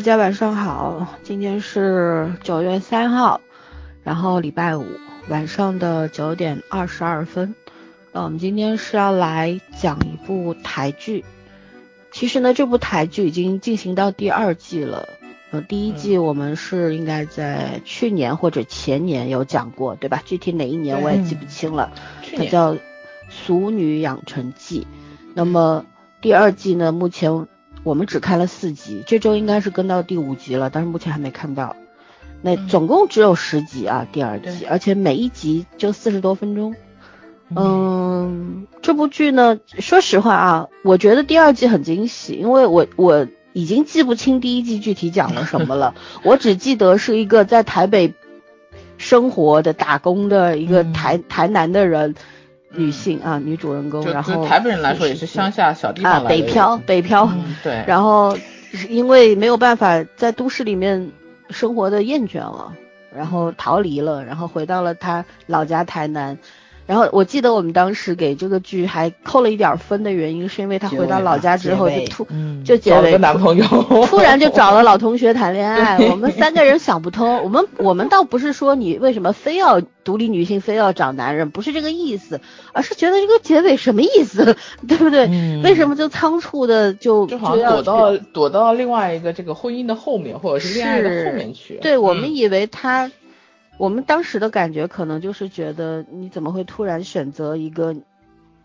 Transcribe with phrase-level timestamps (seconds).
[0.00, 3.38] 大家晚上好，今天是九月三号，
[4.02, 4.86] 然后礼拜五
[5.28, 7.54] 晚上的九点二十二分。
[8.10, 11.22] 那我们今天是要来讲一部台剧。
[12.12, 15.06] 其实呢，这部台剧已经进行到第二季了。
[15.50, 20.22] 呃，第一季我们是应该在去年或者前年有讲过，对吧？
[20.24, 21.92] 具体哪一年我也记不清了。
[22.38, 22.72] 它叫
[23.28, 24.80] 《俗女养成记》。
[25.34, 25.84] 那么
[26.22, 27.46] 第二季呢，目前。
[27.82, 31.76] 我们只看了四集，这周应该是跟到第五集了，但是目前还没看到。
[32.42, 36.74] 那总共只有十集啊，第二季，而且每一集就四十多分钟。
[37.54, 48.14] 嗯，这部剧呢，说实话啊，我觉得第二季很惊喜，因为我我已经记不清第一季具体讲了什么了， 我只记得是一个在台北
[48.98, 52.14] 生活的打工的一个台台南的人。
[52.72, 57.28] 女性啊，女主人公，然后台北人来说也是乡下小地方啊，北漂，北漂，
[57.62, 58.36] 对，然后
[58.88, 61.10] 因为没有办法在都市里面
[61.50, 62.72] 生活的厌倦了，
[63.14, 66.38] 然后逃离了，然后回到了他老家台南。
[66.90, 72.26] 然后我记得我们当时给这个剧还扣了一点分的原因，是因为他回到老家之后就突
[72.64, 73.64] 就结尾，男朋友
[74.06, 75.98] 突然就找了老同学谈恋爱。
[76.10, 82.40] 我们三个人想不通，我们我们倒不是说你为什么非要独立女性非要找男人，不是这个意思，
[82.72, 84.56] 而是觉得这个结尾什么意思，
[84.88, 85.28] 对不对？
[85.62, 91.78] 为什么就仓促的就就好像躲到躲到另外一个这个婚姻的后面，或者是恋爱的后面去？
[91.80, 93.08] 对我们以为他。
[93.80, 97.96] 我们当时的感觉可能就是觉得你怎么会突然选择一个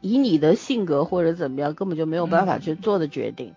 [0.02, 3.56] 以你的性格或者怎么样根本就没有办法去做的决定。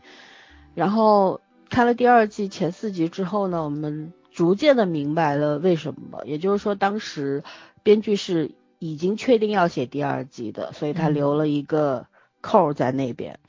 [0.76, 6.22] 然后看了第二季前四集之后呢，我们逐渐的明白了为什么。
[6.24, 7.42] 也就是说，当时
[7.82, 12.06] 编剧是已经确定要写第二季的，所以他留了一个
[12.40, 13.40] 扣在那边。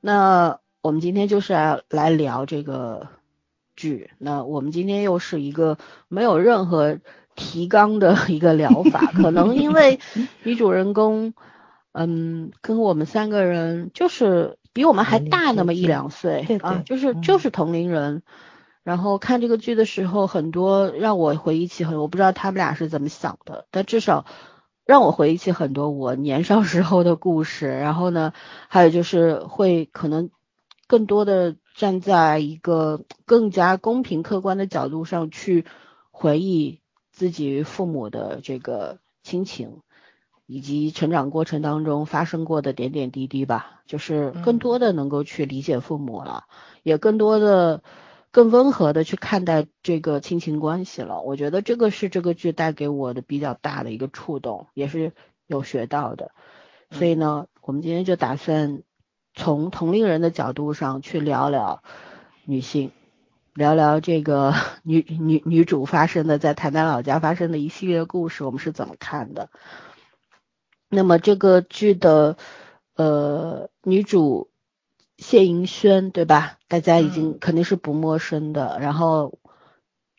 [0.00, 3.08] 那我们今天就是要来聊这个
[3.76, 4.10] 剧。
[4.16, 5.76] 那我们今天又是一个
[6.08, 6.98] 没有任何。
[7.38, 10.00] 提纲的一个疗法， 可能因为
[10.42, 11.32] 女主人公，
[11.92, 18.22] 嗯，跟我们三个人就是比我们还大那么一两岁啊，就是就是同龄人。
[18.82, 24.24] 然后看这个剧的时候，很多让我回忆起很，我不知道他们俩是怎么想的，但至少
[24.86, 27.68] 让我回忆起很多我年少时候的故事。
[27.68, 28.32] 然后呢，
[28.68, 30.30] 还有就是会可能
[30.86, 35.66] 更多的站在一个更加公平客观的角度上去
[36.10, 36.80] 回忆。
[37.18, 39.80] 自己与父母的这个亲情，
[40.46, 46.44] 以及成长过程当中发生过的点点滴滴吧，就是更多的能够去理解父母了，
[46.84, 47.82] 也更多的
[48.30, 51.20] 更温和的去看待这个亲情关系了。
[51.22, 55.12] 我觉得这个是这个剧带给我的比较大的一个触动，也是
[55.48, 56.30] 有学到的。
[56.92, 58.84] 所以呢，我们今天就打算
[59.34, 61.82] 从同龄人的角度上去聊聊
[62.44, 62.92] 女性。
[63.58, 64.54] 聊聊这个
[64.84, 69.50] 女女女主发生的在台南老家发生的一系列故事，我们是怎么看的？
[70.88, 72.36] 那么这个剧的
[72.94, 74.48] 呃女主
[75.16, 76.58] 谢盈萱对吧？
[76.68, 78.78] 大家已经肯定是不陌生的。
[78.80, 79.40] 然后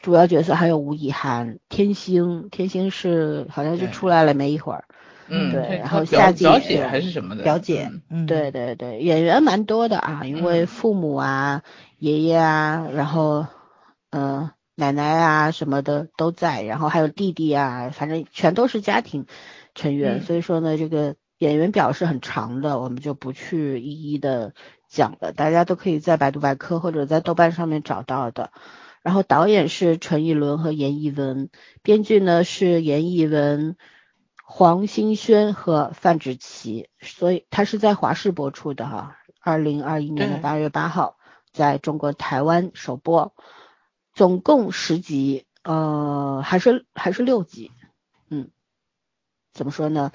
[0.02, 4.84] 主要角色还有吴以涵、天星，天星是好像就出来了没一会儿。
[5.30, 5.78] 嗯，对。
[5.78, 11.64] 然后夏姐还是什么的表姐，嗯，对对对，演员蛮多的啊，因为父母啊。
[12.00, 13.46] 爷爷啊，然后，
[14.10, 19.26] 嗯，奶奶啊什么的都在，然后还有弟弟啊，反正全都是家庭
[19.76, 20.22] 成员。
[20.22, 24.54] 所以说呢，这个演员表是很长的，我们就不去一一的
[24.88, 28.52] 讲了，大家都可以在百度百科或者在豆瓣上面找到的。
[29.02, 31.50] 然后导演是陈以伦和严艺文，
[31.84, 33.76] 编剧呢是严艺文、
[34.46, 41.18] 黄新轩和范芷琪，所以他是在华视播出的哈，二零二一年的八月八号。
[41.60, 43.34] 在中国台湾首播，
[44.14, 47.70] 总共十集，呃，还是还是六集，
[48.30, 48.48] 嗯，
[49.54, 50.14] 怎么说呢？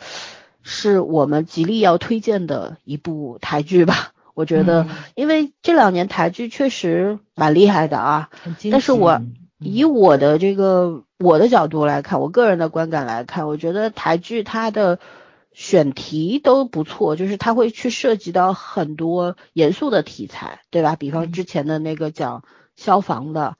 [0.62, 4.14] 是我们极力要推荐的一部台剧吧？
[4.32, 8.30] 我觉得，因为这两年台剧确实蛮厉害的啊。
[8.72, 9.20] 但是我
[9.58, 14.98] 以我的这个我的角度来看，我个人的观感来看，我觉得台剧它的。
[15.54, 20.96] 选题都不错，就是他会去涉及到很多严肃的题材，对吧？
[20.96, 22.42] 比方之前的那个讲
[22.74, 23.56] 消防的，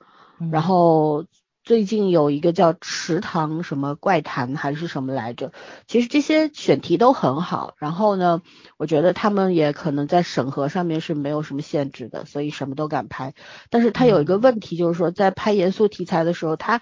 [0.51, 1.25] 然后
[1.63, 5.53] 最近有一个叫池塘什么怪谈还是什么来着？
[5.87, 7.75] 其实这些选题都很好。
[7.77, 8.41] 然后呢，
[8.75, 13.33] 我觉得他们也可能在审核上面是没有什么限制的，所以什么都敢拍。
[13.69, 16.81] 但是他有一个问题，就是说在拍严肃题材的时候，他。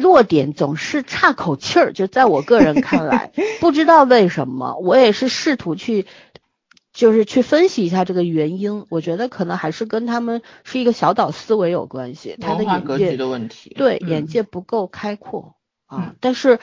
[0.00, 3.30] 弱点总是差口气儿，就在我个人看来，
[3.60, 6.06] 不知道为什么，我也是试图去
[6.92, 13.74] 就是去分析一下这个原因，我觉得可能还是跟他们是一个小岛思维有关系，他的眼界的问题。
[13.76, 15.54] 对，嗯眼界不够开阔
[15.86, 16.16] 啊嗯。
[16.20, 16.58] 但是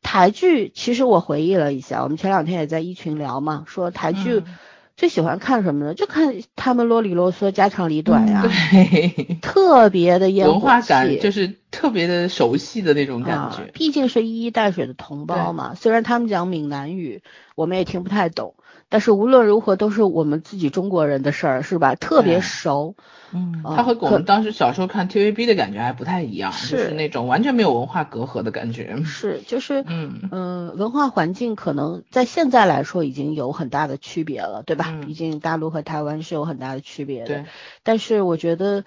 [0.00, 4.54] 台剧，其实我回忆了一下，我们前两天也在一群聊嘛，说台剧嗯
[4.96, 5.94] 最喜欢看什么呢？
[5.94, 13.70] 就看他们啰里啰嗦、家长里短呀，对， 特别的烟火文化感气就是特别的熟悉的那种感啊觉。
[13.72, 17.22] 毕竟是一衣带水的同胞嘛，虽然他们讲闽南语，
[17.56, 18.54] 我们也听不太懂，
[18.94, 21.96] 但是无论如何都是我们自己中国人的事儿，是吧？
[21.96, 22.94] 特别熟。
[23.32, 29.02] 嗯，啊它和我们当时小时候看 TVB 的感觉还不太一样，就是是那种完全没有文化隔阂的感觉。
[29.04, 34.84] 是，就是嗯嗯，文化环境可能在现在来说已经有很大的区别了，对吧？
[34.92, 37.26] 嗯毕竟大陆和台湾是有很大的区别的。
[37.26, 37.44] 对，
[37.82, 38.84] 但是我觉得，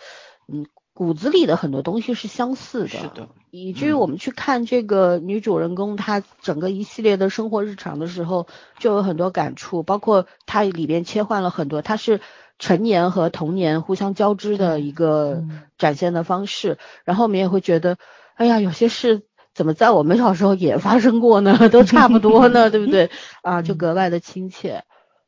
[0.47, 0.65] 嗯，
[0.97, 2.87] 骨子里的很多东西是相似的。
[2.87, 3.29] 是的。
[3.51, 8.47] 以至于嗯我们去看这个女主人公她整个一系列的生活日常的时候，
[8.79, 12.19] 就有很多感触，包括她里边切换了很多，她是
[12.57, 16.79] 成年和童年互相交织的一个嗯展现的方式。
[17.03, 17.97] 然后我们也会觉得，
[18.33, 19.21] 哎呀，有些事
[19.53, 21.57] 怎么在我们小时候也发生过呢？
[21.69, 23.11] 都差不多呢，对不对？
[23.43, 24.83] 啊，就嗯格外的亲切。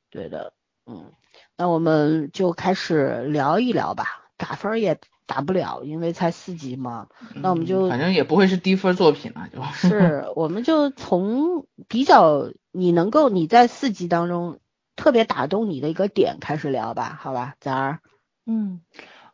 [0.09, 0.51] 对的，
[0.87, 1.11] 嗯，
[1.55, 7.09] 那我们就开始聊一聊吧，打分儿也打不了，因为才四级嘛。
[7.35, 14.59] 那我们就嗯反正也不会是低分作品了，就是， 我们就从比较你能够你在四级当中
[14.95, 17.99] 特别打动你的一个点开始聊吧，好吧，咱儿，
[18.45, 18.81] 嗯，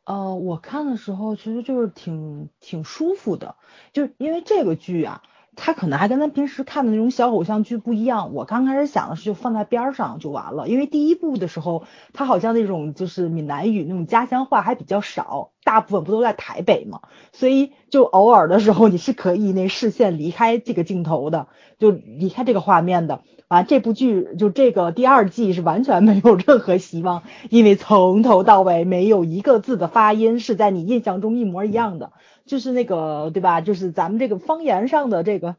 [0.03, 3.55] 呃，我看的时候其实就是挺挺舒服的，
[3.93, 5.21] 就是因为这个剧啊，
[5.55, 8.33] 他可能还跟咱平时看的那种小偶像剧不一样。
[8.33, 21.47] 我刚开始想的是就放在边儿上就完了，因为第一部的时候，他好像那种就是闽南语那种家乡话还比较少，大部分不都在台北嘛，所以就偶尔的时候你是可以那视线离开这个镜头的，
[21.79, 23.21] 就离开这个画面的。
[23.47, 27.21] 啊，这部剧就这个第二季是完全没有任何希望，
[27.51, 32.11] 因为从头到尾没有一个字的发音是在你印象中一模一样的，
[32.45, 33.61] 就是那个对吧？
[33.61, 35.55] 就是咱们这个方言上的这个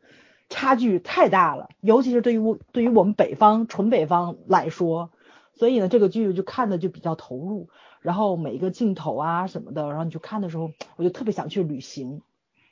[0.48, 5.10] 差距太大了，尤其是对于我对于我们北方纯北方来说，
[5.54, 7.68] 所以呢，这个剧就看的就比较投入，
[8.00, 12.22] 然后每一个镜头啊什么的，然后你就看的时候，我就特别想去旅行。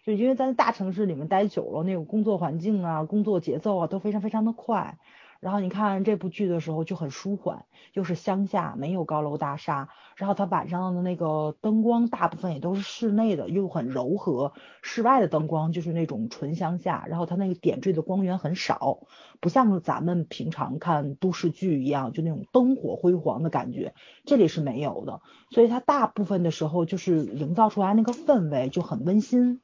[0.07, 4.99] 就因为在大城市里面待久了，那种工作环境啊、工作节奏啊都非常非常的快。
[5.45, 14.55] 然后你看这部剧的时候就很舒缓，又是乡下，没有高楼大厦，然后它晚上的那个灯光大部分也都是室内的，又很柔和。
[14.81, 19.01] 室外的灯光就是那种纯乡下，然后它那个点缀的光源很少，
[19.41, 23.93] 不像咱们平常看都市剧一样，就那种灯火辉煌的感觉，
[24.25, 25.21] 这里是没有的。
[25.51, 29.61] 所以它大部分的时候就是营造出来那个氛围就很温馨。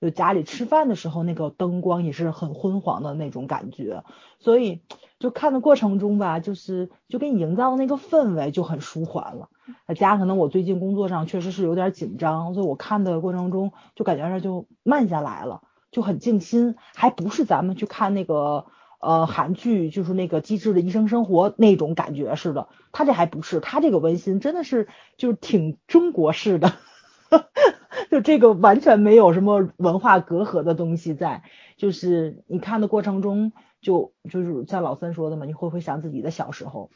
[0.00, 4.02] 就家里吃饭的时候，那个灯光也是很昏黄的那种感觉，
[4.40, 4.80] 所以
[5.22, 9.48] 就看的过程中吧，就是就给你营造的那个氛围就很舒缓了。
[9.86, 18.66] 再加上可能我最近工作上确实是有点紧张，所以我看的过程中就感觉上就慢下来了，就很静心，还不是咱们去看那个
[19.00, 22.66] 呃韩剧，就是那个机智的医生生活那种感觉似的。
[22.90, 26.72] 他这还不是，他这个温馨真的是就是挺中国式的。
[28.10, 31.42] 就这个完全没有什么文化隔阂的东西在，
[31.78, 36.90] 就是你看的过程中，就就是像老三说的嘛，你会不会想自己的小时候？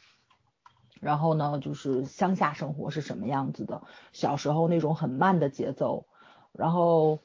[0.99, 3.83] 然后呢，就是乡下生活是什么样子的？
[4.13, 6.07] 小时候那种很慢的节奏，
[6.53, 7.19] 然后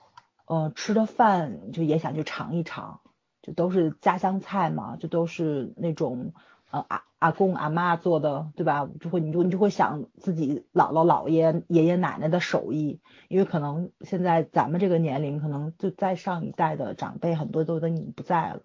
[0.45, 3.01] 呃吃的饭就也想去尝一尝，
[3.41, 6.35] 就都是家乡菜嘛，就都是那种
[6.71, 8.91] 呃阿阿公阿妈做的，对吧？
[9.01, 18.63] 就会你就你就会想自己姥姥姥爷爷爷奶奶的手艺，因为可能现在咱们这个年龄，可能就在上一代的长辈很多都都已经不在了，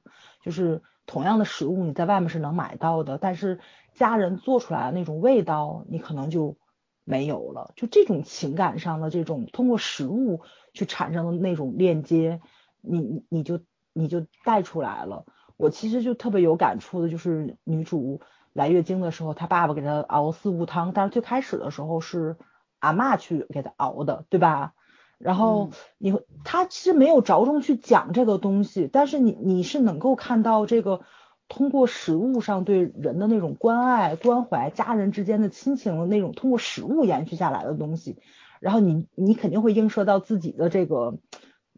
[0.47, 3.59] 就是同样的食物你在外面是能买到的，但是
[3.93, 6.55] 家人做出来的那种味道，你可能就
[7.03, 7.73] 没有了。
[7.75, 10.39] 就这种情感上的这种通过食物
[10.73, 12.39] 去产生的那种链接，
[12.79, 13.59] 你你就
[13.91, 15.25] 你就带出来了。
[15.57, 18.21] 我其实就特别有感触的，就是女主
[18.53, 22.37] 来月经的时候，她爸爸给她熬四物汤，但是最开始的时候是
[22.79, 24.75] 阿嬷去给她熬的，对吧？
[25.19, 31.01] 然后你会，他其实没有着重去讲这个东西，但是你你是能够看到这个
[31.47, 38.19] 通过食物上对人的那种关爱、关怀，家人之间的亲情的那种通过食物延续下来的东西，
[38.59, 41.17] 然后你你肯定会映射到自己的这个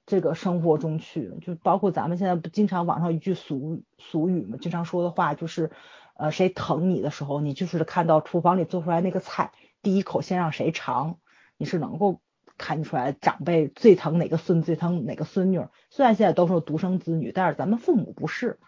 [0.06, 5.72] 这个生活中去，就包括咱们现在不经常网上一句俗俗语嘛，经常说的话就是，
[6.18, 11.20] 呃，谁疼你的时候，你就是看到厨房里做出来那个菜，第一口先让谁尝，
[11.58, 12.20] 你是能够。
[12.60, 15.66] 看出来长辈最疼哪个孙，最疼哪个孙女。
[15.90, 18.60] 虽然现在都是独生子女，但是咱们父母不是，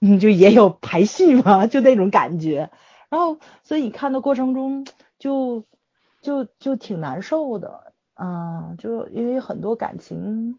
[0.00, 2.70] 嗯，就也有排序嘛，就那种感觉。
[3.08, 4.86] 然后所以看的过程中
[5.18, 5.64] 就
[6.20, 10.58] 就就挺难受的，嗯，就因为很多感情，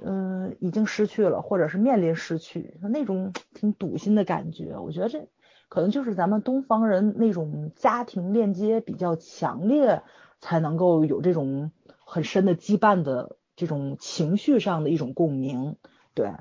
[0.00, 5.28] 嗯，已经失去了，或者是面临失去，那种挺堵心的感觉，我觉得这
[5.68, 10.02] 可能就是咱们东方人那种家庭链接比较强烈，
[10.40, 11.72] 才能够有这种
[12.08, 15.76] 很深的羁绊的这种情绪上的一种共鸣，
[16.14, 16.32] 对，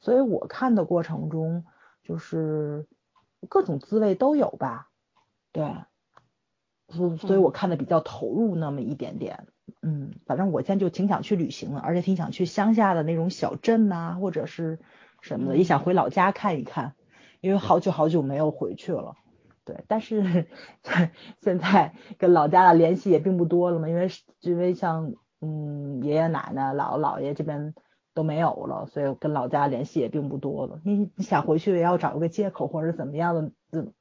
[0.00, 1.64] 所以我看的过程中
[2.02, 2.88] 就是
[3.48, 4.90] 各种滋味都有吧，
[5.52, 5.64] 对，
[6.88, 9.46] 所所以我看的比较投入那么一点点，
[9.80, 14.80] 嗯，反正我现在就挺想去旅行的，而且挺想去乡下的那种小镇呐、或者是
[15.20, 16.96] 什么的，也想回老家看一看，
[17.40, 19.14] 因为好久好久没有回去了。
[19.64, 20.46] 对，但是
[21.40, 27.74] 现在跟老家的联系也并不多了嘛，因为是因为像嗯爷爷奶奶、姥姥姥爷这边
[28.14, 30.80] 都没有了，所以跟老家联系也并不多了。
[30.84, 33.92] 你你想回去也要找一个借口或者怎么样的，就，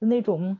[0.00, 0.58] 那种，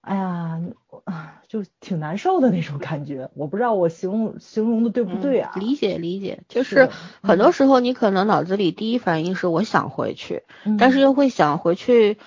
[0.00, 0.60] 哎呀，
[1.04, 3.30] 啊，就挺难受的那种感觉。
[3.34, 5.52] 我不知道我形容形容的对不对啊？
[5.54, 6.88] 嗯理解理解，就是
[7.22, 12.18] 很多时候你可能脑子里第一反应是我想回去，嗯但是又会想回去，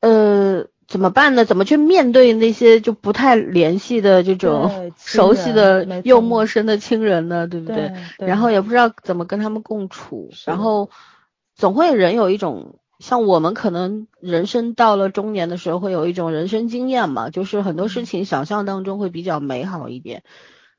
[0.00, 1.44] 呃，怎么办呢？
[1.44, 7.46] 怎么去面对那些就不太联系的这种 熟悉的又陌生的亲人呢？
[7.46, 10.90] 对不对对然后也不知道怎么跟他们共处，然后
[11.54, 12.78] 总会人有一种。
[13.00, 20.24] 像我们可能人生到了中年的时候，会有一种人生经验嘛，就是很多嗯事情想象当中会比较美好一点。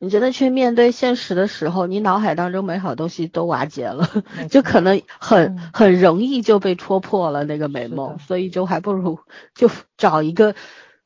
[0.02, 4.08] 你真的去面对现实的时候，你脑海当中美好的东西都瓦解了，
[4.50, 5.70] 就可能很嗯。
[5.74, 9.20] 很容易就被戳破了那个美梦，所以就还不如
[9.54, 10.56] 就找一个，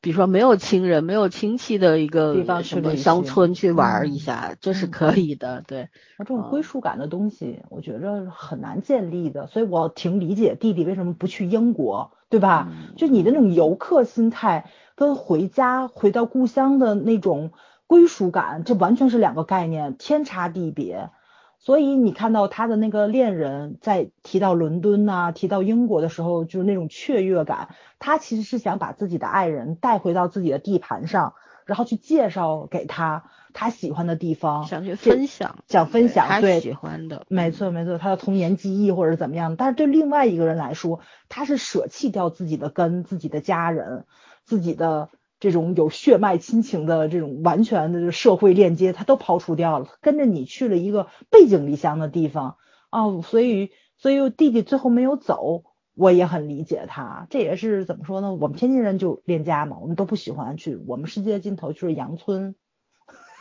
[0.00, 4.90] 比如说没有亲人、没有亲戚的一个地方去什么乡村去玩一下，这是嗯。
[4.92, 6.50] 可以的，对，这种嗯。
[6.50, 12.70] 归属感的东西，我觉着很难建立的，所以我挺理解弟弟为什么不去英国，对吧？
[12.70, 12.94] 嗯？
[12.96, 17.50] 就你的那种游客心态，跟回家回到故乡的那种
[17.86, 21.10] 归属感，这完全是两个概念，天差地别。
[21.58, 27.68] 所以你看到他的那个恋人在提到伦敦呐、提到英国的时候，就是那种雀跃感。
[27.98, 31.32] 他其实是想把自己的爱人带回到自己的地盘上，
[31.64, 33.24] 然后去介绍给他
[33.54, 41.00] 他喜欢的地方，想去分享，想分享，他对，喜欢的，没错没错，他的童年记忆或者怎么样，但是对另外一个人来说，
[41.30, 44.04] 他是舍弃掉自己的根、自己的家人、
[44.44, 45.08] 自己的
[45.40, 52.56] 这种有血脉亲情的这种完全的社会链接，他都抛除掉了，跟着你去了一个背井离乡的地方
[52.90, 55.64] 哦，所以所以弟弟最后没有走。
[55.96, 58.34] 我也很理解他，这也是怎么说呢？
[58.34, 62.56] 我们天津人就恋家嘛，我们都不喜欢去，我们世界尽头就是杨村。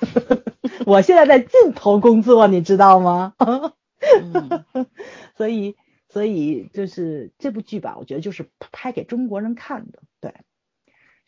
[0.85, 3.33] 我现在在尽头工作，你知道吗？
[5.35, 5.75] 所以，
[6.09, 10.35] 所以就是这部剧吧，我觉得就是拍给中国人看的，对，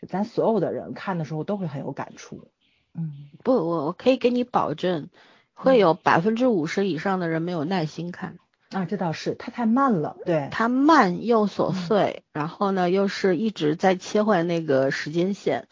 [0.06, 2.48] 就咱所有的人看的时候都会很有感触。
[2.94, 3.12] 嗯，
[3.44, 5.10] 不，我我可以给你保证，
[5.54, 8.38] 会有百分之五十以上的人没有耐心看。
[8.70, 15.68] 啊，这倒是，它太慢了，对，它慢又琐嗯碎，然后呢又是一直在切换那个时间线，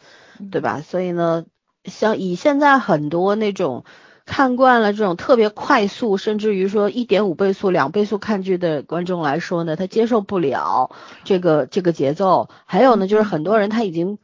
[0.50, 0.80] 对吧？
[0.80, 1.44] 所以呢，
[1.84, 3.84] 像以现在很多那种
[4.26, 10.90] 看惯了这种特别快速，甚至于说一点五倍速、两倍速看剧的观众来说呢，他接受不了
[11.24, 12.48] 这个这个节奏。
[12.64, 14.18] 还有呢，就是很多人他已经。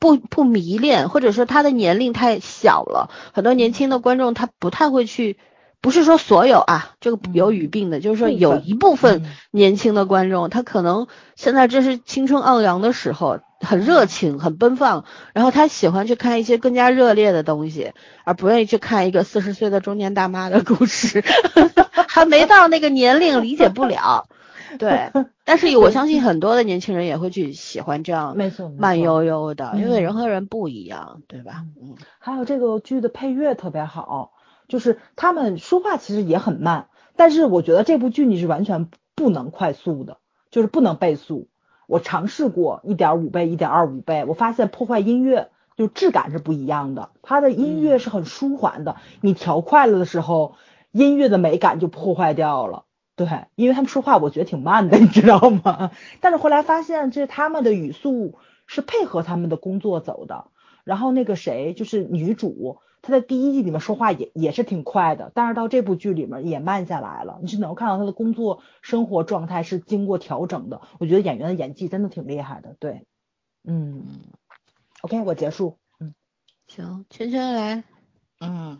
[0.00, 5.38] 不不迷恋，或者说他的年龄太小了，很多年轻的观众他不太会去，
[5.80, 17.92] 不是说所有啊，这个有语病的，就是说有一部分嗯年轻的观众，他可能现在正是青春昂扬的时候，很热情，很奔放，然后他喜欢去看一些更加热烈的东西，
[18.24, 21.24] 而不愿意去看一个四十岁的中年大妈的故事，
[22.08, 24.28] 还没到那个年龄，理解不了。
[24.78, 25.10] 对，
[25.44, 28.36] 但是我相信很多的年轻人也会去喜欢这样
[28.76, 31.64] 慢悠悠的，因为嗯人和人不一样，对吧？
[31.80, 34.32] 嗯，还有这个剧的配乐特别好，
[34.68, 40.18] 就是他们说话其实也很慢，但是我觉得这部剧你是完全不能快速的，
[40.50, 41.48] 就是不能倍速。
[41.88, 47.08] 我尝试过一点五倍、一点二五倍，我发现破坏音乐就质感是不一样的。
[47.22, 50.54] 它的音乐是很舒缓的，你调快了的时候，
[50.92, 52.84] 音乐的美感就破坏掉了。
[53.16, 55.90] 对，因为他们说话我觉得挺慢的，你知道吗？
[56.20, 58.34] 但是后来发现，这他们的语速
[58.66, 60.44] 是配合他们的工作走的。
[60.84, 67.38] 然后那个谁，就是女主，她在第一季里面说话也也是挺快的，但是到这部剧里面也慢下来了。
[67.42, 70.80] 你是能看到他的工作生活状态是经过调整的。
[70.98, 72.74] 我觉得演员的演技真的挺厉害的。
[72.78, 73.04] 对，
[73.64, 74.04] 嗯
[75.02, 75.78] ，OK，我结束。
[76.00, 76.14] 嗯，
[76.66, 77.84] 行，圈圈来，
[78.40, 78.78] 嗯，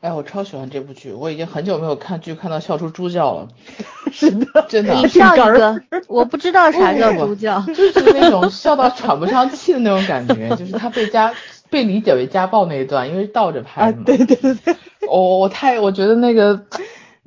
[0.00, 3.48] 哎，我超喜欢这部剧，我已经很久没有看剧看到笑出猪叫了，
[4.10, 11.32] 是的， 真的你笑一个， 我不知道啥叫猪叫，就是那种笑到喘不上气的那种感觉，就是他被家
[11.70, 14.02] 被理解为家暴那一段，因为倒着拍嘛。
[14.04, 14.76] 对对对对，
[15.08, 16.66] 我我太我觉得那个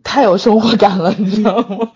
[0.03, 1.91] 太有生活感了，你知道吗？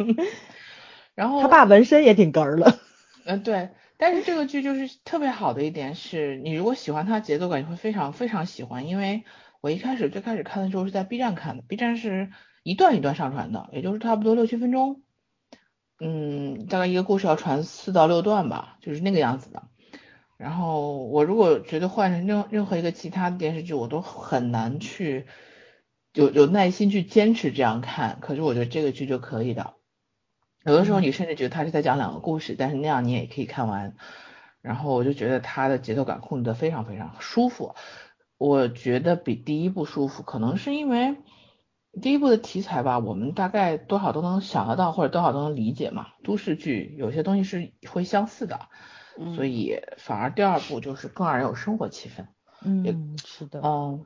[1.14, 2.78] 然后他爸纹身也挺哏儿了。
[3.26, 8.88] 嗯，对，但是这个剧就是特别好的一点是，你如果喜欢它节奏感，你会非常非常喜欢。
[8.88, 9.24] 因为
[9.60, 12.30] 我一开始最开始看的时候是在 B 站看的，B 站是
[12.64, 15.02] 一段一段上传的，也就是差不多六七分钟，
[16.00, 19.64] 嗯，大概一个故事要传四到六段吧，就是那个样子的。
[20.38, 25.26] 然后我如果觉得换成任任何一个其他的电视剧，我都很难去
[26.14, 29.74] 有有耐心去坚持这样看，可是我觉得这个剧就可以的。
[30.64, 33.96] 有的时候你甚至觉得他是在讲两个故事，但是那样你也可以看完。
[34.62, 37.76] 然后我就觉得他的节奏感控制的非常非常舒服，
[38.38, 41.16] 我觉得比第一部舒服，可能是因为
[42.02, 46.08] 第一部的题材吧，我们大概多少都能想得到，或者多少都能理解嘛。
[46.24, 48.68] 都市剧有些东西是会相似的，
[49.36, 52.28] 所以反而第二部就是更让人有生活气氛。
[52.64, 53.62] 嗯，是的。
[53.64, 54.06] 嗯，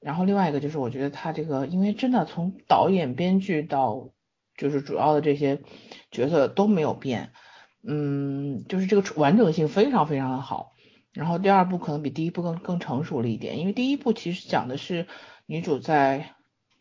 [0.00, 4.10] 然后另外一个就是我觉得他这个，因为真的从导演、编剧到
[4.56, 5.62] 就是主要的这些
[6.10, 7.32] 角色都没有变，
[7.82, 10.72] 嗯，就是这个完整性非常非常的好。
[11.12, 15.06] 然后第二部可能比第一部更更成熟了一点，因为第一部其实讲的是
[15.46, 16.34] 女主在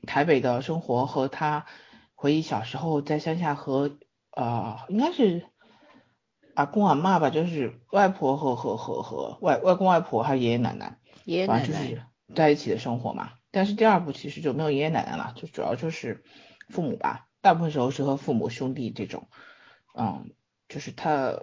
[0.05, 1.65] 台北的生活和她
[2.13, 3.97] 回忆小时候在乡下和
[4.31, 5.45] 呃应该是
[6.55, 12.01] 阿公阿妈吧，就是外婆和和和和外外公外婆还有爷爷奶奶，爷爷奶奶就是
[12.33, 13.33] 在一起的生活嘛。
[13.51, 16.23] 但是第二部其实就没有爷爷奶奶了，就主要就是
[16.69, 17.27] 父母吧。
[17.41, 19.27] 大部分时候是和父母兄弟这种，
[19.93, 20.31] 嗯，
[20.67, 21.41] 就是他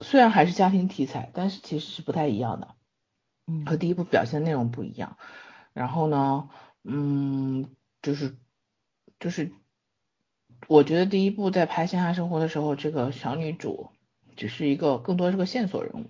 [0.00, 2.74] 虽然还是家庭题材，但是其实是不太一样的，
[3.46, 5.16] 嗯和第一部表现内容不一样。
[5.72, 6.50] 然后呢，
[6.84, 7.70] 嗯，
[8.02, 8.36] 就是
[9.18, 9.52] 就是
[10.66, 13.90] 我觉得第一部在拍线下生活的时候，这个小女主
[14.38, 16.06] 只是一个更多是个线索人物。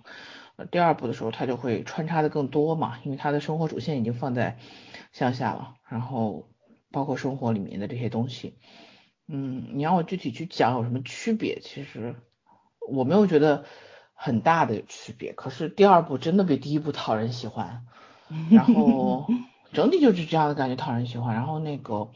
[0.55, 4.57] 呃第二部的时候，他就会穿插的更多嘛，因为他的生活主线已经放在
[5.13, 6.49] 乡下了，然后
[6.91, 8.57] 包括生活里面的这些东西。
[9.27, 12.15] 嗯，你让我具体去讲有什么区别，其实
[12.89, 13.63] 我没有觉得
[14.13, 15.33] 很大的区别。
[15.33, 17.85] 可是第二部真的比第一部讨人喜欢，
[18.51, 19.27] 然后
[19.71, 21.35] 整体就是这样的感觉讨人喜欢。
[21.35, 22.09] 然后那个，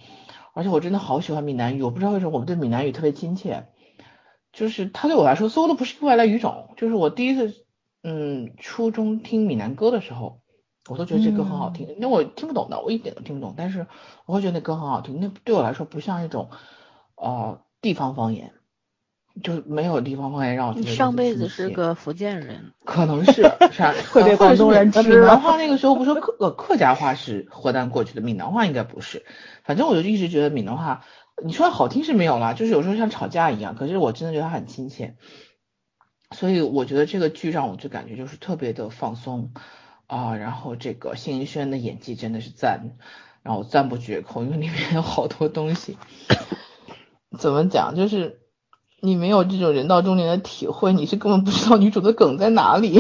[0.53, 3.67] 而且我真的好喜欢闽南语，我不知道为什么我们对闽南语特别亲切，
[4.53, 6.69] 就是它对我来说似乎都不是一个外来语种。
[6.77, 7.53] 就是我第一次
[8.03, 10.39] 嗯初中听闽南歌的时候，
[10.89, 13.87] 我都觉得这歌很好听，因为我听不懂的，我一点都听不懂，但是
[14.25, 15.19] 我会觉得那歌很好听。
[15.19, 16.49] 那对我来说不像一种。
[17.15, 18.51] 呃，地方方言，
[19.43, 29.23] 就是没有地方方言让我觉你上辈子是是个福建人，可能是是 会被广东人吃了闽南话那个时候不是客呃客家话是活蛋过去的，闽南话应该不是。
[29.63, 31.05] 反正我就一直觉得闽南话，
[31.41, 35.15] 你说好听是没有啦，就是有时候像吵架一样，可是我真的觉得他很亲切。
[36.31, 39.53] 所以我觉得这个剧让我就感觉就是特别的放松
[40.07, 42.97] 啊，然后这个谢盈萱的演技真的是赞，
[43.43, 45.97] 然后赞不绝口，因为里面有好多东西。
[47.37, 47.95] 怎么讲？
[47.95, 48.41] 就是
[48.99, 52.99] 你没有这种人到中年的体会，你是根本不知道女主的梗在哪里。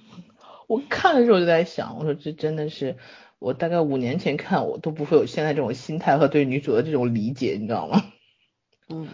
[0.68, 2.96] 我看的时候就在想，我说这真的是
[3.40, 8.04] 我大概五年前看，我都不会有现在这种心态和对女主的这种理解，你知道吗？
[8.88, 9.08] 嗯，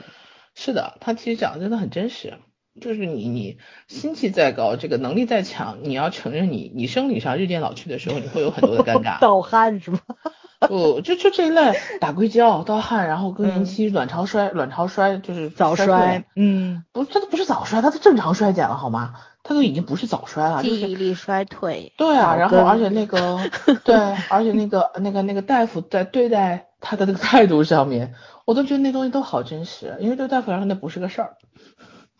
[0.54, 2.34] 是的，他其实讲的真的很真实，
[2.80, 3.58] 就是你你
[3.88, 9.20] 心气再高，这个能力再强，你要承认你你生理上日渐老去的时候，你会有很多的尴 尬。
[9.20, 10.00] 盗汗是吗？
[10.68, 19.14] 不，就就这一类打硅胶、盗汗，然后更年期、卵巢衰、卵巢衰就是早衰嗯，不，它都不是早衰，它是正常衰减了，好吗？
[19.48, 21.92] 它都已经不是早衰了，就是记忆力衰退。
[21.96, 23.38] 对啊，然后而且那个
[23.84, 23.94] 对，
[24.28, 31.36] 而且那个那个那个大夫在对待他的那个态度上面，我都觉得那东西都好真实，因为对大夫来说那不是个事儿，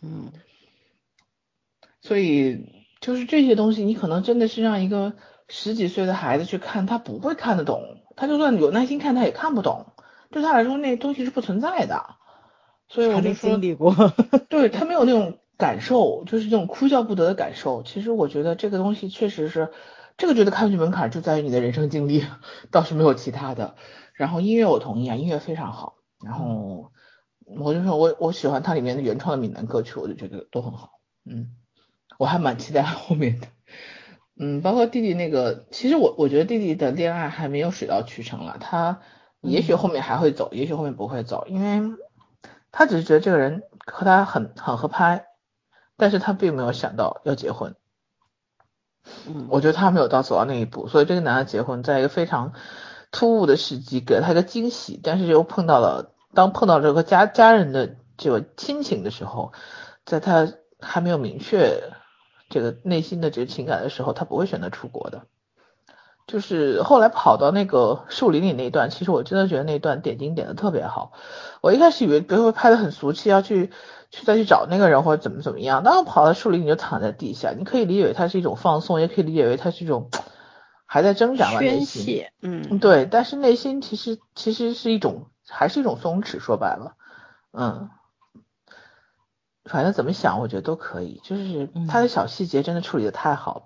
[0.05, 0.31] 嗯，
[2.01, 5.15] 所以就是这些东西，你可能真的是让一个
[5.49, 7.83] 十几岁的孩子去看，他不会看得懂，
[8.15, 9.87] 他就算有耐心看，他也看不懂，
[10.31, 12.15] 对他来说那东西是不存在的，
[12.89, 14.13] 所以我没就说经历过。
[14.49, 17.83] 对他没有那种感受，就是这种哭笑不得的感受。
[17.83, 19.71] 其实我觉得这个东西确实是，
[20.17, 22.25] 这个觉得看剧门槛就在于你的人生经历，
[22.71, 23.77] 倒是没有其他的。
[24.15, 25.97] 然后音乐我同意啊，音乐非常好。
[26.25, 26.93] 然后
[27.45, 30.93] 我就说我我喜欢它里面的原创的闽南歌曲，我就觉得都很好。
[31.25, 31.51] 嗯，
[32.19, 33.47] 我还蛮期待后面的。
[34.39, 39.01] 嗯，包括弟弟那个，其实我我觉得弟弟的恋爱还没有水到渠成了，他
[39.41, 41.97] 也许后面还会走，也许后面不会走，因为
[42.71, 45.25] 他只是觉得这个人和他很很合拍，
[45.97, 47.75] 但是他并没有想到要结婚。
[49.29, 52.53] 嗯我觉得他没有到走到那一步，所以这个男的结婚，在一个非常
[53.13, 59.53] 突兀的时机，给了他一个惊喜，但是又碰到了当碰到这个家家人的这个亲情的时候，
[60.05, 61.93] 在他还没有明确
[62.51, 65.23] 这个内心的这个情感的时候，他不会选择出国的。
[66.27, 71.13] 就是后来跑到那个树林里那段，其实我真的觉得那段点睛点的特别好。
[71.61, 73.71] 我一开始以为别会拍的很俗气，要去
[74.11, 75.83] 去再去找那个人或者怎么怎么样。
[75.83, 80.11] 当我跑到树林你就躺在地下，你可以理解为它是一种放松，也可以理解为它是一种
[80.87, 82.05] 还在挣扎吧内心。
[82.05, 86.95] 宣泄，嗯，对，但是内心其实其实是一种还是一种松弛，说白了，
[87.53, 87.91] 嗯，
[89.65, 93.63] 反正怎么想我觉得都可以，就是他的小细节真的处理的太好了。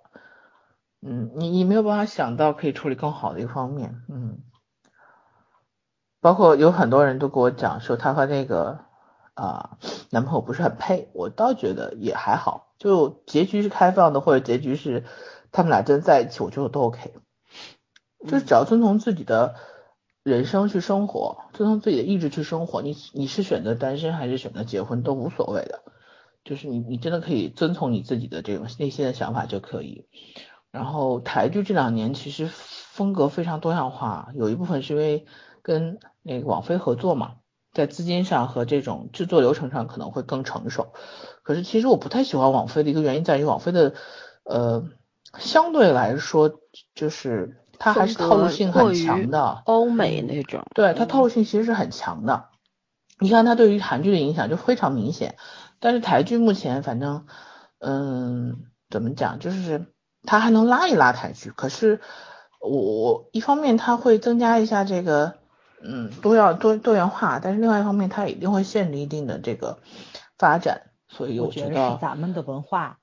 [1.03, 4.41] 嗯，你你没有办法想到可以处理更好的一个方面，嗯，
[6.21, 8.85] 包括有很多人都跟我讲说他和那个
[9.41, 9.79] 啊
[10.11, 15.05] 男朋友不是很配，我倒觉得也还好，就结局是开放的或者结局是
[15.51, 17.15] 他们俩真在一起，我觉得都 OK，
[18.27, 19.55] 就是只要遵从自己的
[20.23, 25.83] 人生去生活，遵从自己的意志去生活，你你是选择单身还是选择结婚都无所谓的，
[26.45, 30.07] 就是你你真的可以遵从你自己的这种内心的想法就可以。
[30.71, 35.27] 然后台剧这两年其实风格非常多样化，有一部分是因为
[35.63, 37.37] 跟那个网飞合作嘛，
[37.73, 40.93] 在资金上和这种制作流程上可能会更成熟。
[41.43, 43.95] 可是其实我不太喜欢网飞的一个原因在于网飞的
[44.45, 44.85] 呃
[45.39, 46.61] 相对来说
[46.95, 52.47] 就是它还是套路性很强的，欧美那种，对它套路性其实是很强的。
[53.19, 55.37] 你看它对于韩剧的影响就非常明显，
[55.79, 57.27] 但是台剧目前反正
[57.79, 59.87] 嗯怎么讲就是。
[60.23, 61.99] 它还能拉一拉台剧，可是
[62.61, 65.39] 我我一方面它会增加一下这个
[65.83, 69.79] 嗯都要多多元化，但是另外一方面它一定会限制一定的这个
[70.39, 72.99] 发展，所以我觉得咱们的文化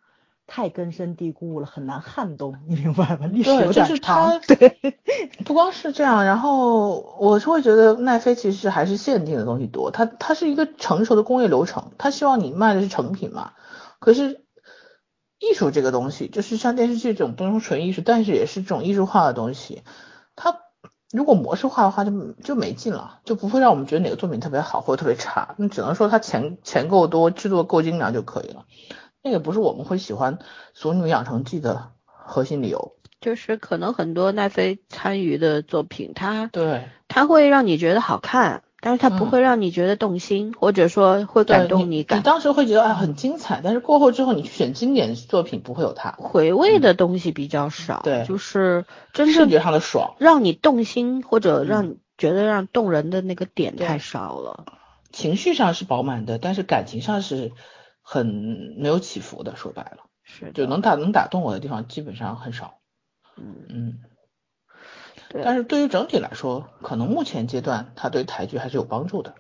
[0.46, 3.26] 太根深蒂固了，很难撼动，你明白吧？
[3.28, 4.40] 历史有点长。
[4.42, 4.78] 对，
[5.46, 13.54] 不光是这样，然后我是会觉得奈飞其实还是限定的东西多，它它是一个成熟的工业流程，它希望你卖的是成品嘛，
[14.00, 14.42] 可是。
[15.40, 19.84] 艺术这个东西，就是像电视剧这种不能说纯艺术，但是也是这种艺术化的东西。
[21.10, 22.12] 它如果模式化的话，就
[22.44, 25.56] 就没劲了，就不会让我们觉得哪个作品特别好或者特别差。
[25.58, 28.66] 那只能说它钱钱够多，制作够精良就可以了。
[29.24, 30.38] 那个不是我们会喜欢
[30.74, 32.94] 《俗女养成记》的核心理由。
[33.20, 38.64] 就是可能很多奈飞参与的作品，它对它会让你觉得好看。
[38.88, 42.08] 但是它不会让你觉得动心，或者说会感动你。
[42.10, 46.12] 你当时会觉得啊很精彩，但是过后之后你去选经典作品不会有它。
[46.12, 54.64] 回味的东西比较少，对，就是真正视觉上的爽，让你动心或者让你觉得让动人的那个点太少了。
[55.12, 57.52] 情绪上是饱满的，但是感情上是
[58.02, 58.26] 很
[58.78, 59.58] 没有起伏的。
[59.58, 62.76] 说白了，是就能打能打动我的地方基本上很少。
[63.36, 64.00] 嗯嗯。
[65.44, 69.36] 但是对于整体来说，可能目前阶段它对台剧还是有帮助的。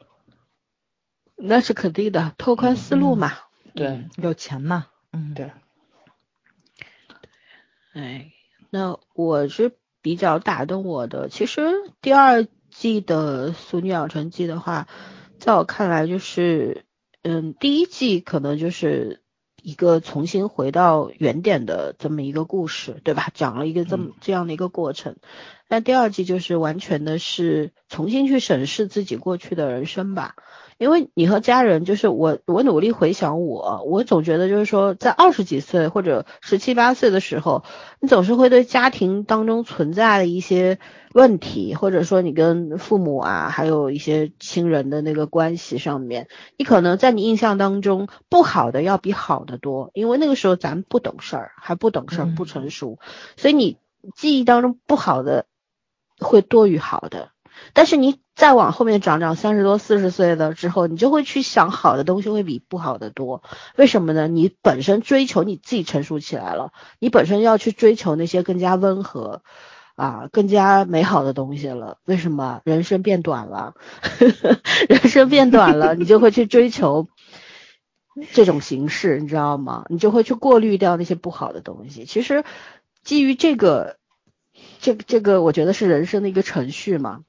[1.35, 3.33] 那是肯定的，拓宽思路嘛。
[3.75, 4.87] 对，有钱嘛。
[5.11, 5.51] 嗯，对。
[7.93, 8.31] 哎，
[8.69, 11.29] 那我是比较打动我的。
[11.29, 11.61] 其实
[12.01, 14.87] 第二季的《俗女养成记》的话，
[15.39, 16.85] 在我看来就是，
[17.21, 19.21] 嗯，第一季可能就是
[19.61, 23.29] 一个重新回到原点的这么一个故事，对吧？
[23.33, 25.17] 讲了一个这么这样的一个过程。
[25.67, 30.35] 但第二季就是完全的是重新去审视自己过去的人生吧，
[30.77, 37.63] 因为你和家人，就是我，我努力回想我，我总觉得就是说，在二十几岁或者十七八岁的时候，
[37.99, 40.79] 你总是会对家庭当中存在的一些
[41.13, 52.99] 问题，或者说你跟父母啊，还有一些亲人的那个关系上面，你可能在你印象当中不好的要比好的多，因为那个时候咱不懂事儿，还不懂事儿，不成熟，
[53.35, 53.77] 所以你
[54.15, 55.45] 记忆当中不好的。
[56.19, 57.29] 会多于好的，
[57.73, 63.43] 但是你再往后面长长，三十多、四十岁的之后，你就会去想好的东西会比不好的多。
[63.75, 64.27] 为什么呢？
[64.27, 69.41] 你本身追求你自己成熟起来了，你本身要去追求那些更加温和
[69.95, 71.97] 啊、更加美好的东西了。
[72.05, 72.61] 为什么？
[72.63, 73.73] 人生变短了，
[74.87, 77.07] 人生变短了，你就会去追求
[78.33, 79.85] 这种形式，你知道吗？
[79.89, 82.05] 你就会去过滤掉那些不好的东西。
[82.05, 82.43] 其实
[83.03, 83.96] 基于这个。
[84.79, 87.23] 这个这个，我觉得是人生的一个程序嘛，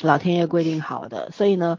[0.00, 1.30] 老天爷规定好的。
[1.30, 1.78] 所以呢，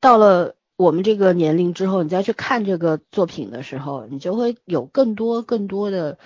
[0.00, 6.18] 到了我们这个年龄之后，你再去看这个作品的时候，你就会有更多更多的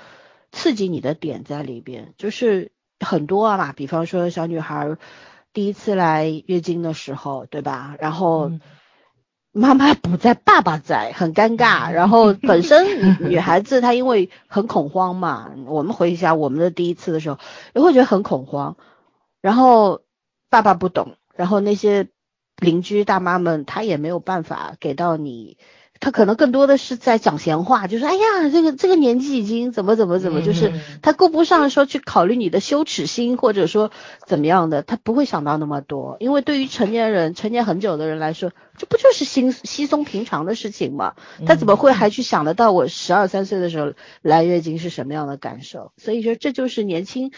[0.50, 3.72] 刺激你的点在里边，就是很多啊嘛。
[3.72, 4.96] 比方说，小女孩
[5.52, 7.96] 第一次来月经的时候，对吧？
[7.98, 8.52] 然后。
[9.52, 11.92] 妈妈不在，爸爸在，很尴尬。
[11.92, 17.38] 然后本身女孩子她因为很恐慌嘛， 我们回忆一下我们的第一次的时候，
[17.74, 18.76] 也会觉得很恐慌。
[19.40, 20.00] 然后
[20.48, 22.08] 爸爸不懂，然后那些
[22.56, 25.58] 邻居大妈们她也没有办法给到你。
[26.02, 33.92] 他可能更多的是在讲闲话，就说哎呀，这个这个年纪已经怎么怎么怎么，就是他顾不上说去考虑你的羞耻心，或者说
[34.26, 36.16] 怎么样的，他不会想到那么多。
[36.18, 41.14] 因为对于成年人、成年很久的人来说，这不就是稀稀松平常的事情吗？
[41.46, 45.92] 他怎么会还去想得到我十二三岁的时候来月经是什么样的感受？
[45.98, 47.30] 所以说，这就是年轻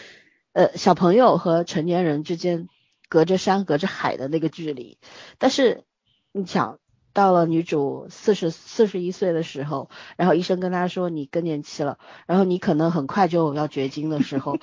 [0.54, 2.70] 呃小朋友和成年人之间
[3.10, 4.96] 隔着山隔着海的那个距离。
[5.36, 5.84] 但是
[6.32, 6.78] 你想。
[7.14, 11.96] 到了女主四十四十一岁的时候，然后医生跟她说你更年期了，
[12.26, 14.58] 然后你可能很快就要绝经的时候，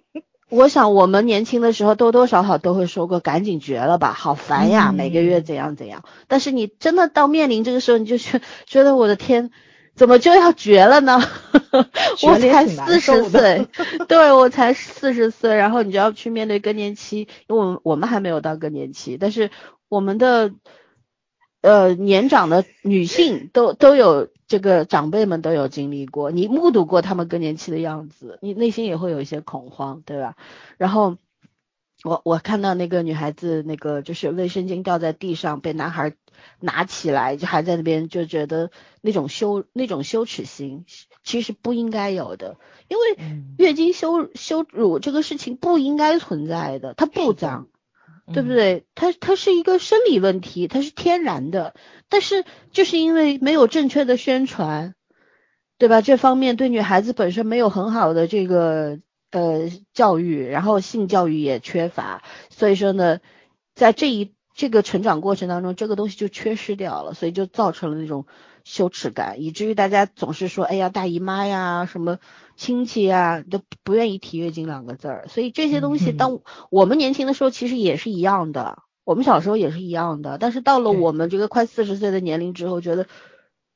[0.50, 6.04] 我想我们年轻的时候多多少少都会说过赶紧绝了吧，好烦呀，每个月怎样怎样。
[6.28, 9.50] 但是你真的到面临这个时候，你就觉觉得我的天，
[9.94, 11.18] 怎么就要绝了呢？
[12.22, 13.68] 我才四十岁，
[14.06, 19.50] 对我才四十岁，然后你就要去面对更年期，因为我们我们还没有到更年期，但是
[19.88, 20.52] 我们的。
[21.66, 30.36] 呃，年长的女性都都有这个长辈们都有经历过，你目睹过他们更年期的样子，你内心也会有一些恐慌，对吧？
[30.78, 31.16] 然后
[32.04, 36.14] 我我看到那个女孩子，那个就是卫生巾掉在地上，被男孩
[36.60, 40.84] 拿起来，就还在那边就觉得那种羞那种羞耻心，
[41.24, 47.66] 其实不应该有的，因为月经羞羞辱这个事情不应该存在的，它不脏。
[48.32, 48.86] 对不对？
[48.96, 51.74] 它它是一个生理问题，它是天然的，
[52.08, 54.94] 但是就是因为没有正确的宣传，
[55.78, 56.00] 对吧？
[56.00, 58.98] 这方面对女孩子本身没有很好的这个
[59.30, 63.20] 呃教育，然后性教育也缺乏，所以说呢，
[63.74, 68.26] 在这一这个成长过程当中，这个东西就缺失掉了，所以就造成了那种
[68.64, 72.18] 羞耻感，以至于大家总是说，哎呀，大姨妈呀什么。
[72.56, 76.40] 亲戚啊，都不愿意提月经两个字儿，所以这些东西，当
[76.70, 80.38] 我们年轻的时候，其实也是一样的，我们小时候也是一样的。
[80.38, 83.06] 但是到了我们这个快四十岁的年龄之后，觉得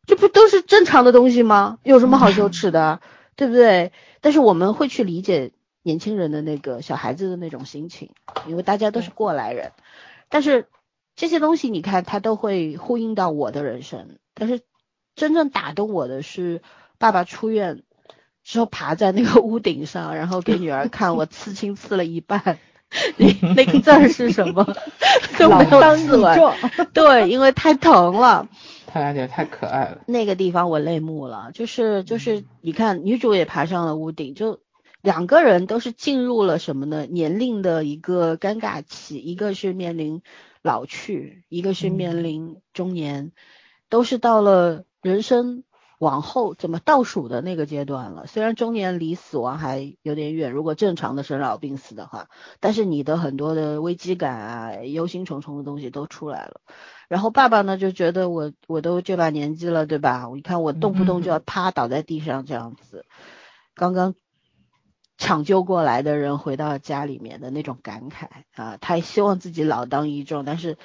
[0.06, 1.78] 这不都是正常的东西吗？
[1.82, 3.02] 有什么好羞耻的，
[3.36, 3.92] 对不对？
[4.22, 8.10] 但是我们会去理解年轻人的那个小孩子的那种心情，
[8.46, 9.72] 因为大家都是过来人。
[10.30, 10.68] 但是
[11.16, 14.16] 这些东西，你看，它都会呼应到我的人生。
[14.32, 14.62] 但是
[15.14, 16.62] 真正打动我的是
[16.96, 17.82] 爸爸出院。
[18.42, 22.59] 之后爬在那个屋顶上，然后给女儿看我刺青刺了一半，
[23.16, 24.66] 你那个字儿是什么？
[25.38, 26.38] 都没有刺完。
[26.92, 28.48] 对，因为太疼了。
[28.87, 30.00] 他俩姐太可爱了。
[30.07, 34.61] 那个地方我泪目了，就是就是你看女主也爬上了屋顶，就
[35.00, 37.07] 两个人都是进入了什么呢？
[37.07, 40.22] 年龄的一个尴尬期，一个是面临
[40.62, 43.31] 老去，一个是面临中年，
[43.88, 45.62] 都是到了人生。
[46.00, 48.26] 往后怎么倒数的那个阶段了？
[48.26, 56.62] 虽然中年离死亡还有点远，如果正常的生老病死的话，但是你的很多的危机感啊、忧心忡忡的东西都出来了。
[57.06, 60.26] 然后爸爸呢就觉得我我都这把年纪了，对吧？
[60.34, 63.04] 你看我动不动就要趴倒在地上这样子。
[63.74, 64.14] 刚刚
[65.18, 70.78] 抢救过来的人回到家里面的那种感慨啊，他希望自己老当益壮，但是。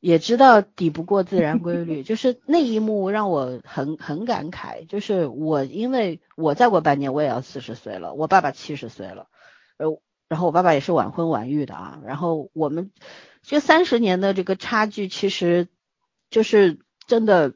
[0.00, 4.86] 也知道抵不过自然规律，就是那一幕让我很很感慨。
[4.86, 9.26] 就是我因为我再过半年我也要四十岁了，我爸爸七十岁了，
[9.76, 11.98] 呃，然后我爸爸也是晚婚晚育的啊。
[12.04, 12.92] 然后我们
[13.42, 15.66] 这三十年的这个差距，其实
[16.30, 17.54] 就是真的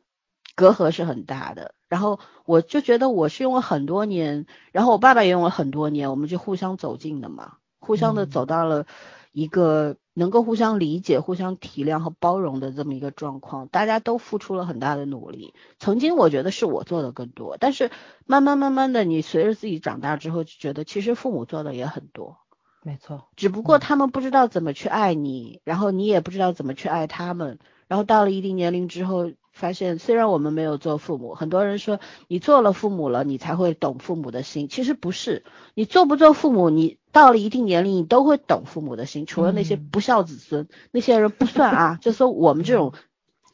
[0.56, 1.74] 隔阂是很大的。
[1.88, 8.86] 然后我就觉得我是用了很多年，然后我爸爸也用了很多年，我们就互相走近的嘛，互相的走到了
[9.30, 9.96] 一个。
[10.14, 15.54] 能够互相理解、互相体谅和包容的这么一个状况，大家都付出了很大的努力。
[15.78, 17.90] 曾经我觉得是我做的更多，但是
[18.26, 22.36] 慢慢慢慢的，你随着自己长大之后，就觉得其实父母做的也很多。
[22.82, 27.58] 没错，只不过他们不知道怎么去爱你，然后你也不知道怎么去爱他们。
[27.88, 34.68] 然后到了一定年龄之后，发现虽然我们没有做父母，很多人说你做了父母了，你才会懂父母的心。
[34.68, 35.44] 其实不是，
[35.74, 36.98] 你做不做父母，你。
[37.12, 41.98] 到了一定年龄，你都会懂父母的心，除了那些不孝子孙，那些人不算啊。
[42.02, 42.94] 就说我们这种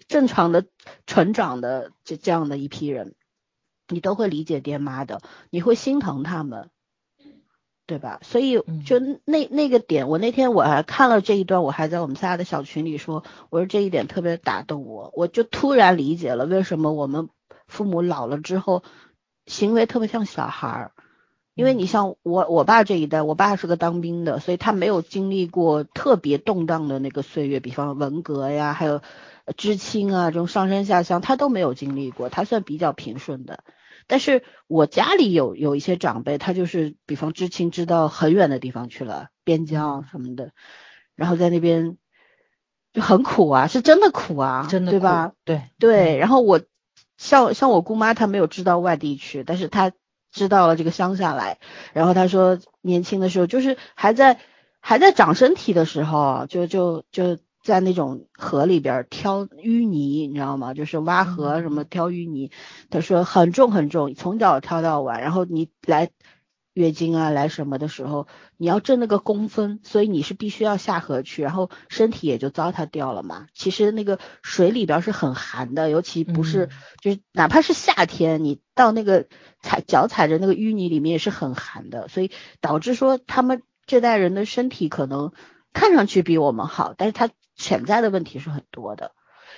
[0.06, 0.64] 正常的
[1.06, 3.14] 成长的这这样的一批人，
[3.88, 6.70] 你都会理解爹妈的，你会心疼他们，
[7.86, 8.20] 对吧？
[8.22, 17.28] 所以就那那个点，我那天我还看了这一段，我还在我们仨的小群里说，我说这一点特别打动我，我就突然理解了为什么我们
[17.66, 18.84] 父母老了之后
[19.46, 20.92] 行为特别像小孩儿。
[21.58, 29.02] 因为你像我我爸这一代，我爸是个当兵的，所以他没有经历过特别动荡的那个岁月，比方文革呀，还有
[29.56, 33.64] 知青啊这种上山下乡，他都没有经历过，他算比较平顺的。
[34.06, 40.52] 但是我家里有有一些长辈，他就是比方知青知道很远的地方去了，边疆什么的，
[41.16, 41.96] 然后在那边
[42.92, 45.32] 就很苦啊，是真的苦啊，真的对吧？？
[45.44, 46.60] 对对，然后我
[47.16, 49.90] 像像我姑妈，她没有知道外地去，但是她
[50.30, 51.58] 知道了这个乡下来，
[51.92, 54.38] 然后他说年轻的时候就是还在
[54.80, 60.74] 还在长身体的时候，就就就在那种河里边挑淤泥，你知道吗？
[60.74, 62.50] 就是挖河什么挑淤泥，
[62.90, 66.10] 他说很重很重，从早挑到晚，然后你来。
[66.78, 73.48] 月经啊，来什么的时候，你要挣那个工分，所以你是必须要下河去，然后身体也就糟蹋掉了嘛。
[73.52, 76.70] 其实那个水里边是很寒的，尤其不是、嗯
[77.02, 79.26] 就是哪怕是夏天，你到那个
[79.60, 85.32] 踩脚踩着那个淤泥里面也是很寒的，所以导致说他们这代人的身体可能
[85.72, 89.10] 看上去比我们好，但是他潜在的问题是很多的。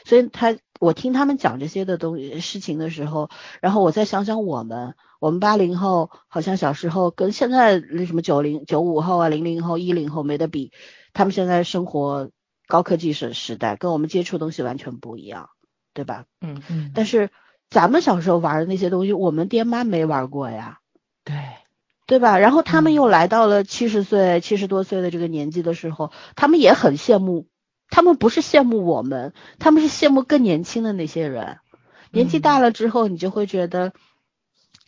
[0.05, 10.73] 所以他我听他们讲这些的东西事情的时候，然后我再想想我们，我们八零后好像小时候跟现在那什么九零九五后啊、零零后、一零后没得比，
[11.13, 12.31] 他们现在生活
[12.67, 15.51] 高科技时时代，跟我们接触东西完全不一样，
[15.93, 16.25] 对吧？
[16.41, 17.31] 嗯嗯，但是
[17.69, 20.79] 咱们小时候玩的那些东西，我们爹妈没玩过呀，
[21.25, 21.35] 对，
[22.07, 22.39] 对吧？
[22.39, 27.47] 然后他们嗯又来到了七十岁、七十多岁的这个年纪的时候，他们也很羡慕，
[27.91, 31.59] 他们不是羡慕我们，他们是羡慕更年轻的那些人。
[32.13, 33.93] 年纪大了之后，你就会觉得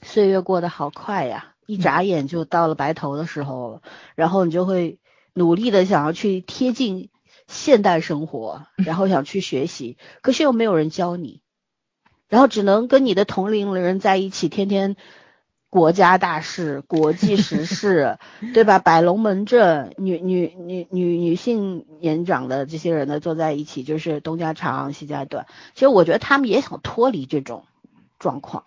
[0.02, 3.82] 岁月过得好快呀，一眨眼就到了白头的时候了，
[4.14, 4.98] 然后你就会
[5.34, 7.10] 努力的想要去贴近
[7.46, 11.42] 现代生活，然后想去学习，可是又没有人教你，
[12.28, 14.96] 然后只能跟你的同龄人在一起，天天
[15.72, 18.18] 国家大事、国际时事，
[18.52, 18.78] 对吧？
[18.78, 25.46] 摆龙门阵，女女女女女性年长的这些人呢，坐在一起就是东家长西家短。
[25.72, 27.64] 其实我觉得他们也想脱离这种
[28.18, 28.64] 状况，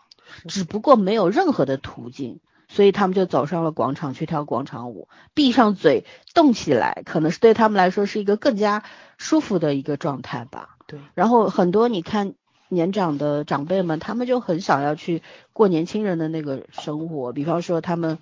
[0.48, 8.82] 只不过没有任何的途径，所以他们就走上了广场去跳广场舞，闭上嘴动起来，可能是对他们来说是一个更加
[9.20, 10.70] 舒服的一个状态吧。
[10.88, 12.34] 对，然后很多你看
[12.70, 15.22] 年长的长辈们，他们就很想要去
[15.54, 18.20] 过年轻人的那个生活，比方说他们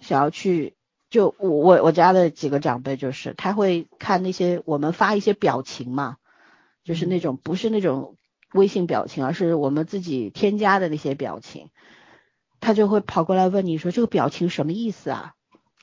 [0.00, 0.74] 想要去。
[1.10, 6.18] 就我我我家的几个长辈，就是他会看那些我们发一些表情嘛，
[6.84, 8.14] 就是那种不是那种
[8.52, 11.70] 微信表情，而是我们自己添加的那些表情，
[12.60, 15.32] 他就会跑过来问你说这个表情什么意思啊？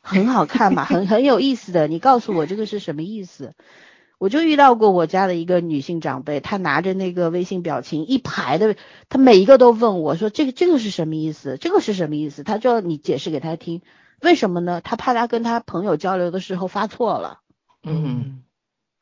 [0.02, 3.54] 很好看嘛，很很有意思的，你告诉我这个是什么意思？
[4.20, 8.76] 我就遇到过我家的一个女性长辈，她拿着那个微信表情一排的，
[9.10, 11.58] 她每一个都问我说这个这个是什么意思？
[11.60, 12.44] 这个是什么意思？
[12.44, 13.82] 她就要你解释给她听，
[14.22, 14.82] 为什么呢？
[14.82, 17.42] 她怕她跟她朋友交流的时候发错了。
[17.84, 18.44] 嗯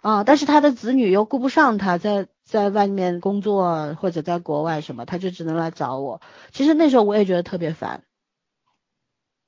[0.02, 6.22] 啊，但是她的子女又顾不上她，在在外面工作或者在国外什么，她就只能来找我。
[6.52, 8.04] 其实那时候我也觉得特别烦，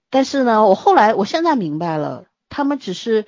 [0.10, 3.26] 但是呢，我后来我现在明白了，他们只是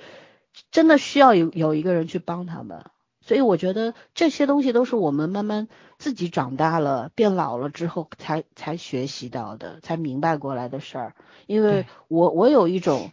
[0.70, 2.84] 真的需要有有一个人去帮他们。
[3.22, 11.14] 所以我觉得这些东西都是我们慢慢自己长大了、变老了之后才才学习到的、才明白过来的事儿。
[11.46, 13.12] 因为我我有一种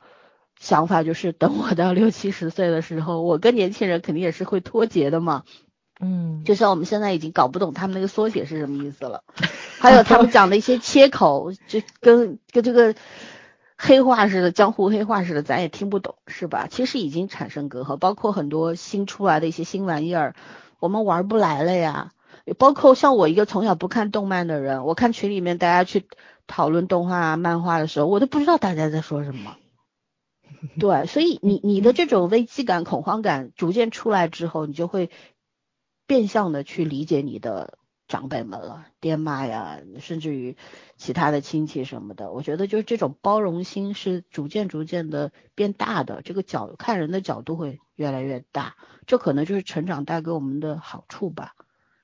[0.59, 5.43] 想法，就是等我到六七十岁的时候，我跟年轻人肯定也是会脱节的嘛。
[5.99, 9.23] 嗯，就像我们现在已经搞不懂他们那个缩写是什么意思了，
[9.79, 12.95] 还有他们讲的一些切口，就跟跟这个
[13.77, 16.67] 黑化似的，江湖黑化似的，咱也听不懂，是吧？
[16.69, 20.35] 其实已经产生隔阂，包括很多新出来的一些新玩意儿，
[20.79, 22.11] 我们玩不来了呀。
[22.57, 26.07] 包括像我一个从小不看动漫的人，我看群里面大家去
[26.47, 29.57] 讨论动画、漫画的时候，我都不知道大家在说什么。
[30.79, 35.11] 对，所以你你的这种危机感、恐慌感逐渐出来之后，你就会
[36.07, 40.55] 变相的去理解你的长辈们了，爹妈呀，甚至于
[40.95, 42.31] 其他的亲戚什么的。
[42.31, 51.53] 我觉得就是这种包容心是逐渐逐渐的变大的，这个角看人的角度会越来越大，这可能就是成长带给我们的好处吧，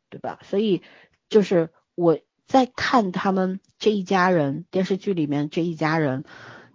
[0.09, 0.39] 对吧？
[0.43, 0.82] 所以
[1.30, 6.23] 就是我在看他们这一家人电视剧里面这一家人，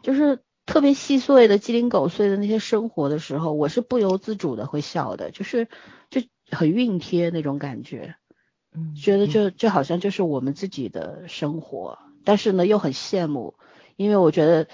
[0.03, 0.43] 就是。
[0.69, 5.67] 特别细碎的鸡零狗碎的那些生活的时候，我是不由自主的会笑的，就是
[6.11, 8.17] 就很熨贴那种感觉，
[8.79, 13.55] 嗯，觉得就就好像就是我们自己的生活，但是呢又很羡慕，
[13.97, 14.69] 因为我觉得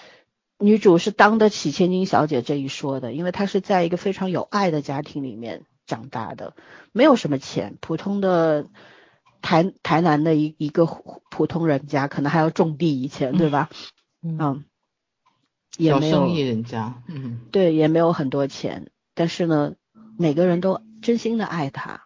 [0.59, 6.55] 女主是当得起千金小姐这一说的，因为她是在一个非常有爱的家庭里面长大的，
[6.92, 8.66] 没有什么钱，普通的
[9.40, 10.86] 台台南的一一个
[11.30, 13.70] 普通人家，可能还要种地以前，对吧？
[14.22, 14.64] 嗯嗯。
[15.76, 19.74] 也没有小生意人家，嗯，对，也没有很多钱，但是呢，
[20.16, 22.05] 每个人都真心的爱她。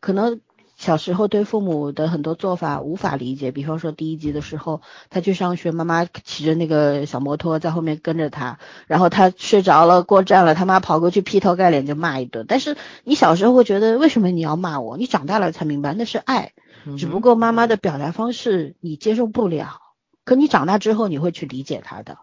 [0.00, 0.42] 可能
[0.78, 12.46] 小时候对父母的很多做法无法理解，比方说第一集的时候，他去上学，妈妈骑着那个小摩托在后面跟着他，然后他睡着了过站了，他妈跑过去劈头盖脸就骂一顿。
[12.48, 14.96] 但是你小时候会觉得为什么你要骂我？
[14.96, 16.52] 你长大了才明白那是爱，
[16.96, 19.80] 只不过妈妈的表达方式你接受不了，
[20.24, 22.18] 可你长大之后你会去理解他的。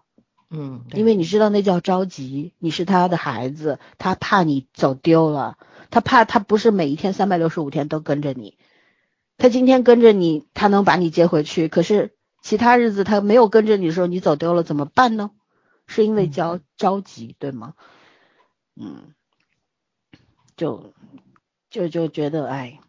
[0.48, 5.58] 嗯，因为你知道那叫着急，你是他的孩子，他怕你走丢了，
[5.90, 8.58] 他怕他不是每一天三百六十五天都跟着你，
[9.38, 15.30] 他今天跟着你，他能把你接回去，可是其他日子他没有跟着你的时候，你走丢了怎么办呢？
[15.86, 17.74] 是因为焦着急，对吗？
[18.74, 19.14] 嗯，
[20.56, 20.92] 就
[21.70, 22.80] 就就觉得哎。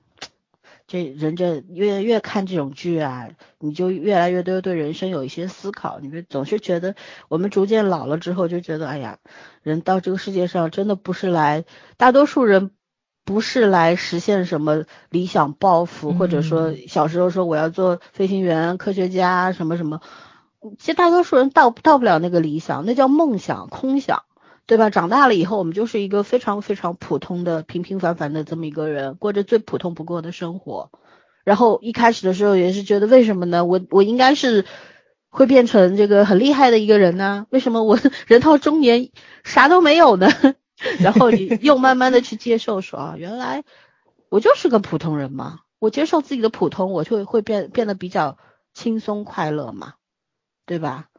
[0.89, 3.27] 这人这越越看这种剧啊，
[3.59, 5.99] 你就越来越多对人生有一些思考。
[5.99, 6.95] 你总是觉得
[7.27, 9.19] 我们逐渐老了之后，就觉得哎呀，
[9.63, 11.65] 人到这个世界上真的不是来，
[11.97, 12.71] 大多数人
[13.27, 19.99] 不是来实现什么理想抱负，或者说小时候说我要做飞行员、科学家什么什么，
[20.79, 24.23] 其实大多数人到到不了那个理想，那叫梦想、空想。
[24.65, 24.89] 对吧？
[24.89, 30.91] 长大了以后，我们就是一个非常非常普通的、平平凡凡的这么一个人，过着最普通不过的生活。
[31.45, 33.63] 然后一开始的时候也是觉得，为什么呢？
[33.63, 34.65] 我我应该是
[35.29, 37.45] 会变成这个很厉害的一个人呢？
[37.49, 37.97] 为什么我
[38.27, 39.09] 人到中年
[39.45, 40.27] 啥都没有呢？
[41.01, 43.63] 然后你又慢慢的去接受，说啊，原来
[44.29, 45.61] 我就是个普通人嘛。
[45.79, 48.37] 我接受自己的普通，我就会变变得比较
[48.73, 49.95] 轻松快乐嘛，
[50.65, 51.09] 对吧？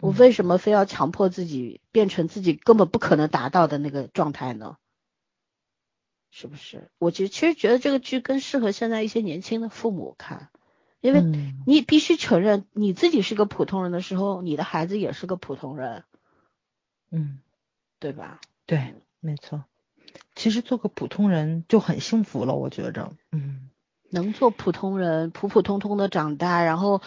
[0.00, 4.76] 我为什么非要强迫自己变成自己根本不可能达到的那个状态呢？
[6.30, 6.90] 是不是？
[6.98, 10.50] 我其实其实觉得这个剧更适合现在一些年轻的父母看，
[11.00, 11.20] 因为
[11.66, 16.04] 你必须承认你自己是个普通人的时候，你的孩子也是个普通人，
[17.10, 17.40] 嗯，
[17.98, 18.40] 对吧？
[18.66, 18.94] 对，
[19.26, 19.64] 没错。
[20.34, 23.68] 其实做个普通人就很幸福了，我觉着，嗯，
[24.10, 27.02] 能做普通人，普普通通的长大，然后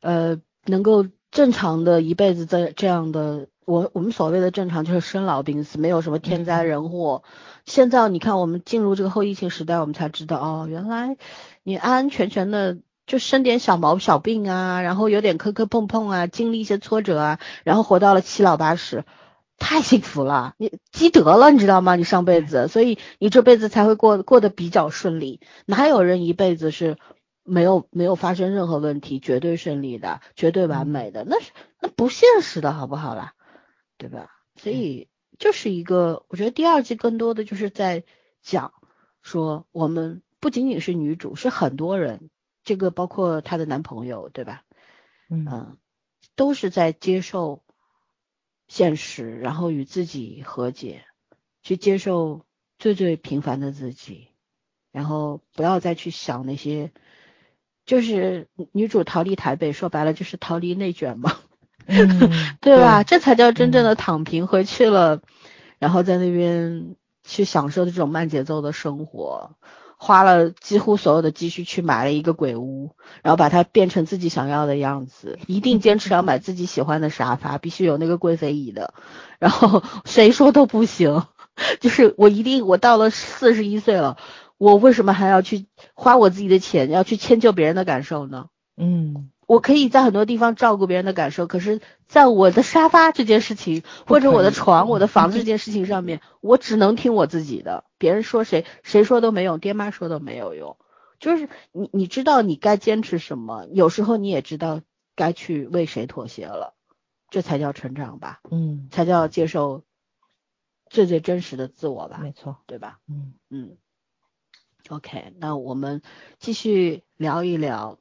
[0.00, 1.06] 呃，能够。
[1.30, 7.22] 正常的一辈子在这样的，我我们所谓的正常就是生老病死，没有什么天灾人祸。
[7.66, 11.18] 现在你看，我们进入这个后疫情时代，我们才知道哦，原来
[11.64, 19.04] 你安安全全的就生点小毛小病啊，然后有点磕磕碰碰啊，经历一些挫折啊，然后活到了七老八十，
[19.58, 21.96] 太幸福了，你积德了，你知道吗？
[21.96, 25.40] 你上辈子，所以你这辈子才会过过得比较顺利。
[25.66, 26.96] 哪有人一辈子是？
[27.50, 33.32] 没有没有发生任何问题，绝对顺利的，绝对完美的，那是那不现实的好不好啦？
[33.96, 34.28] 对吧？
[34.56, 38.04] 所以就是一个，我觉得第二季更多的就是在
[38.42, 38.74] 讲
[39.22, 42.28] 说，我们不仅仅是女主，是很多人，
[42.64, 44.64] 这个包括她的男朋友，对吧？
[45.30, 45.78] 嗯，
[46.36, 47.62] 都是在接受
[48.68, 51.04] 现实，然后与自己和解，
[51.62, 52.44] 去接受
[52.78, 54.28] 最最平凡的自己，
[54.92, 56.92] 然后不要再去想那些。
[57.86, 61.38] 就是女主逃离台北，说白了就是逃离内卷嘛，
[62.60, 63.02] 对吧？
[63.02, 65.22] 这才叫真正的躺平，回去了，
[65.78, 69.56] 然后在那边去享受这种慢节奏的生活，
[69.98, 72.92] 花了几乎所有的积蓄去买了一个鬼屋，
[73.22, 78.94] 然后把它变成自己想要的样子，一定坚持要买自己喜欢的沙发，必须有那个贵妃椅的，
[79.38, 81.24] 然后 谁说都不行，
[81.80, 84.16] 就是我一定，我到了四十一岁了。
[84.56, 88.46] 我为什么还要去花我自己的钱，要去迁就别人的感受呢？
[88.76, 100.76] 嗯，我可以在很多地方照顾别人的感受，可是在我的沙发这件事情，或者我的床、我的房子这件事情上面，我只能听我自己的，别人说谁谁说都没用，爹妈说都没有用。
[101.18, 104.82] 就是你你知道你该坚持什么，有时候你也知道
[105.16, 106.74] 该去为谁妥协了，
[107.30, 108.40] 这才叫成长吧？
[108.50, 109.82] 嗯，才叫接受
[110.90, 112.18] 最最真实的自我吧？
[112.20, 112.98] 没错，对吧？
[113.08, 113.78] 嗯嗯。
[114.90, 116.02] OK，那我们
[116.38, 117.98] 继续聊一聊，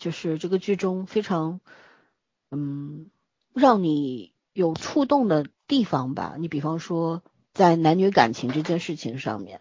[0.00, 1.60] 就是这个剧中非常
[2.50, 3.10] 嗯
[3.54, 6.34] 让你有触动的地方吧。
[6.40, 7.22] 你比方说
[7.52, 9.60] 在男女感情这件事情上面。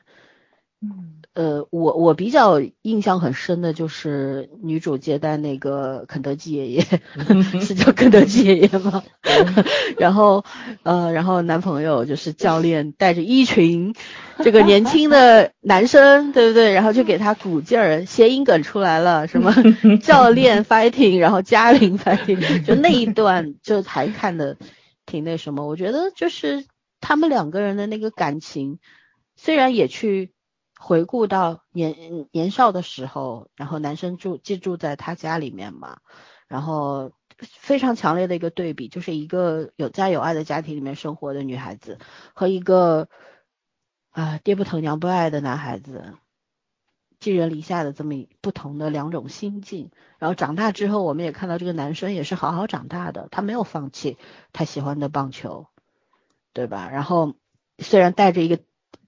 [0.81, 6.81] 嗯，呃，我我比较印象很深的就是女主接待那个肯德基爷爷，
[7.59, 9.03] 是叫肯德基爷爷吗？
[9.99, 10.45] 然后
[10.83, 13.93] 呃，然后男朋友就是教练，带着一群
[14.41, 16.71] 这个年轻的男生，对不对？
[16.71, 19.53] 然后就给他鼓劲儿，谐音梗出来了，什么
[20.01, 24.55] 教练 fighting，然后嘉玲 fighting，就那一段就还看的
[25.05, 25.67] 挺那什么。
[25.67, 26.63] 我觉得就是
[27.01, 28.79] 他们两个人的那个感情，
[29.35, 30.31] 虽然也去。
[30.81, 35.99] 回顾到年年少的时候，然后男生住寄住在他家里面嘛，
[36.47, 41.99] 然后非常强烈的一个对比，就是一个有家有爱的家庭里面生活的女孩子
[42.33, 43.09] 和一个
[44.11, 46.13] 啊爹不疼娘不爱的男孩子，
[47.19, 49.91] 寄人篱下的这么不同的两种心境。
[50.17, 54.17] 然后长大之后，我们也看到这个男生也是好好长大的，他没有放弃
[54.53, 55.67] 他喜欢的棒球，
[56.53, 56.89] 对吧？
[56.89, 57.35] 然后
[57.79, 58.59] 虽然带着一个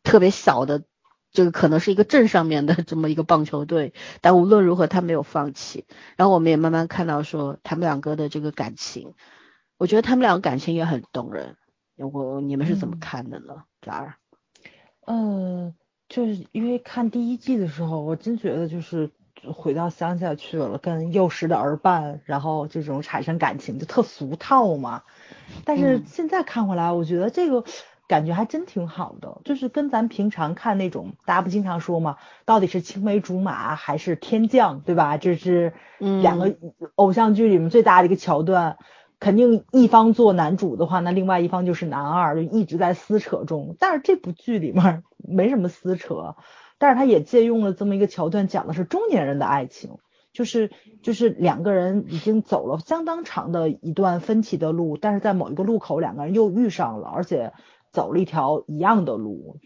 [0.04, 0.84] 特别小的，
[1.32, 5.86] 这个可能是一个镇上面的这么一个棒球队，但无论如何他没有放弃。
[6.18, 9.14] 然后我们也慢慢看到说他们两个的这个感情，
[9.78, 11.56] 我觉得他们两个感情也很动人。
[11.96, 13.64] 我你们是怎么看的呢？
[13.82, 14.16] 这儿？
[15.06, 15.74] 嗯，
[16.10, 19.12] 就是因为看第一季的时候，我真觉得就是。
[19.56, 25.02] 回到乡下去了，跟幼时的儿伴，然后这种产生感情就特俗套嘛。
[25.66, 27.64] 但是现在看回来，我觉得这个
[28.12, 35.16] 感觉还真挺好的，就是跟咱平常看那种，大家不经常说嘛，到底是青梅竹马还是天降，对吧？
[35.16, 36.58] 这是两个
[36.96, 38.78] 偶像剧里面最大的一个桥段。
[39.22, 43.76] 肯定一方做男主的话，那另外一方就是男二，就一直在撕扯中。
[43.80, 46.36] 但是这部剧里面没什么撕扯。
[46.80, 50.00] 但是他也借用了这么一个桥段，讲的是中年人的爱情，
[50.34, 50.72] 就是
[51.04, 57.54] 就是两个人已经走了相当长的一段分歧的路，但是在某一个路口两个人又遇上了，而且
[57.92, 59.58] 走了一条一样的路，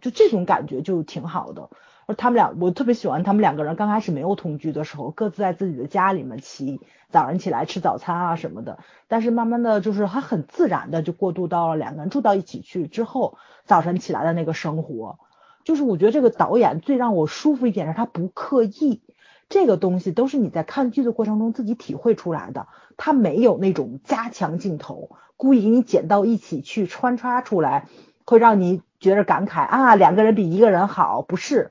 [0.00, 1.70] 就这种感觉就挺好的。
[2.06, 15.18] 而他们俩，我特别喜欢他们两个人刚开始没有同居的时候，各自在自己的家里面起早上起来吃早餐啊什么的，但是慢慢的就是他很自然的就过渡到了两个人住到一起去之后，早晨起来的那个生活。
[15.64, 19.00] 就是我觉得这个导演最让我舒服一点是他不刻意，
[19.48, 27.86] 这个东西都是你在看剧的过程中自己体会出来的，他没有那种加强镜头，故意给你剪到一起去穿插出来，
[28.24, 31.70] 会让你觉得感慨啊两个人比一个人好，不是，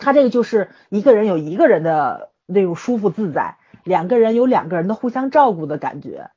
[0.00, 6.30] 他这个就是一个人有一个人的那种舒服自在，两个人有两个人的互相照顾的感觉，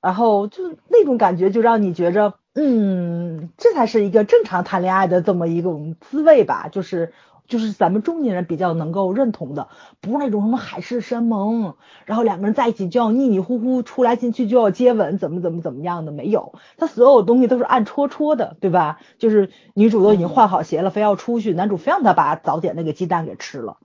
[0.00, 2.34] 然后就那种感觉就让你觉着。
[2.56, 7.12] 嗯，这才是一个正常谈恋爱的这么一种滋味吧，就是
[7.46, 9.68] 就是咱们中年人比较能够认同的，
[10.00, 11.74] 不是那种什么海誓山盟，
[12.06, 18.98] 然后两个人在一起就要腻腻乎乎，出来进去就要接吻，怎么怎么怎么样的没有，他所有东西都是暗戳戳的，对吧？
[19.18, 23.76] 就是女主都已经换好鞋了，非要出去，男主非让她把早点那个鸡蛋给吃了。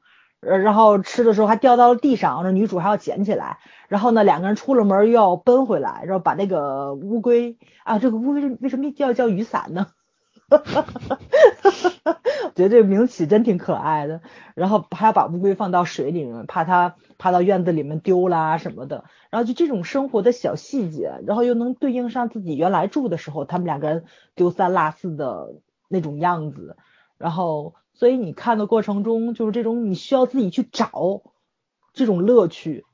[0.42, 3.58] 然后吃的时候还掉到了地上，那女主还要捡起来。
[3.90, 9.88] 然后呢，两个人出了门又要奔回来，然后把那个乌龟啊，这个乌龟为什么叫叫雨伞呢？
[10.50, 11.20] 哈哈哈
[11.62, 12.22] 哈哈！
[12.56, 14.22] 觉得这个名起真挺可爱的。
[14.56, 19.06] 然后还要把乌龟放到水里面，怕它爬到院子里面丢啦什么的。
[19.30, 25.56] 然后就这种生活的小细节，然后又能对应上自己原来住的时候，他们两个人丢三落四的
[25.88, 26.78] 那种样子，
[27.18, 27.76] 然后。
[27.92, 31.22] 所以你看的过程中，就是这种你需要自己去找
[31.92, 32.86] 这种乐趣，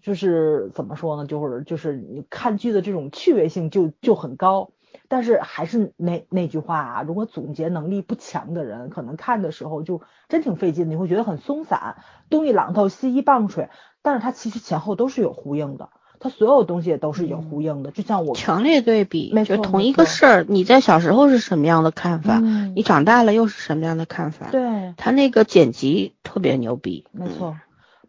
[0.00, 1.26] 就是怎么说呢？
[1.26, 4.70] 就是就是你看剧的这种趣味性就就很高。
[5.08, 11.96] 但是还是那那句话啊，如果总结能力不强的人，可能看的时候就真挺费劲，你会觉得很松散，
[12.30, 13.70] 东一榔头西一棒槌。
[14.02, 15.90] 但是它其实前后都是有呼应的。
[16.20, 22.40] 它所有东西也都是有呼应的，就像我强烈对比，就同一个事儿，你在小时候是什么样的看法，
[22.74, 24.48] 你长大了又是什么样的看法？
[24.50, 27.56] 对，他那个剪辑特别牛逼，没错，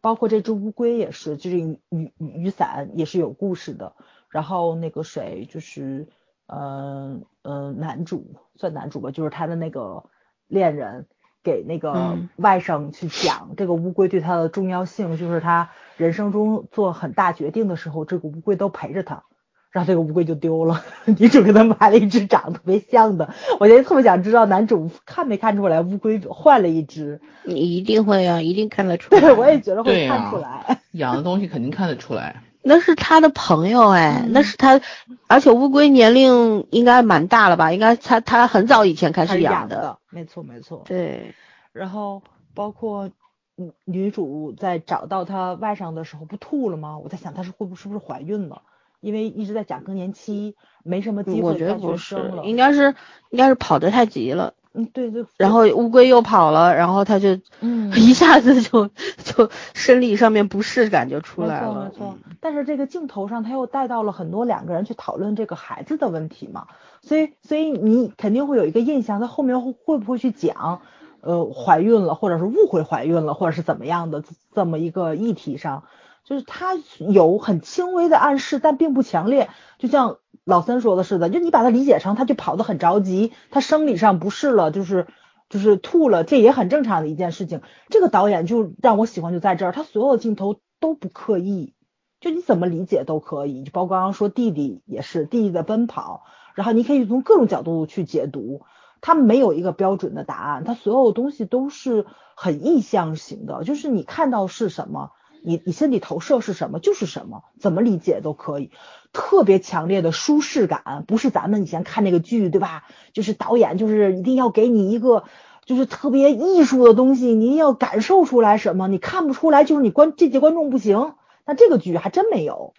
[0.02, 3.94] 包括这只乌龟也是，就是雨雨雨伞也是有故事的。
[4.30, 6.08] 然后那个谁，就是
[6.50, 10.04] 嗯嗯男主算男主吧，就是他的那个
[10.48, 11.08] 恋人。
[11.42, 19.24] 给那个外甥去讲这个乌龟对他的重要性，就是他人生中做很大决定的时候，这个乌龟都陪着他，
[19.72, 20.84] 然后这个乌龟就丢了。
[21.18, 27.22] 女主给他买了一只长得特别像的，我现在特别想知道男主看没看出来乌龟换了一只？
[27.44, 29.22] 你一定会啊，一定看得出来。
[29.22, 30.82] 对，我也觉得会看出来。
[30.92, 32.44] 养的东西肯定看得出来。
[32.62, 34.80] 那是他的朋友哎，那是他，
[35.28, 37.72] 而且乌龟年龄应该蛮大了吧？
[37.72, 40.84] 应该他他很早以前开始养的，没错没错。
[40.86, 41.34] 对，
[41.72, 42.22] 然后
[42.54, 43.10] 包括
[43.56, 46.98] 女女主在找到他外甥的时候不吐了吗？
[46.98, 48.62] 我在想她是会不是不是怀孕了？
[49.00, 52.44] 因为一直在讲更年期，没什么机会再生了。
[52.44, 52.94] 应该是
[53.30, 54.54] 应该是跑得太急了。
[54.74, 58.88] 嗯，对对，然后乌龟又跑了，然后他就，嗯， 一下子就
[59.24, 61.68] 就生理上面不适感就出来了。
[61.68, 66.68] 没错没错，但是这个镜头上他又带到了很多两个人去讨论这个孩子的问题嘛，
[67.02, 70.82] 所以所以你肯定会有一个印象，他后面会会不会去讲，
[71.22, 75.84] 呃，怀孕了，或者是误会怀孕了，或者是怎么样的这么一个议题上，
[76.24, 79.50] 就是他有很轻微的暗示，但并不强烈，
[79.80, 80.18] 就像。
[80.50, 85.08] 老三说的是的，就你把它理解成他就跑得很着急，他生理上不适了，就是
[85.48, 87.62] 就是吐了，这也很正常的一件事情。
[87.90, 91.74] 这个导演就让我喜欢就在这儿，他所有的镜头都不刻意，
[92.20, 93.64] 就你怎么理解都可以。
[93.64, 96.24] 就包括刚刚说弟弟也是弟弟的奔跑，
[96.56, 98.62] 然后你可以从各种角度去解读。
[99.02, 108.72] 他没有一个标准的答案，他所有东西都是很意象型的，就是你看到是什么，你你心里投射是什么就是什么，怎么理解都可以。
[109.12, 112.84] 特别强烈的舒适感，不是咱们以前看那个剧对吧？
[113.14, 115.24] 就是导演就是一定要给你一个
[115.66, 121.14] 就是特别艺术的东西，你要感受出来什么，你看不出来就是你观这届观众不行。
[121.46, 122.76] 那这个剧还真没有，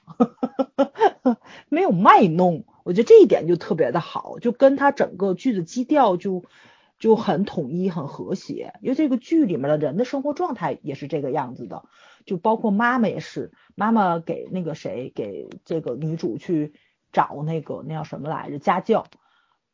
[1.68, 6.45] 没有卖弄，我觉得这一点就特别的好，就跟他整个剧的基调就
[7.01, 8.74] 就很统一、很和谐。
[8.81, 11.83] 因为这个剧里面的人的生活状态也是这个样子的，
[12.26, 16.72] 就包括妈妈也是，妈妈给那个谁给这个女主去
[17.12, 19.06] 找那个那叫什么来着家教，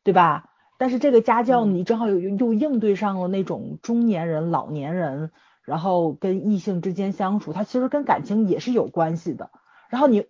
[0.03, 0.49] 对吧？
[0.77, 5.31] 但是这个家教你正好又又应对上了那种中年人、老年人。
[5.63, 9.51] 然后跟异性之间相处，他其实跟感情也是有关系的。
[9.89, 10.25] 然后你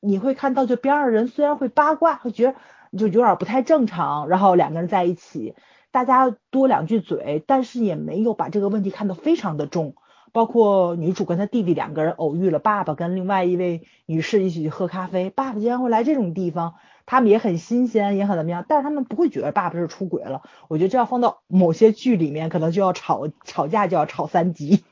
[0.00, 2.58] 你会看到，就边上人虽然会八卦，会觉得
[2.98, 4.28] 就有点不太正常。
[4.28, 5.54] 然后两个人在一起，
[5.92, 9.94] 大家多两句嘴，但是也没有把这个问题看得非常的重。
[10.32, 16.74] 包括女主跟她弟弟两个人偶遇了爸爸跟另外一位女士一起去喝咖啡，爸爸竟然会来这种地方。
[17.06, 20.42] 他们也很新鲜，也很怎么样，但是他们不会觉得爸爸是出轨了。
[20.68, 24.84] 我觉得这要放到某些剧里面，可能就要吵吵架，就要吵三集。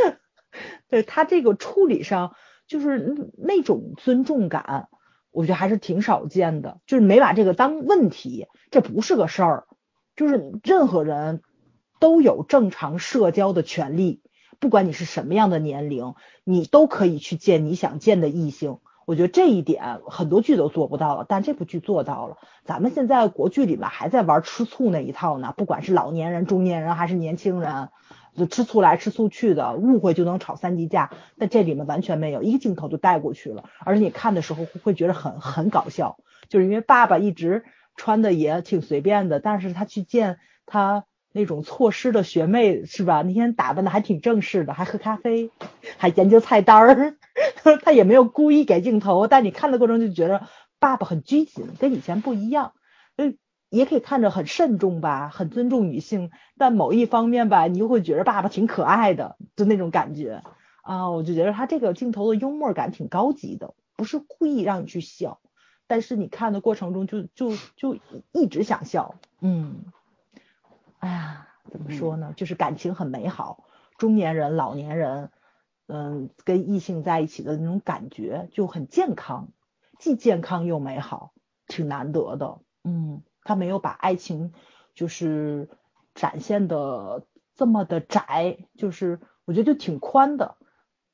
[0.90, 2.34] 对他这个处理上，
[2.66, 4.88] 就是那种尊重感，
[5.30, 9.66] 我觉得还是挺少见的，就是没把这个当问题，这不是个事儿。
[10.16, 11.40] 就是任何人
[12.00, 14.20] 都有正常社交的权利，
[14.60, 18.78] 不管你是什么样的年龄，你都可以去见你想见的异性。
[19.06, 22.36] 我觉得这一点很多剧都做不到了，但这部剧做到了。
[22.64, 27.88] 咱们现在国剧里面还在玩吃醋那一套呢，不管是老年人、中年人还是年轻人，
[28.36, 31.10] 就吃醋来吃醋去的，误会就能吵三级架。
[31.38, 37.64] 但这里面完全没有，一个镜头就带过去了，而且你看的时候会觉得很很搞笑，就是因为爸爸一直
[37.96, 43.22] 穿的也挺随便的，但是他去见他那种错失的学妹是吧？
[43.22, 45.50] 那天打扮的还挺正式的，还喝咖啡，
[45.96, 47.16] 还研究菜单儿。
[47.82, 50.46] 他也没有故意给镜头，但你看的过程就觉得
[50.78, 52.72] 爸爸很拘谨，跟以前不一样。
[53.16, 53.38] 嗯，
[53.70, 60.42] 也可以看着很慎重吧，很尊重女性，但某一方面吧，你又会觉得爸爸挺可爱的，就那种感觉
[60.82, 61.10] 啊。
[61.10, 65.40] 我就觉得他这个镜头的幽默感挺高级的，不是故意让你去笑，
[65.86, 67.98] 但是你看的过程中就就就
[68.32, 69.14] 一直想笑。
[69.40, 69.84] 嗯，
[71.00, 72.32] 哎呀，怎么说呢？
[72.36, 73.64] 就是感情很美好，
[73.98, 75.30] 中年人、老年人。
[75.92, 79.48] 嗯，跟异性在一起的那种感觉就很健康，
[79.98, 81.32] 既健康又美好，
[81.66, 82.60] 挺难得的。
[82.84, 84.52] 嗯，他没有把爱情
[84.94, 85.68] 就是
[86.14, 87.26] 展现的
[87.56, 90.58] 这么的窄，就是我觉得就挺宽的。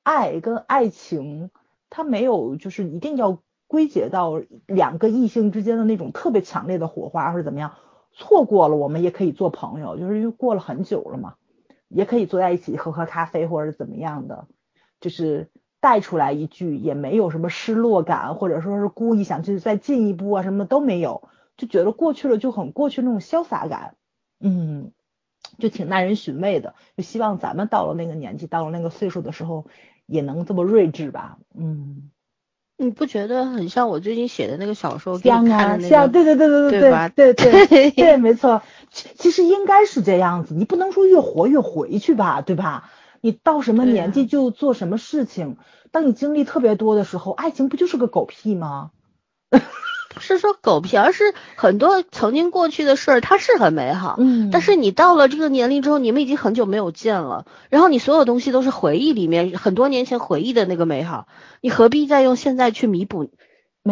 [0.02, 1.50] 爱跟爱情，
[1.88, 7.76] 他没有就是一定要归结到两个异性之间的那种特别强烈的火花或者怎么样。
[8.18, 11.34] 错过了，我们也可以做朋友，就是因为过了很久了嘛，
[11.88, 14.48] 也可以坐在一起喝喝咖啡或者怎么样的。
[14.98, 23.96] 就是带出来一句，也没有什么失落感，或者说是故意想去再进一步啊，什么都没有，就觉得过去了就很过去那种潇洒感，
[24.40, 24.92] 嗯，
[25.58, 26.74] 就挺耐人寻味的。
[26.96, 29.66] 就希望咱们到了那个年纪，到了那个岁数的时候，
[30.06, 32.10] 也能这么睿智吧，嗯。
[32.78, 35.18] 你不觉得很像我最近写的那个小说？
[35.18, 36.80] 像啊，像，对对对对对
[37.14, 38.62] 对，对对 对，没错。
[38.90, 42.90] 其实应该是这样子，你不能说越活越回去吧，对吧？
[43.22, 45.56] 你到什么年纪就做什么事情。
[45.90, 48.90] 当你经历特别多的时候，爱情不就是个狗屁吗？
[50.16, 54.16] 不是说狗屁，而是很多曾经过去的事儿，它是很美好。
[54.18, 54.48] 嗯。
[54.50, 61.28] 但是你到了这个年龄之后，你们已经很久没有见了，然后你所有东西都是回忆里面很多年前回忆的那个美好，
[61.60, 63.30] 你何必再用现在去弥补？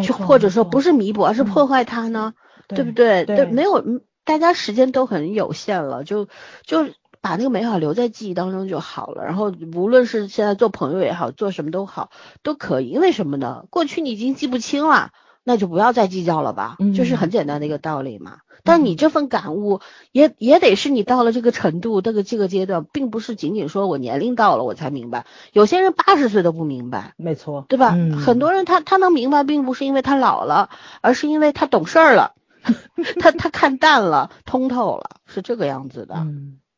[0.02, 2.32] 去或者说不是弥补，而是破坏它呢？
[2.68, 3.26] 对不对？
[3.26, 3.84] 对，没有，
[4.24, 6.28] 大家时间都很有限了，就
[6.64, 6.86] 就。
[7.20, 12.10] 把那个美好留在记忆当中就好了，然后无论是现在做朋友也好，做什么都好，
[12.42, 12.88] 都可以。
[12.90, 13.64] 因为什么呢？
[13.70, 15.10] 过去你已经记不清了，
[15.44, 18.38] 那就不要再计较了吧，就是很简单的一个道理嘛。
[18.62, 19.80] 但你这份感悟
[20.10, 25.26] 也也得是你到了这个程度，这个这个阶段，并不是仅仅说我年龄到了我才明白。
[25.52, 27.90] 有些人八十岁都不明白，没错，对吧？
[28.24, 30.70] 很多人他他能明白，并不是因为他老了，
[31.02, 32.34] 而是因为他懂事儿了，
[33.20, 36.14] 他他看淡了，通透了，是这个样子的。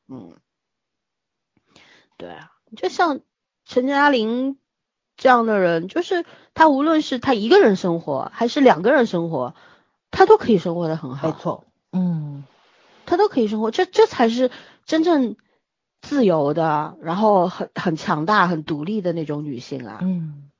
[0.08, 0.32] 嗯，
[2.16, 3.20] 对啊，就像
[3.64, 4.58] 陈嘉玲
[5.16, 9.54] 这样的人，就是他无论是他一个人生活还是两个人生活，
[10.10, 11.28] 他都可以生活的很好。
[11.28, 12.44] 没错，嗯，
[13.06, 14.50] 他都可以生活，这这才是
[14.84, 15.36] 真正
[16.02, 19.98] 自由的，然后很很强大、很独立的那种女性啊。
[20.02, 20.50] 嗯，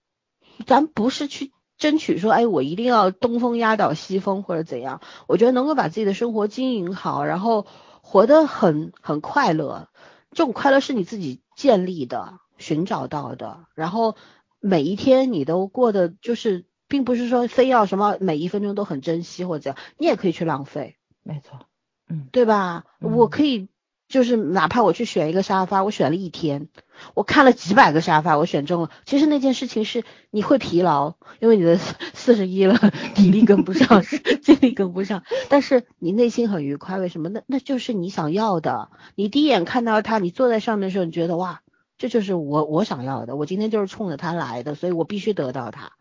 [0.66, 5.02] 咱不是去争取说，哎，我一定要东风压倒西风或者怎样。
[5.26, 7.66] 我觉得能够把自己的生活经营好，然后
[8.00, 9.88] 活得很很快乐，
[10.30, 14.16] 这种快乐是你自己建立的、寻找到的，然后
[14.61, 16.64] 每一天你都过得就是。
[16.88, 20.94] 并不是说非要什么每一分钟都很珍惜或者怎样，你也可以去浪费，
[21.24, 21.66] 没错，
[22.09, 22.84] 嗯，对吧？
[23.00, 23.66] 我可以
[24.07, 26.68] 就是哪怕我去选一个沙发，我选了一天，
[27.14, 28.90] 我看了几百个沙发，我选中了。
[29.04, 32.78] 其实那件事情是你会疲劳，因为你的四十一了，
[33.16, 34.02] 体力跟不上，
[34.40, 37.28] 精力跟不上，但是你内心很愉快，为什么？
[37.30, 38.90] 那那就是你想要的。
[39.16, 41.62] 你第一眼看到它，你坐在上面的时候，你觉得哇，
[41.99, 45.92] 这就是我我想要的，我今天就是冲着它来的，所以我必须得到它。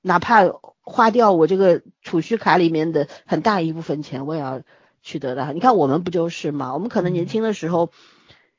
[0.00, 0.44] 哪怕
[0.80, 4.62] 花掉我这个储蓄卡里面的很大一部分钱，我也要
[5.02, 5.52] 去得到。
[5.52, 6.72] 你看我们不就是吗？
[6.72, 7.90] 我们可能年轻的时候，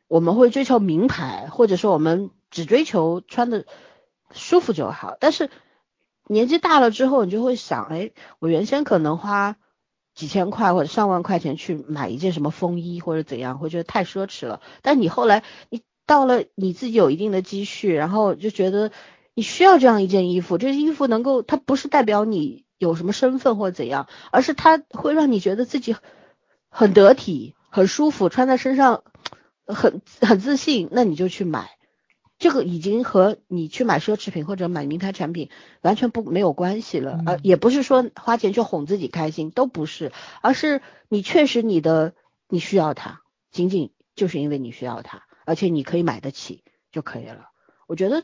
[0.08, 3.66] 我们会追求名牌，或者说我们只追求穿的
[4.32, 5.16] 舒服就好。
[5.20, 5.50] 但是
[6.28, 9.56] 年纪大了之后，你就会想，哎，我原先可能花
[10.14, 14.62] 几千块或者上万块钱去买一件什么风衣或者怎样，会觉得太奢侈了。
[14.82, 18.92] 但你后来你到了你自己有一定的积蓄，然后就觉得。
[19.36, 25.96] 你需要这样一件衣服，这件衣服能够，它不是代表你有什么身份或者怎样，而是它会让你觉得自己
[26.70, 29.04] 很得体、很舒服，穿在身上
[29.66, 31.70] 很很自信，那你就去买。
[32.38, 35.50] 这个已经和你去买奢侈品或者买名牌产品
[35.80, 42.14] 完全不没有关系了，呃，也不是说花钱去哄自己开心，都不是，而是你确实你的
[42.50, 47.50] 你需要它，仅仅就是因为你需要它，而且你可以买得起就可以了。
[47.88, 48.24] 我觉得。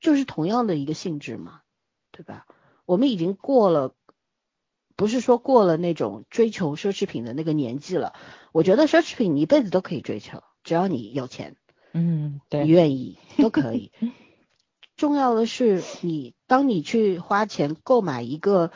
[0.00, 1.62] 就是同样的一个性质嘛，
[2.10, 2.46] 对吧？
[2.84, 3.94] 我们已经过了，
[4.96, 8.12] 不是说过了那种追求奢侈品的那个年纪了。
[8.52, 11.56] 我觉得奢侈品你一辈子都可以追求，只要你有钱，
[11.94, 13.92] 嗯，对，你愿意都可以。
[14.94, 18.72] 重要的是你，当你去花钱购买一个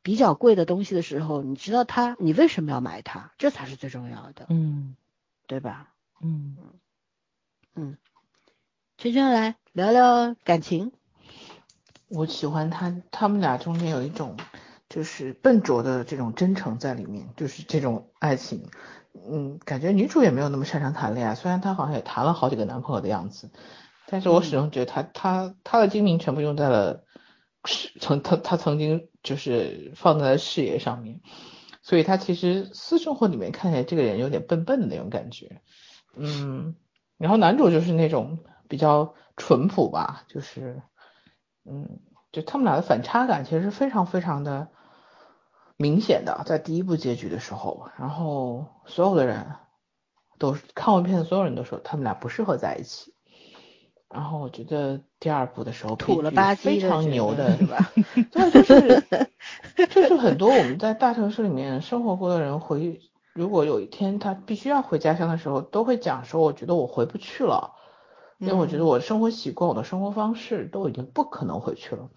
[0.00, 4.96] 比较贵的东西的时候，你知道它，你为什么要买它，这才是最重要的，嗯，
[5.46, 5.92] 对吧？
[6.22, 6.56] 嗯
[7.74, 7.96] 嗯。
[8.98, 10.92] 圈圈来聊聊感情，
[12.08, 14.36] 我喜欢他，他们俩中间有一种
[14.90, 18.68] 就是笨拙的这种真诚在里面，就是这种爱情，
[19.14, 23.50] 嗯，感觉女主也没有那么擅长谈恋爱，虽然她好像也谈了好几个男朋友的样子，
[24.06, 27.04] 但是我始终觉得她她她的精明全部用在了
[28.00, 31.20] 曾她她曾经就是放在了事业上面，
[31.80, 35.62] 所以她其实私生活里面看起来这个人有点笨笨的那种感觉，
[36.14, 36.74] 嗯，
[37.20, 38.40] 然后男主就是那种。
[38.70, 40.80] 比较淳朴吧，就是，
[41.68, 41.98] 嗯，
[42.30, 44.68] 就他们俩的反差感其实是非常非常的
[45.76, 49.56] 明显的，在第一部结局的时候，然后所有的人
[50.38, 53.12] 都看完片子，所有人都说他们俩不适合在一起，
[54.08, 57.90] 然后我觉得第二部的时候土了吧唧非常牛的是吧？
[58.30, 59.02] 对，就是
[59.90, 63.00] 就是很多我们在大城市里面生活过的人回，
[63.34, 67.76] 如果有一天他必须要回家乡的时候，都会讲说，我觉得我回不去了。
[68.38, 72.08] 因为我觉得我的生活习惯、我的生活方式都已经不可能回去了。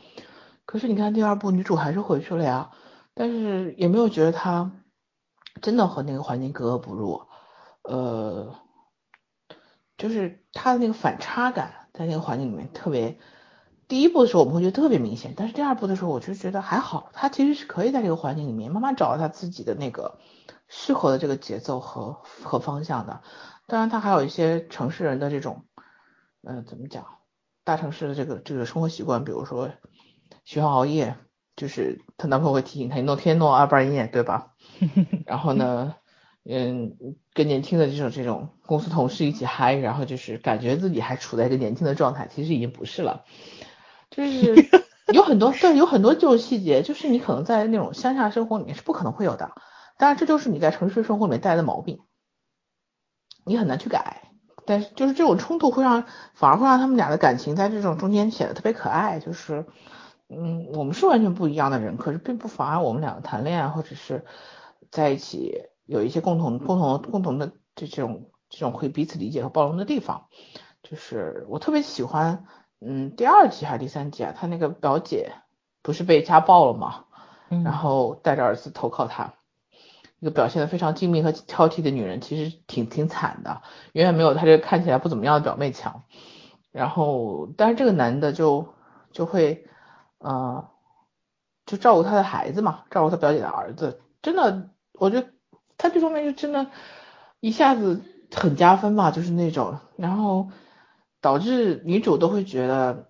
[0.66, 2.72] 可是你看第二部女主还是回去了呀，
[3.14, 4.72] 但是也没有觉得她
[5.62, 7.24] 真的和那个环境格格不入。
[7.82, 8.56] 呃，
[9.98, 13.20] 就是她的那个反差感在那个环境里面特别。
[13.90, 20.18] 第一部的时候我们会觉得特别明显，但是第二部的时候我就觉得还好，她其实是可以在这个环境里面慢慢找到她自己的那个
[20.68, 23.22] 适合的这个节奏和和方向的。
[23.68, 25.66] 当然，它还有一些城市人的这种。
[26.46, 27.06] 嗯，怎么讲？
[27.64, 29.70] 大城市的这个这个生活习惯，比如说
[30.44, 31.16] 喜欢熬夜，
[31.56, 34.52] 就是她男朋友会提醒她，你弄天弄二半夜，对吧？
[35.26, 35.96] 然后呢，
[36.44, 36.98] 嗯，
[37.34, 43.24] 跟年轻的这种这种公司同事一起嗨，然后就是感觉自己还处在一个年轻的状态，其实已经不是了。
[44.10, 44.54] 就是
[45.14, 49.52] 有很多对，有很多这种细节，就是你可能在那种乡下生活里面是不可能会有的。
[50.04, 52.02] 当然，这就是你在城市生活里面带来的毛病，
[53.46, 54.34] 你很难去改。
[54.66, 59.66] 但是就是这种冲突会让反而会让他们俩的感情在这种中间显得特别可爱，就是
[60.28, 64.26] 嗯，我们是完全不一样的人，可是并不妨碍我们两个谈恋爱或者是
[64.92, 70.26] 在一起有一些共同共同共同的这这种这种会彼此理解和包容的地方。
[70.82, 72.44] 就是我特别喜欢
[72.82, 75.32] 嗯第二集还是第三集啊，他那个表姐
[75.82, 77.06] 不是被家暴了吗？
[77.48, 79.36] 然后带着儿子投靠他。
[80.24, 83.62] 一个表现的非常精明和挑剔的女人，其实挺挺惨的，
[83.92, 86.04] 远远没有她这个看起来不怎么样的表妹强。
[86.72, 88.74] 然后，但是这个男的就
[89.12, 89.68] 就会，
[90.20, 90.70] 呃，
[91.66, 95.28] 就照顾他的孩子嘛，照顾他表姐的儿子，真的，我觉得
[95.78, 96.68] 他这方面就真的，
[97.42, 98.00] 一下子
[98.34, 100.48] 很加分嘛，就是那种，然后
[101.20, 103.08] 导致女主都会觉得，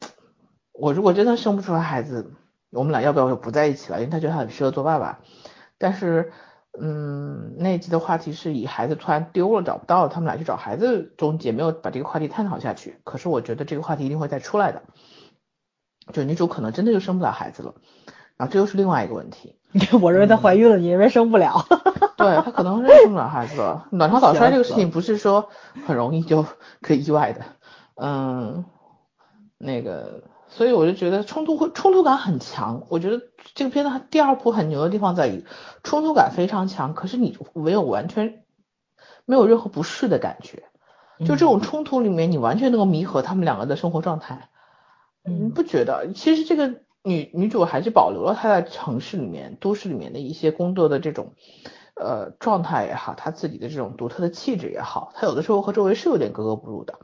[0.72, 2.34] 我如果真的生不出来孩子，
[2.72, 4.00] 我们俩要不要就不在一起了？
[4.00, 5.20] 因为他觉得他很适合做爸爸。
[5.78, 6.32] 但是，
[6.82, 12.98] 嗯，那一集的话题是以孩子突然丢了找不到了，他们俩去找孩子，终结没有把这个话题探讨下去。
[13.04, 14.82] 可是我觉得这个话题一定会再出来的，
[16.12, 17.76] 就女主可能真的就生不了孩子了，
[18.38, 19.56] 然后这又是另外一个问题。
[20.02, 21.66] 我认为她怀孕了，你认为生不了？
[22.18, 23.88] 对她可能生不了孩子了。
[23.92, 25.50] 卵巢早衰这个事情不是说
[25.86, 26.46] 很容易就
[26.82, 27.42] 可以意外的，
[27.96, 28.66] 嗯，
[29.60, 30.24] 那个。
[30.56, 33.24] 所以我就觉得冲突会冲突感很强，我觉得
[33.56, 35.44] 这个片子第二部很牛的地方在于
[35.84, 38.44] 冲突感非常强，可是你没有完全
[39.26, 40.64] 没有任何不适的感觉，
[41.20, 44.50] 就这种冲突里面你完全能够弥合他们两个的生活状态，
[45.24, 46.14] 你不觉得？
[46.14, 51.34] 其实这个女女主还是保留了她在城市里面、都市里面的一些工作的这种
[51.96, 57.00] 呃状态也好，她自己的这种独特的气质也好，她有的时候和周围是有点格格不入的。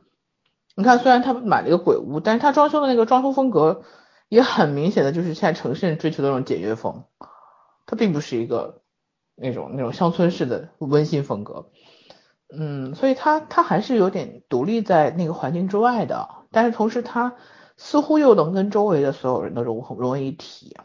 [0.79, 3.83] 你看，虽然他买了一个鬼屋，但是他装修的那个装修风格
[4.29, 7.03] 也很明显的就是现在城市人追求的那种简约风，
[7.85, 8.81] 它并不是一个
[9.35, 11.69] 那种那种乡村式的温馨风格，
[12.57, 17.35] 嗯，所以他他还是有点独立在那个环境之外的，但是同时他
[17.75, 20.77] 似乎又能跟周围的所有人都融融为一体，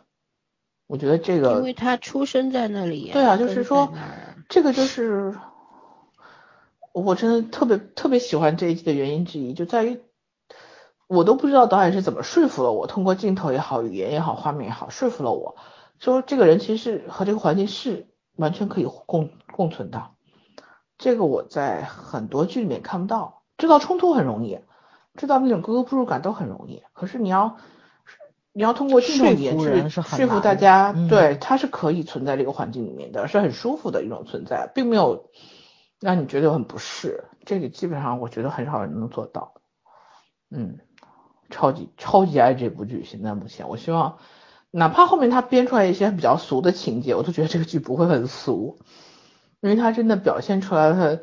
[0.88, 3.92] 我觉得这个，因为他出生在那里，对啊，就是说
[4.48, 5.32] 这个就是。
[6.94, 10.00] 我真的特别特别喜欢这一季的原因之一，就在于
[11.08, 15.56] 我都不知道导演是怎么说服了我，通过镜头也好，语言也好，画面也好，说服了我，
[15.98, 20.04] 说这个人其实和这个环境是完全可以共共存的。
[20.96, 24.60] 这个我在很多剧里面看不到，制造冲突很容易，
[25.16, 27.56] 制造那种格格不入感都很容易，可是你要
[28.52, 35.28] 你要通过镜头语言去说服大家，对，他是可以存在这个环境里面的，是很舒服的一种存在，并没有。
[36.04, 39.54] 让你觉得很不适，这个基本上我觉得很少人能做到。
[40.50, 40.78] 嗯，
[41.48, 44.18] 超级超级爱这部剧，现在目前我希望，
[44.70, 48.80] 哪怕后面他编出来一些比较俗的情节，我都觉得这个剧不会很俗，
[49.62, 51.20] 因为他真的表现出来了，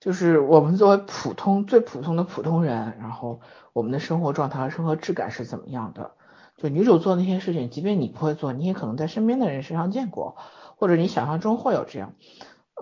[0.00, 3.40] 就是我们作为普通最普通的普通人，然后
[3.72, 6.10] 我们的生活状态和生活质感是怎么样的。
[6.56, 10.36] 就女主做那些事情，即便你不会做，你也可能在身边的人身上见过，
[10.76, 12.14] 或者你想象中会有这样。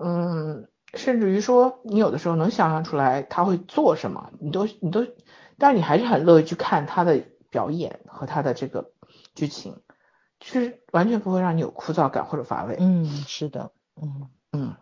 [0.03, 0.67] 嗯。
[0.93, 5.05] 甚至于说，你有的时候能想象出来他会做什么，你都你都，
[5.57, 8.91] 但是你还是很乐意去看他的表演和他的这个
[9.35, 9.81] 剧情，
[10.39, 12.77] 就是完全不会让你有枯燥感或者乏味。
[12.79, 13.71] 嗯，是的，
[14.01, 14.75] 嗯嗯。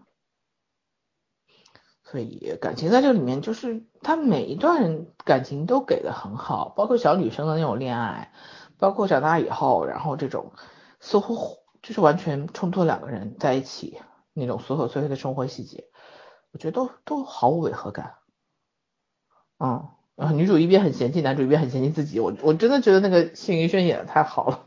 [2.03, 8.33] 所以感情在这里面，就是他每一段感情都给的很好，包括小女生的那种恋爱，
[8.77, 10.51] 包括长大以后，然后这种
[10.99, 11.37] 似乎
[11.81, 13.97] 就是完全冲突两个人在一起
[14.33, 15.85] 那种琐琐碎碎的生活细节。
[16.51, 18.15] 我觉得都都毫无违和感，
[19.57, 24.65] 嗯，然后女主一边很嫌弃男主，一边很嫌弃自己，我我真的觉得那个谢云轩演的太好了。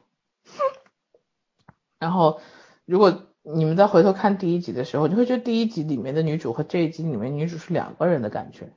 [2.01, 2.41] 然后
[2.87, 8.73] 如果你们再回头看第一集的时候，你会觉得第一集里面的女主和这一集里面女主是两个人的感觉，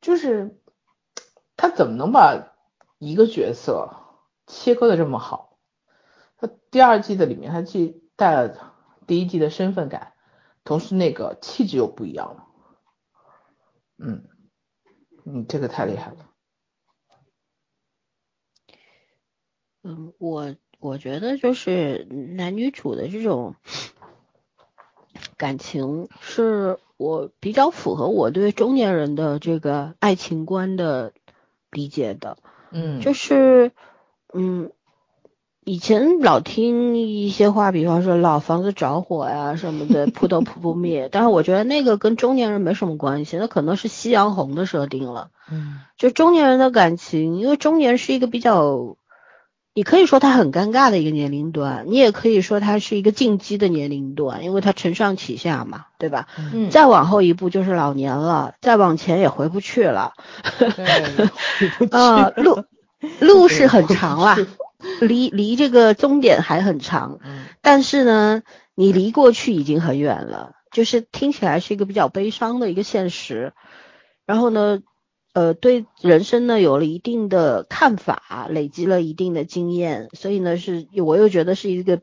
[0.00, 0.58] 就是
[1.56, 2.52] 他怎么能把
[2.98, 3.94] 一个角色
[4.48, 5.56] 切割的这么好？
[6.36, 8.74] 他第二季的里面，他既带了
[9.06, 10.14] 第一季的身份感。
[10.64, 12.46] 同时，那个气质又不一样了。
[13.98, 14.24] 嗯，
[15.24, 16.30] 你这个太厉害了。
[19.82, 23.56] 嗯，我我觉得就是男女主的这种
[25.36, 31.12] 感情，是我比较符合我对中年人的这个爱情观的
[31.70, 32.36] 理解的。
[32.70, 33.72] 嗯，就是
[34.32, 34.72] 嗯。
[35.70, 41.08] 以前老听一些话，比方说老房子着火呀什么的， 扑都扑不灭。
[41.12, 45.28] 但是我觉得那个跟中年人没什么关系，那可能是夕阳红的设定了。
[45.48, 48.96] 嗯，就中年人的感情，因为中年是一个比较，
[49.72, 56.26] 你可以说他很尴尬的一个年龄段，你也可以说他是一个进击的年龄段，因为他承上启下嘛，对吧？
[56.52, 56.68] 嗯。
[56.70, 60.14] 再往后一步就是老年了，再往前也回不去了。
[60.58, 61.88] 对。
[61.92, 62.64] 啊， 路
[63.20, 64.36] 路是很长啊。
[65.00, 68.42] 离离这个终点还很长，嗯，但是呢，
[68.74, 73.52] 你离过去已经很远了，就是听起来是一个比较悲伤的一个现实。
[74.24, 74.80] 然后呢，
[75.34, 82.00] 呃，对人生呢有了一定的看法，累积了一定的经验，所以呢是，我又觉得是一个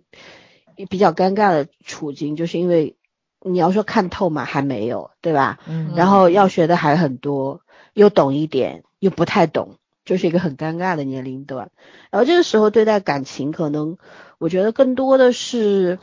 [0.87, 2.95] 比较尴尬的处境，就是因为
[3.41, 5.57] 你要说看透嘛，还没有，对吧？
[5.67, 7.61] 嗯，然后要学的还很多，
[7.93, 9.77] 又懂一点，又不太懂。
[10.07, 11.69] 就是一个很尴尬的年龄段，
[12.09, 13.97] 然后这个时候对待感情，可能
[14.37, 15.99] 我觉得更多的是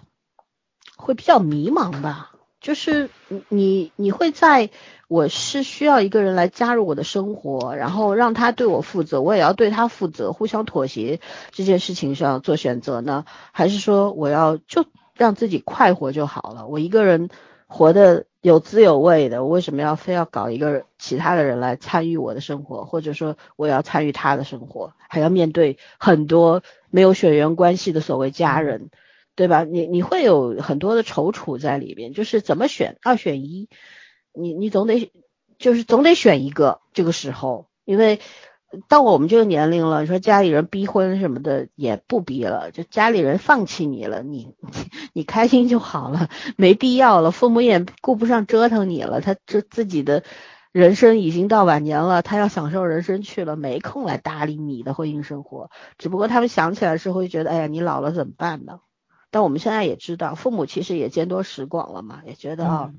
[0.95, 2.33] 会比较迷茫吧。
[2.61, 3.09] 就是
[3.49, 4.69] 你你会在
[5.09, 13.25] 我是需要一个人来加入我的生活，然后让他对我负责，我也要对他负责，互相妥协这件事情上做选择呢？
[13.53, 14.85] 还是说我要就
[15.15, 16.67] 让自己快活就好了？
[16.67, 17.31] 我一个人
[17.67, 28.91] 活得有滋有味的，我为什么要非要搞一个其他的人来参与我的生活，或者说我要参与他的生活，还要面对很多没有血缘关系的所谓家人？
[29.35, 29.65] 对吧？
[29.65, 33.71] 你你会有很多的踌躇在里边，就是怎么选二选一，
[34.35, 35.11] 你你总得
[35.59, 36.83] 就是总得选一个。
[36.93, 38.21] 这个时候，因为
[38.89, 44.55] 到我们这个年龄了，你说家里人逼婚什么的也不逼了，就家里人放弃你了，你
[45.13, 47.31] 你开心就好了，没必要了。
[47.31, 50.23] 父母也顾不上折腾你了，他这自己的
[50.73, 55.71] 人生已经到晚年了，他要享受人生去了，没空来搭理你的婚姻生活。
[55.99, 58.81] 只不过他们想起来时候会觉得，哎呀，你老了怎么办呢？
[59.31, 62.93] 但我们现在也知道，父母其实也见多识广了嘛，也觉得啊，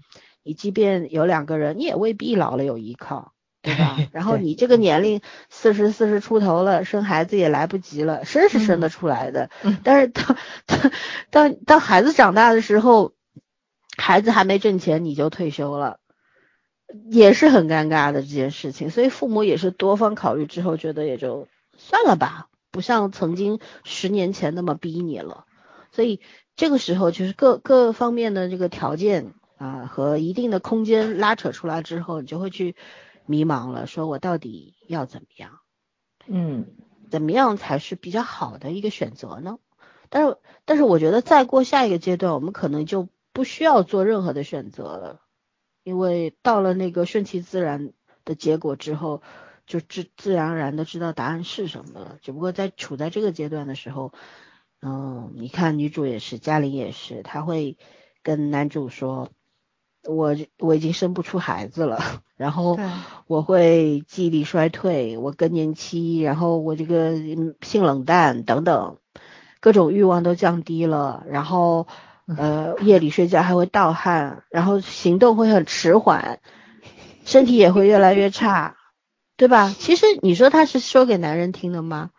[0.43, 3.31] 你即便有两个人，你也未必老了有依靠，
[3.65, 3.97] 对吧？
[4.11, 9.49] 然后你这个年龄四十四十出头了，生孩子也来不及了，生是生得出来的，
[9.83, 10.37] 但是当
[10.67, 10.91] 当
[11.31, 13.13] 当当孩子长大的时候，
[13.97, 15.99] 孩子还没挣钱你就退休了，
[17.09, 18.91] 也是很尴尬的这件事情。
[18.91, 25.45] 所以父母也是多方考虑之后，觉得也就算了吧，不像曾经十年前那么逼你了。
[25.91, 26.19] 所以
[26.55, 32.75] 这个时候就是各各方面的这个条件啊和一定的空间拉扯出来之后，你就会去
[33.25, 35.59] 迷茫了，说我到底要怎么样？
[36.27, 36.67] 嗯，
[37.09, 39.59] 怎么样才是比较好的一个选择呢？
[40.09, 45.21] 但是但是我觉得再过下一个阶段，我们可能就不需要做任何的选择了，
[45.83, 49.21] 因为到了那个顺其自然的结果之后，
[49.65, 52.17] 就自自然而然的知道答案是什么了。
[52.21, 54.13] 只不过在处在这个阶段的时候。
[54.81, 57.75] 嗯，你看女主也是，嘉玲也是，她会
[58.21, 59.31] 跟男主说，
[60.07, 61.99] 我我已经生不出孩子了，
[62.37, 62.77] 然后
[63.27, 67.15] 我会记忆力衰退，我更年期，然后我这个
[67.61, 68.97] 性冷淡等等，
[69.59, 71.87] 各种欲望都降低了，然后
[72.37, 76.39] 呃夜里睡觉还会盗汗，然后行动会很迟缓，
[77.23, 78.75] 身体也会越来越差，
[79.37, 79.73] 对吧？
[79.77, 82.11] 其实你说他是说给男人听的吗？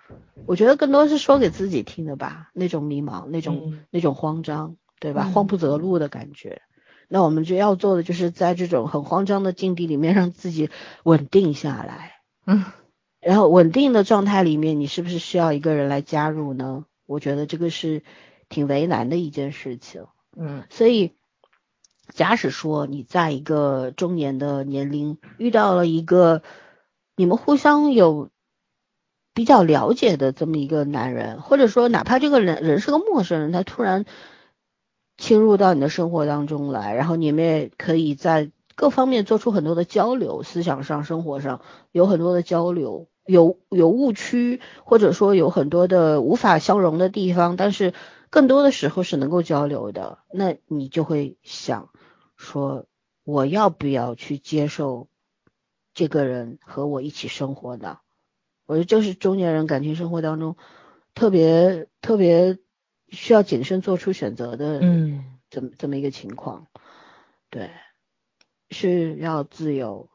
[0.46, 5.22] 我觉得更多是说给自己听的吧，那种迷茫，那种那种慌张，对吧？
[5.32, 6.62] 慌不择路的感觉。
[7.08, 10.70] 那我们就要做的，就是在这种很慌张的境地里面，让自己
[11.04, 12.16] 稳定下来。
[12.46, 12.64] 嗯。
[13.20, 16.84] 然后稳定的状态里面，你是不是需要一个人来加入呢？
[17.06, 18.02] 我觉得这个是
[18.48, 20.06] 挺为难的一件事情。
[20.36, 20.64] 嗯。
[20.70, 21.12] 所以，
[22.14, 26.42] 假使说你在一个中年的年龄遇到了一个
[27.16, 28.30] 你们互相有。
[29.34, 34.06] 比较了解的这么一个男人，或者说哪怕这个人人是个陌生人，他突然
[35.18, 41.62] 侵入到你的生活当中来，然后你们也可以在各方面做出很多的交流，思想上、生活上
[41.92, 47.94] 有很多的交流，有有误区，或者说有很多的无法相容的地方，但是
[48.28, 51.88] 更多的时候是能够交流的，那你就会想
[52.36, 52.84] 说，
[53.24, 55.08] 我要不要去接受
[55.94, 57.98] 这个人和我一起生活呢？
[58.66, 60.56] 我觉得这是中年人感情生活当中
[61.14, 62.58] 特别特别
[63.08, 66.66] 需要谨慎做出选择的，嗯，这么这么一个情况，
[67.50, 67.70] 对，
[68.70, 70.08] 是要自由，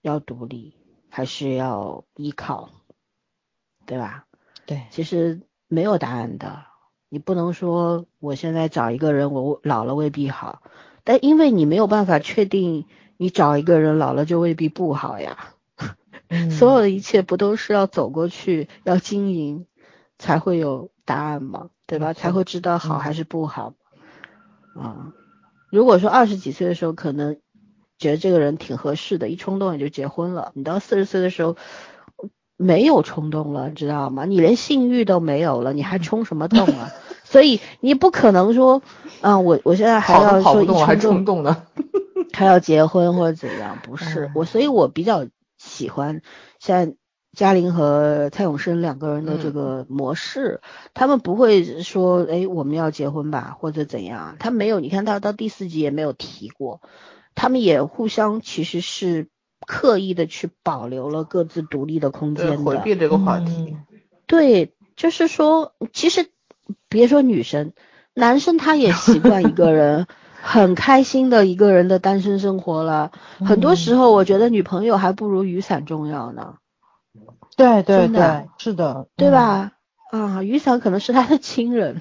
[0.00, 0.74] 要独立，
[1.10, 2.70] 还是要依靠，
[3.86, 4.26] 对吧？
[4.66, 6.64] 对，其实没有答案的，
[7.08, 10.62] 你不能说我现在找一个人，我老了未必好，
[11.04, 12.86] 但因为你没有办法确定
[13.18, 15.50] 你找一个人老了就未必不好呀。
[16.50, 19.66] 所有的一切不都是要走过去，要经营，
[20.18, 21.68] 才会有答案吗？
[21.86, 22.12] 对吧？
[22.12, 23.74] 才会知道好还是不好。
[24.74, 25.12] 啊，
[25.70, 27.38] 如果说二十几岁的时候可能
[27.98, 30.52] 觉得这个人挺合适的，一冲动也就结婚了。
[30.54, 31.56] 你到四十岁的时候
[32.56, 34.24] 没有冲动了，你知道吗？
[34.24, 36.90] 你连性欲都没有了，你还冲什么动啊？
[37.24, 38.82] 所以你不可能说，
[39.20, 40.66] 啊，我我现在还要说一
[40.98, 41.62] 冲动呢，
[42.32, 43.78] 还要结婚或者怎样？
[43.82, 45.26] 不是我，所以我比较。
[45.56, 46.20] 喜欢
[46.58, 46.92] 像
[47.34, 50.60] 嘉玲和蔡永生两个人的这个模式，
[50.94, 56.80] 他们不会说哎我们要结婚吧或者怎样，他没有，你看到到第四集也没有提过，
[57.34, 59.28] 他们也互相其实是
[59.66, 63.76] 刻意的去保留了各自独立的空间的，回避这个话题。
[64.26, 66.30] 对，就是说其实
[66.88, 67.72] 别说女生，
[68.14, 70.06] 男生他也习惯一个人。
[70.46, 73.12] 很开心的一个人的单身生活了，
[73.46, 76.56] 很多时候我觉得女朋友还不如雨伞重要呢。
[77.56, 79.72] 对对对，是的，对吧？
[80.10, 82.00] 啊，雨伞可能是他的亲人，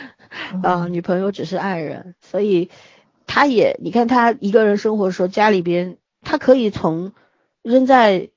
[0.62, 2.70] 啊，女朋友只是爱人，所以
[3.26, 7.12] 他也，你看他一个人生活的时候，家里边他可以从
[7.62, 8.30] 扔在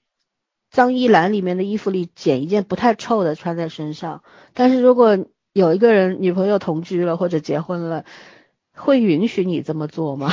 [0.69, 4.23] 脏衣篮里面的衣服里捡一件不太臭的穿在身上，
[4.53, 5.17] 但是如果
[5.53, 8.05] 有一个人女朋友同居了或者结婚了，
[8.73, 10.31] 会允许你这么做吗？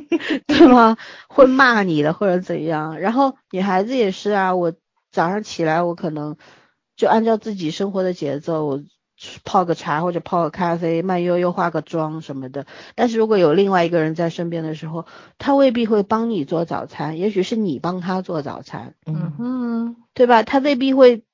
[0.46, 0.98] 对吗？
[1.28, 2.98] 会骂你的或者怎样？
[3.00, 4.74] 然后女孩子也是啊，我
[5.18, 6.36] 早上起来我可能
[6.94, 8.84] 就按照自己生活的节奏，我
[9.44, 12.66] 泡个茶或者泡个咖啡，慢悠悠化个妆什么的。
[12.94, 15.06] 但是如果有另外一个人在身边的时候，
[15.36, 20.44] 他未必会帮你做早餐，也许是你帮他做早餐，嗯哼，对吧？
[20.44, 21.24] 他未必会。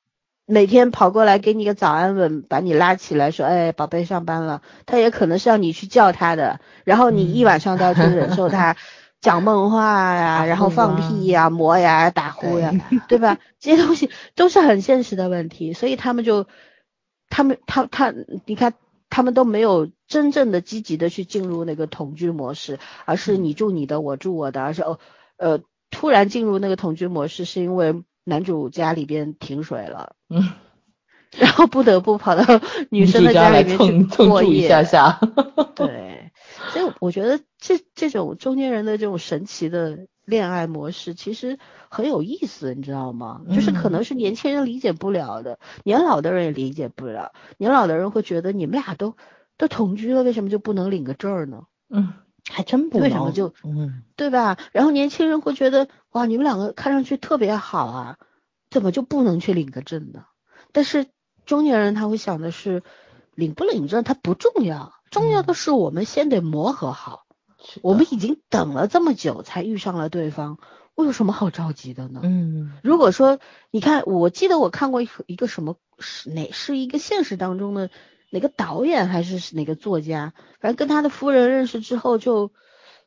[0.46, 8.76] 每天跑过来给你个早安吻，把你拉起来说：“哎，宝贝，上班了。”他也可能是要你去叫他的，然后你一晚上都要去忍受他
[9.24, 12.72] 讲梦话呀，然后放屁呀、磨牙、打呼呀，
[13.08, 13.38] 对 吧？
[13.58, 16.46] 这些东西都是很现实的问题，所以他们就，
[17.30, 18.12] 他们他他，
[18.44, 18.74] 你看，
[19.08, 24.98] 他们都没有真正的积极的去进入那个同居模式，而是你住你的，我住我的，而是哦，
[25.38, 25.60] 呃，
[25.90, 28.02] 突然进入那个同居模式是因为。
[28.26, 30.52] 男主家里边停水了，嗯，
[31.36, 32.58] 然后不得不跑到
[32.88, 34.66] 女生的家里面去过一。
[34.66, 35.20] 下下，
[35.76, 36.13] 对，
[36.74, 41.58] 所以我觉得这这种中年人的这种神奇的恋爱模式其实
[41.88, 43.42] 很有意思，你知道吗？
[43.52, 47.32] 就是可能是年轻人理解不了的，年老的人也理解不了。
[47.56, 49.16] 年老的人会觉得你们俩都
[49.56, 51.64] 都同居了，为什么就不能领个证呢？
[51.88, 52.12] 嗯。
[52.46, 54.58] 还真不为什么就嗯对吧？
[54.72, 58.18] 然后年轻人会觉得哇，你们两个看上去特别好啊，
[58.68, 60.26] 怎么就不能去领个证呢？
[60.70, 61.06] 但是
[61.46, 62.82] 中年人他会想的是，
[63.34, 67.24] 领不领证他不重要，重要的是我们先得磨合好。
[67.82, 70.58] 我们已经等了这么久才遇上了对方，
[70.94, 72.20] 我有什么好着急的呢？
[72.22, 73.38] 嗯，如果说
[73.70, 77.90] 你看，我记得我看过一个什么是哪是一个现实当中的。
[78.30, 82.50] 哪个导演还是哪个作家，反正跟他的夫人认识之后，就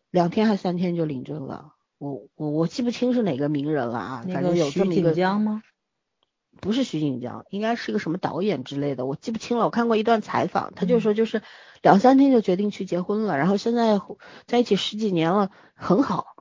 [0.10, 1.74] 两天还三天就领证了。
[1.98, 5.12] 我我我记不清是哪个名人了啊，反正有这么一个。
[5.12, 5.64] 江吗？
[6.60, 9.66] 不是徐锦江，应该是一个什么导演之类的，我记不清了。
[9.66, 11.42] 我看过一段采访，他就说就是
[11.82, 14.02] 两三天就决定去结婚了，然后现在
[14.46, 16.36] 在一起十几年了，很好。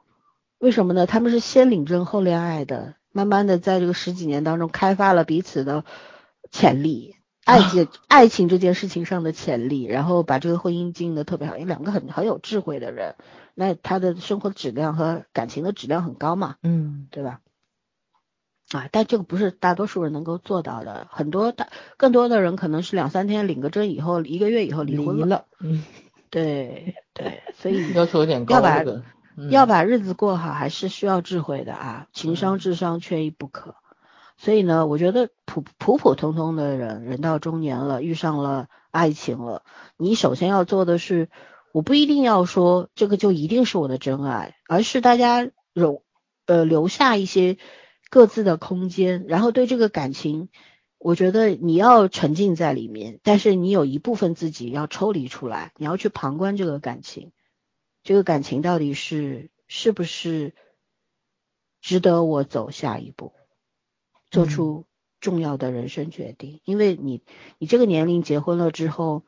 [0.58, 1.06] 为什么呢？
[1.06, 5.84] 他们是先领证后恋爱的，慢慢的在这个十几年当中开发了彼此的
[6.50, 7.14] 潜力。
[7.44, 13.14] 爱情爱情这件事情上的潜力，然后把这个婚姻经营的特别好，因为两个很很有智慧的人，
[13.54, 17.38] 那他的生活质量和感情的质量很高嘛，嗯，对吧？
[18.72, 25.84] 啊，但这个不是大多数人能够做到的，很多大更多的人可能是两三天领个证以后，一个月以后离婚了，嗯，
[26.30, 28.84] 对对，所以 要求有点高，要把
[29.50, 33.76] 要把日子过好，还是需要智慧的啊，情商智商缺一不可。
[34.38, 39.62] 所以呢，我觉得普普普通通的人，人到中年了，遇上了爱情了，
[39.96, 41.30] 你首先要做的是，
[41.72, 46.02] 我不一定要说这个就一定是我的真爱，而是大家容
[46.46, 47.56] 呃留下一些
[48.08, 50.48] 各自的空间，然后对这个感情，
[50.98, 57.32] 我觉得你要沉浸在里面，但是你有一部分自己要抽离出来，你要去旁观这个感情，
[58.02, 60.54] 这个感情到底是是不是
[61.80, 63.32] 值得我走下一步。
[64.28, 64.86] 做出
[65.20, 67.22] 重要的人生决定，因为你
[67.58, 69.22] 你这个年龄结婚了之后，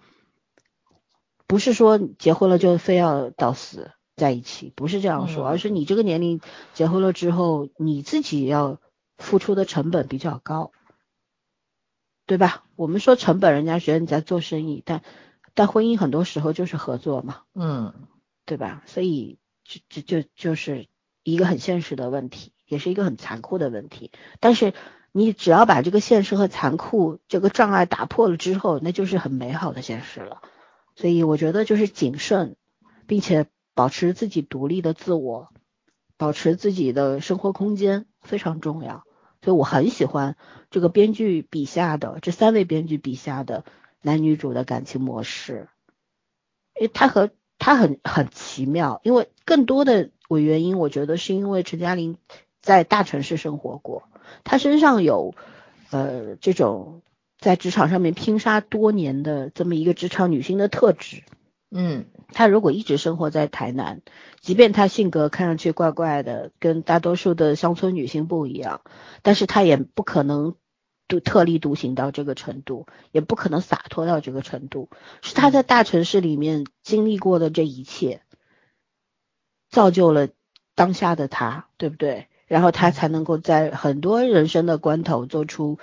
[1.47, 6.41] 不是说结婚了就非要到死在一起，不是这样说，而是你这个年龄
[6.75, 8.79] 结婚了之后，你自己要
[9.16, 10.73] 付出的成本比较高，
[12.27, 12.64] 对吧？
[12.77, 15.03] 我们说成本，人家觉得你在做生意，但
[15.55, 17.95] 但婚姻很多时候就是合作嘛，嗯，
[18.45, 18.82] 对吧？
[18.85, 20.89] 所以就就就就是
[21.23, 24.74] 一个很现实的问题，也是一个很残酷的问题，但是。
[25.11, 30.43] 你只要把这个现实和残酷这个障碍打破了之后，那就是很美好的现实了。
[30.95, 32.57] 所以我觉得就是谨慎，
[33.07, 33.47] 并且
[33.78, 35.52] 保持自己独立的自我，
[36.16, 39.05] 保持自己的生活空间非常重要。
[39.40, 40.36] 所以我很喜欢
[40.68, 43.64] 这个编剧笔下的这三位编剧笔下的
[44.02, 45.68] 男女主的感情模式，
[46.74, 49.00] 因为他和他很很奇妙。
[49.05, 52.16] 因为更多的我原因，我觉得是因为陈嘉玲
[52.60, 54.09] 在大城市生活过。
[54.42, 55.36] 她身上有，
[55.90, 57.02] 呃，这种
[57.38, 61.22] 在职场上面拼杀多年的这么一个职场女性的特质。
[61.70, 64.02] 嗯，她如果一直生活在台南，
[64.40, 68.82] 即便她性格看上去怪怪的，跟大多数的乡村女性不一样，
[69.22, 70.55] 但是她也不可能
[71.09, 74.88] 独特立独行到这个程度，也不可能洒脱到这个程度。
[75.22, 78.22] 是她在大城市里面经历过的这一切，
[79.70, 80.28] 造就了
[80.74, 82.28] 当下的她，对不对？
[82.46, 85.78] 然后他才能够在很多人生的关头做出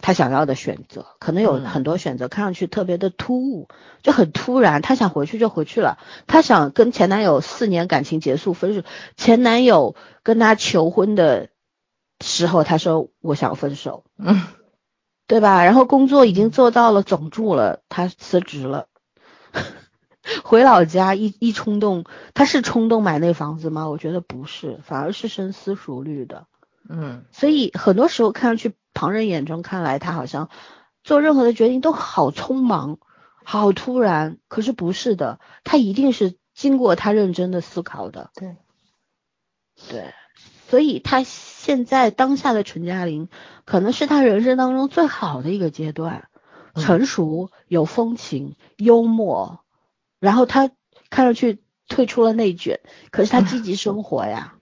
[0.00, 3.68] 他想要的选择，可能有嗯很多选择看上去特别的突兀，
[4.02, 4.80] 就很突然。
[4.80, 8.82] 他想回去就回去了，他想跟前男友四年感情结束分手，
[9.16, 11.50] 前男友跟他求婚的
[12.20, 14.42] 时候，他说我想分手，嗯
[15.26, 15.64] 对吧？
[15.64, 18.86] 然后工作已经做到了总助了，他辞职了，
[20.42, 22.04] 回老家一一冲动，
[22.34, 23.88] 他是冲动买那房子吗？
[23.88, 26.46] 我觉得不是，反而是深思熟虑的。
[26.88, 30.48] 嗯所以很多时候看上去，旁人眼中看来他好像
[31.04, 32.98] 做任何的决定都好匆忙、
[33.44, 38.32] 好突然，可是不是的，他一定是经过他认真的思考的。
[38.34, 38.56] 对，
[39.88, 40.12] 对，
[40.68, 43.28] 所以他现在当下的陈嘉玲，
[43.64, 46.28] 可能是他人生当中最好的一个阶段，
[46.74, 49.60] 嗯成熟、有风情、幽默，
[50.18, 50.72] 然后他
[51.08, 52.80] 看上去退出了内卷，
[53.12, 54.57] 可是他积极生 活呀。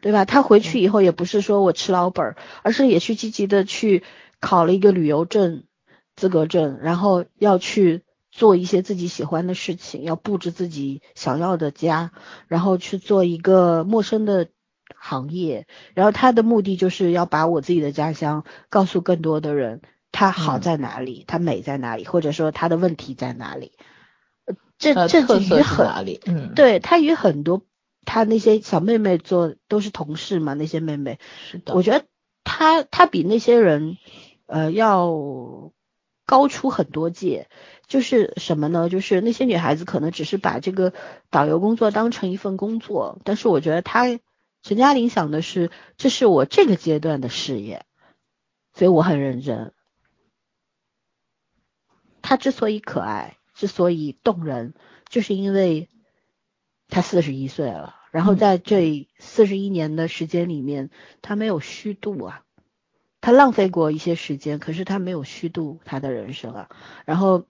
[0.00, 0.24] 对吧？
[0.24, 4.04] 他回去以后也不是说我吃老本儿，而是也去积极的去
[4.40, 5.64] 考了一个旅游证
[6.14, 12.12] 资格证，然后要去做一些自己喜欢的事情，要布置自己想要的家，
[12.46, 14.48] 然后去做一个陌生的
[14.96, 19.80] 行业，然后他的目的就是要把我自己的家乡告诉更多的人，
[20.12, 23.72] 它好嗯在哪里，它美在哪里，或者说它的问题在哪里。
[24.46, 26.20] 呃这这特色是与很哪里？
[26.26, 27.62] 嗯，对他与很多
[28.08, 31.18] 他那些小妹妹做都是同事嘛，那些妹妹，
[31.50, 32.06] 是的，我觉得
[32.42, 33.98] 他他比那些人
[34.46, 35.12] 呃要
[36.24, 37.50] 高出很多届。
[37.86, 38.90] 就是什么呢？
[38.90, 40.92] 就是那些女孩子可能只是把这个
[41.30, 44.04] 导游工作当成一份工作，但是我觉得她
[44.62, 47.86] 陈嘉玲想的是，这是我这个阶段的事业，
[48.74, 49.72] 所以我很认真。
[52.20, 54.74] 她之所以可爱，之所以动人，
[55.08, 55.88] 就是因为
[56.88, 60.90] 她四十一岁了，然后嗯在这四十一年的时间里面，
[61.22, 62.42] 她没有虚度啊，
[63.20, 66.68] 她浪费过一些时间，可是她没有虚度她的人生啊。
[67.04, 67.46] 然后，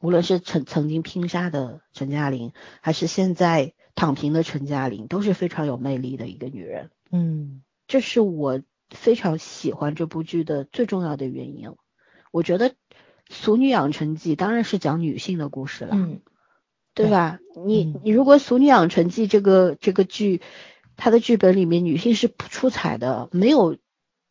[0.00, 2.50] 无论是曾曾经拼杀的陈嘉玲，
[2.80, 6.90] 还是现在躺平的陈嘉玲，都是非常有魅力的一个女人。
[7.12, 8.60] 嗯这是我
[8.90, 11.72] 非常喜欢这部剧的最重要的原因。
[12.32, 12.70] 我觉得
[13.30, 16.20] 《俗女养成记》当然是讲女性的故事了，嗯
[16.98, 17.38] 对对吧？
[17.64, 20.40] 你嗯你如果《俗女养成记》这个这个剧，
[20.96, 23.76] 它的剧本里面女性是不出彩的，没有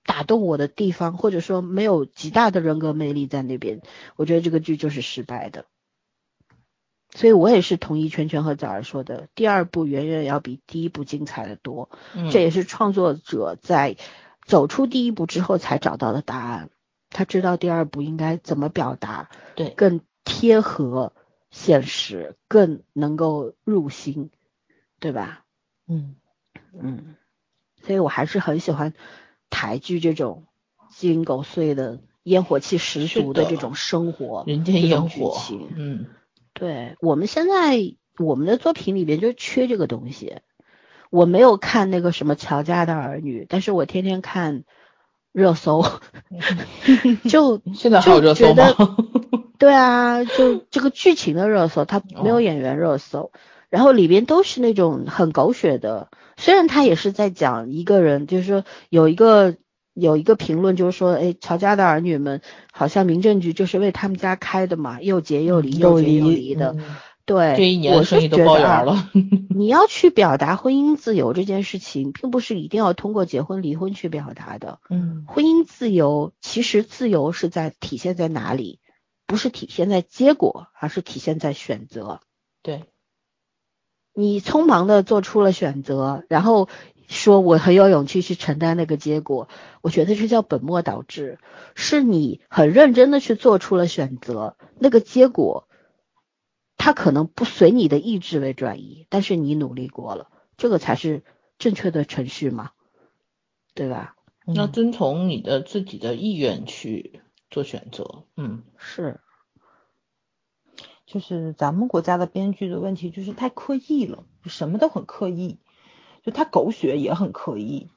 [0.06, 3.81] 打动我的地方，或者说没有极大的人格魅力在那边，
[4.15, 5.65] 我觉得这个剧就是失败的。
[7.15, 11.89] 所以我也是同意圈圈和早儿说的，第二部远远要比第一部精彩的多。
[12.14, 13.95] 嗯，这也是创作者在
[14.45, 16.69] 走出第一步之后才找到的答案。
[17.10, 21.14] 他知道第二步应该怎么表达，对，更贴合
[21.57, 24.29] 现实，更能够入心，
[24.99, 25.43] 对吧？
[25.88, 26.15] 嗯
[26.79, 27.15] 嗯，
[27.81, 28.93] 所以我还是很喜欢
[29.49, 30.45] 台剧这种
[30.89, 36.05] 鸡零狗碎的、烟火气十足的这种生活，人间烟火情，嗯
[36.53, 37.77] 对我们现在
[38.19, 40.38] 我们的作品里边就缺这个东西。
[41.09, 44.63] 我没有看那个什么乔家的儿女，但是我天天看
[45.31, 45.84] 热搜，
[47.29, 48.63] 就 现在还有热搜吗？
[49.57, 53.31] 对啊，就 这个剧情的热搜，它没有哦演员热搜，
[53.69, 56.09] 然后里边都是那种很狗血的。
[56.38, 59.55] 虽然他也是在讲一个人，就是说有一个
[59.93, 66.73] 有一个评论，就是说，哎，乔家的儿女们好像民政局就是为他们家开的嘛，又结又离，又结又离的。
[66.77, 69.09] 嗯对，这一年生意都觉得啊包圆了。
[69.53, 74.79] 你要去表达婚姻自由这件事情，并不是一定要通过结婚离婚去表达的。
[74.89, 78.79] 嗯婚姻自由其实自由是在体现在哪里？
[79.28, 82.22] 不是体现在结果，而是体现在选择。
[82.64, 82.86] 对，
[84.14, 86.70] 你匆忙的做出了选择，然后
[87.08, 89.49] 说我很有勇气去承担那个结果，
[89.82, 91.38] 我觉得这叫本末倒置。
[91.76, 95.68] 是你很认真的去做出了选择，那个结果，
[96.78, 101.24] 它可能不随你的意志为转移，但是你努力过了，这个才是
[101.60, 102.72] 正确的程序嘛，
[103.74, 104.16] 对吧？
[104.45, 108.24] 嗯要遵从你的自己的意愿去做选择。
[108.36, 109.19] 嗯，是，
[111.06, 115.60] 就是咱们国家的编剧的问题，就是太刻意了，什么都很刻意，
[116.24, 117.90] 就他狗血也很刻意。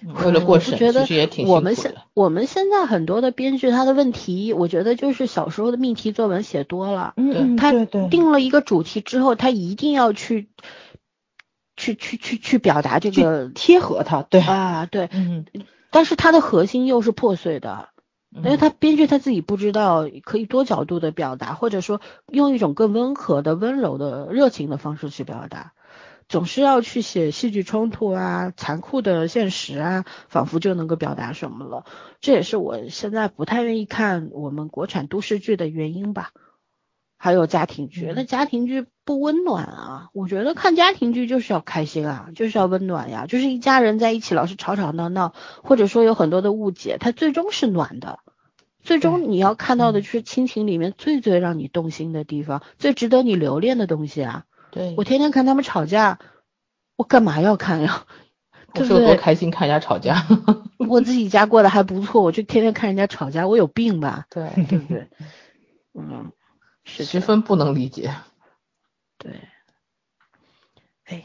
[0.00, 1.96] 为了嗯过审，觉得其实也挺我们现。
[2.14, 7.14] 我们现在很多的编剧他的问题，我觉得就是小时候的命题作文写多了，
[7.58, 7.72] 他
[8.08, 10.50] 定了一个主题之后，他一定要去
[11.76, 15.46] 去去去去表达这个贴合他，对，啊，对，嗯
[15.90, 17.88] 但是它的核心又是破碎的，
[18.30, 22.00] 因为他编剧他自己不知道可以多角度的表达，或者说
[22.30, 25.72] 用一种更温和的、温柔的、热情的方式去表达。
[26.28, 31.86] 总是要去写戏剧冲突啊、残酷的现实啊，仿佛就能够表达什么了。
[32.20, 36.32] 这也是我现在不太愿意看我们国产都市剧的原因吧。
[37.20, 40.08] 还有家庭剧，那家庭剧不温暖啊！
[40.12, 45.34] 我觉得看家庭剧就是要开心啊，就是要温暖呀，就是一家人在一起老是吵吵闹闹，
[45.64, 48.20] 或者说有很多的误解，它最终是暖的。
[48.80, 54.44] 最终你要看到的就是亲情里面最最让你动心的地方，最值得你留恋的东西啊！
[54.70, 56.20] 对我天天看他们吵架，
[56.96, 58.04] 我干嘛要看呀？
[58.74, 60.24] 我是有多开心看人家吵架？
[60.88, 64.26] 我自己家过得还不错，我就天天看人家吵架，我有病吧？
[64.30, 65.08] 对对不对？
[65.94, 66.30] 嗯。
[66.88, 68.14] 十分不能理解，
[69.18, 69.32] 对，
[71.04, 71.22] 哎，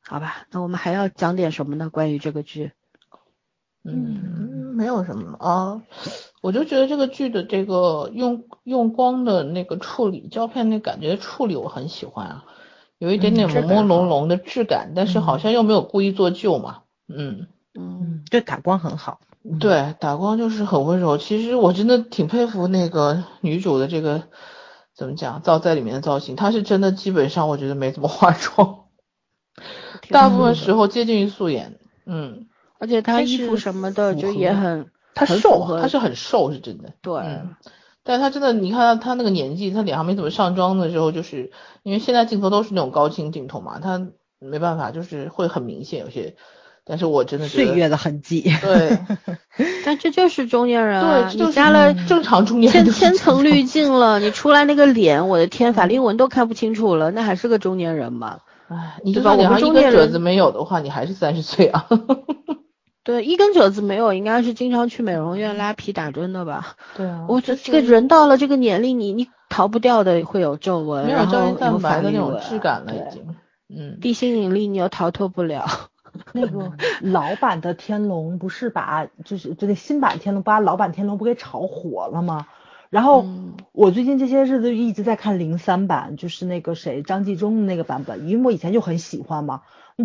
[0.00, 1.88] 好吧，那我们还要讲点什么呢？
[1.88, 2.72] 关于这个剧，
[3.84, 5.82] 嗯，没有什么啊，
[6.42, 12.44] 我就觉得这个剧的这个用用光的那个处理，胶片那感觉处理我很喜欢啊，
[12.98, 17.46] 有一点点朦朦胧胧的质感，但是好像又没有故意做旧嘛，嗯。
[17.74, 19.20] 嗯，对，感光很好。
[19.60, 21.16] 对，打光就是很温柔。
[21.16, 24.24] 其实我真的挺佩服那个女主的这个
[24.94, 28.84] 怎么讲造在里面的造型，她是真的基本上我觉得没怎么化妆，
[30.10, 31.78] 大部分时候接近于素颜。
[32.04, 32.48] 嗯，
[32.78, 36.92] 而且她衣服什么的就也很，她瘦，她是很瘦，是真的。
[37.00, 37.40] 对，
[38.02, 41.52] 但她真的，你看她那个年纪，她脸上没怎么上妆的时候，就是
[41.82, 44.08] 因为现在镜头都是那种高清镜头嘛，她
[44.40, 46.36] 没办法，就是会很明显有些。
[46.88, 48.98] 但是我真的岁月的痕迹，对，
[49.84, 51.30] 但这就是中年人啊！
[51.34, 58.38] 你加了正常中年千千层滤镜了，你出来那个脸，我的天，法令纹都看不清楚了，那还是个中年人吗？
[58.68, 61.86] 唉，你就算脸上一根褶子没有的话，你还是三十岁啊。
[63.04, 66.76] 对，一根褶子没有，应该是经常去美容院拉皮打针的吧？
[66.96, 73.22] 对啊，我这这个人到了这个年龄，你你逃不掉的会有皱纹，没有胶原蛋白的那种质感了，已经，
[73.68, 75.66] 嗯，地心引力你又逃脱不了。
[76.32, 82.46] 那个老版的天龙不是把就是就那新版天龙把老版天龙不给炒火了吗？
[82.90, 83.26] 然后
[83.72, 89.60] 我最近这些日子一直在看零三版，就是那个谁张纪中的那个版本，因为我以前就很喜欢嘛。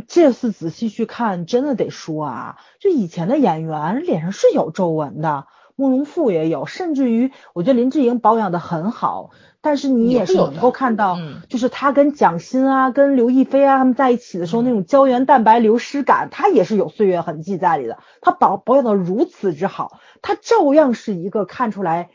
[0.07, 5.45] 这次仔细去看，真的得说啊，就以前的演员脸上是有皱纹的，
[5.76, 9.30] 慕容复也有，甚至于我觉得林志颖保养的很好。
[9.64, 11.18] 但是你也是能够看到，
[11.48, 17.98] 就是他跟蒋欣啊、跟刘亦菲啊他们在一起的时候，那种胶原蛋白流失感，他也是有岁月痕迹在里的。
[18.19, 22.10] 他保保养的如此之好，他照样是一个看出来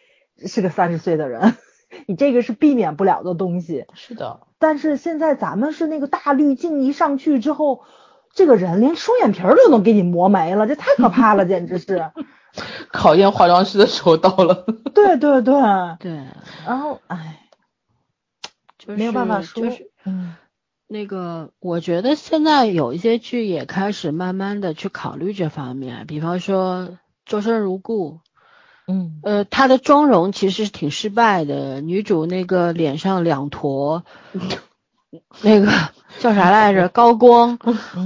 [0.45, 1.55] 是个三十岁的人。
[2.07, 3.87] 你这个是避免不了的东西。
[3.95, 4.41] 是的。
[4.59, 7.81] 但是现在咱们是那个大滤镜一上去之后，
[8.35, 12.11] 这个人连双眼皮都能给你磨没了，这太可怕了， 简直是。
[12.93, 14.67] 考验化妆师的时候到了。
[14.95, 15.55] 对对对
[16.01, 16.25] 对。
[16.67, 17.35] 然后，哎。
[18.87, 20.35] 没有办法说，就是嗯，
[20.87, 26.85] 那个我觉得现在有一些剧也开始慢慢的去考虑这方面，比方说
[27.27, 28.13] 《周生如故》，
[28.87, 34.07] 嗯，呃，她的妆容其实是挺失败的，女主那个脸上两坨，
[35.43, 35.71] 那个
[36.19, 36.89] 叫啥来着？
[36.89, 37.59] 高光，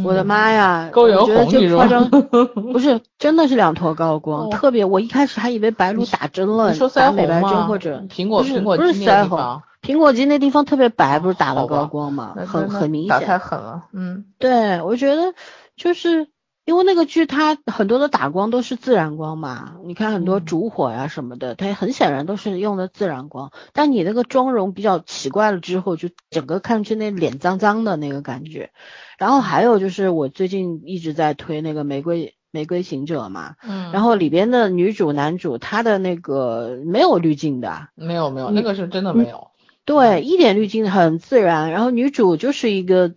[0.04, 0.88] 我的妈呀！
[0.92, 2.08] 高原红，这夸张，
[2.72, 9.62] 不是，真的是两坨高光，特别，我一开始还以为白鹿打针了，打美白针或者苹果苹果不是腮红。
[9.82, 12.34] 苹果肌那地方特别白，不是打了高光吗？
[12.46, 13.82] 很很明显，打太狠了。
[13.92, 15.34] 嗯，对，我觉得
[15.76, 16.28] 就是
[16.64, 23.50] 因为那个剧它很多的打光都是自然光嘛，你看很多烛火呀什么的，它很显然都是用的自然光。
[23.72, 28.70] 但你那个妆容比较奇怪了之后，就整个看上去那脸脏脏的那个感觉。
[29.18, 39.48] 然后还有就是我最近一直在推那个玫瑰玫瑰行者嘛，嗯，然后里边的女主男主他的那个没有滤镜的，没有没有，那个是真的没有。
[39.84, 43.14] 对，一点滤镜很自然，然后女主就是一个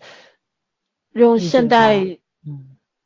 [1.13, 2.17] 用现代，嗯，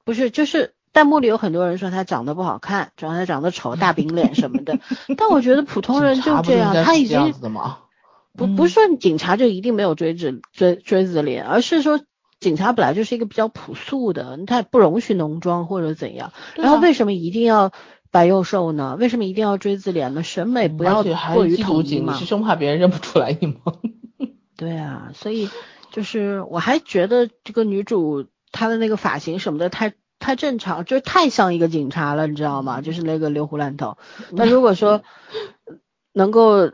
[0.09, 4.79] 不是，就是弹幕里有很多人说她长得不好看，主要她长得丑，大饼脸什么的。
[5.17, 7.33] 但我觉得普通人就这样，他已经
[8.35, 11.99] 不不是说警察就一定没有锥子锥锥子脸，而是说
[12.39, 16.33] 警察本来就是一个比较朴素的，他不容许浓妆或者怎样。
[16.55, 17.71] 然后为什么一定要？
[18.11, 18.97] 白又瘦呢？
[18.99, 20.23] 为什么一定要锥子脸呢？
[20.23, 22.13] 审美不要过于统一嘛？
[22.13, 23.73] 你是生怕别人认不出来你吗？
[24.57, 25.47] 对啊，所以
[25.91, 32.81] 就是我还觉得这个女主她的那个发型什么的太太正常，就是太像一个警察了，你知道吗？
[32.81, 33.97] 就是那个留胡烂头。
[34.31, 35.03] 那如果说
[36.13, 36.71] 能够。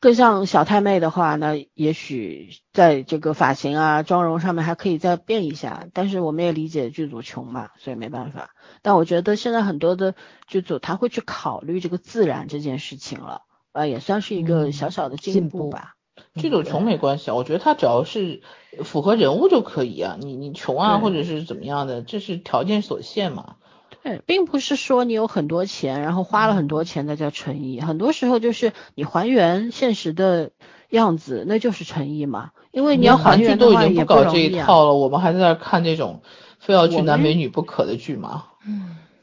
[0.00, 5.88] 更像小太妹的话，那也许在这个发型啊、妆容上面还可以再变一下。
[5.92, 8.50] 但是我们也理解剧组穷嘛，所以没办法。
[8.80, 10.14] 但我觉得现在很多的
[10.46, 13.42] 剧组他会去考虑这个自然这件事情了，
[13.72, 15.96] 呃，也算是一个小小的进步吧。
[16.38, 18.40] 这种穷没关系啊，我觉得他只要是
[18.84, 20.16] 符合人物就可以啊。
[20.20, 23.56] 你你穷啊，或者是怎么样的，这是条件所限嘛。
[24.02, 30.52] 对，并不是说你有很多钱，然后花了很多钱那叫诚意，很多时候就是你还原现实的
[30.88, 32.50] 样子，那就是诚意嘛。
[32.70, 34.66] 因为你要还韩剧原的话也都已经不搞这一容易啊。
[34.66, 36.22] 套了，我们还在那看这种
[36.58, 38.44] 非要去男美女不可的剧吗？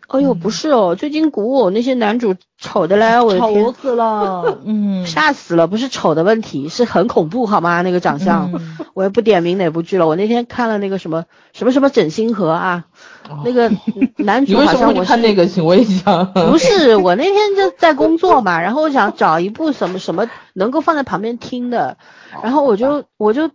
[0.08, 5.68] 哎呦，不是哦，最近古偶那些男主丑的嘞，我的丑天，死了， 嗯，吓死了！
[5.68, 7.82] 不是丑的问题，是很恐怖好吗？
[7.82, 10.08] 那个长相，嗯我也不点名哪部剧了。
[10.08, 12.86] 我那天看了那个什么什么什么整心河啊，
[13.44, 13.70] 那个
[14.18, 15.46] 男主好像我是那个？
[15.48, 16.24] 请问一下。
[16.34, 21.98] 不是，我那天就在工作嘛，然后我想找一部什么什么能够放在旁边听的，
[22.42, 23.50] 然后我就我就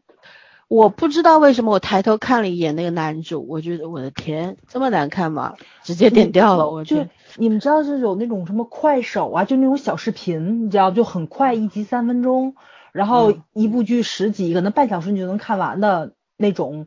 [0.70, 5.56] 我不知道为什么我抬头看了一眼那个男主，我觉得我的天，这么难看吗？
[5.82, 7.10] 直接点掉了，我就去。
[7.38, 12.54] 你们知道是有那种什么快手啊，就那种小视频，你知道就很快，一集三分钟，
[12.92, 16.86] 然后嗯一部剧十集，可能半小时你就能看完的那种，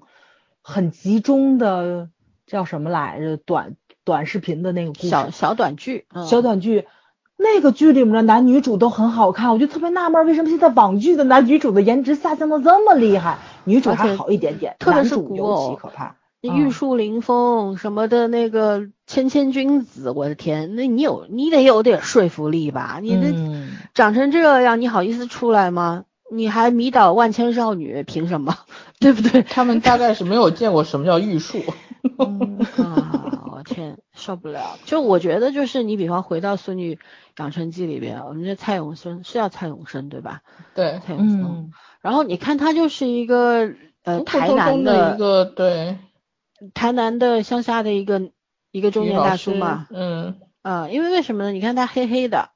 [0.62, 2.08] 很集中的
[2.48, 3.36] 叫什么来着？
[3.36, 6.88] 短短视频的那个故事，小小短剧，嗯、小短剧。
[7.44, 13.38] 那个剧里面的男女主都很好看，我就特别纳闷，为什么现在网剧的男女主的颜值下降的这么厉害？
[13.66, 16.16] 女主还好一点点，特别是古偶其可怕。
[16.42, 23.00] 那嗯玉树临风什么的那个谦谦君子，我的天，那你有你得有点说服力吧？
[23.02, 26.04] 你这嗯长成这样，你好意思出来吗？
[26.32, 28.58] 你还迷倒万千少女，凭什么？
[29.00, 29.44] 对不对？
[29.44, 31.60] 他们大概是没有见过什么叫玉树。
[32.20, 34.78] 嗯啊，我天，受不了！
[34.86, 37.00] 就我觉得，就是你比方回到《孙女
[37.38, 40.42] 养成记》里边，我们这蔡永生是叫蔡永生对吧？
[40.76, 41.72] 对，蔡永生，嗯
[42.02, 43.74] 然后你看他就是一个
[44.04, 45.98] 呃台南的一个对
[46.74, 48.32] 台南的乡下的一个
[48.72, 51.52] 一个中年大叔嘛，嗯，啊、因为为什么呢？
[51.52, 52.50] 你看他黑黑的，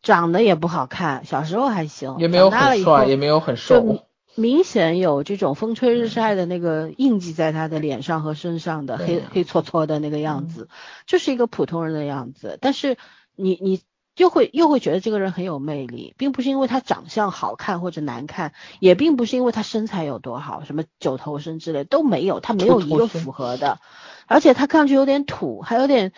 [0.00, 4.05] 长得也不好看，小时候还行，也没有长大了以后很帅，也没有很瘦。
[4.36, 10.68] 明显有这种风吹日晒的那个印记在他的脸上和身上的黑对黑搓搓的那个样子，
[11.06, 12.58] 就是一个普通人的样子。
[12.60, 12.98] 但是
[13.34, 13.80] 你你
[14.16, 23.78] 又会又会觉得这个人很有魅力，并不是因为他长相好看或者难看，也并不是因为他身材有多好，什么九头身之类都没有，他没有一个符合的，
[24.26, 26.12] 而且他看上去有点土，还有点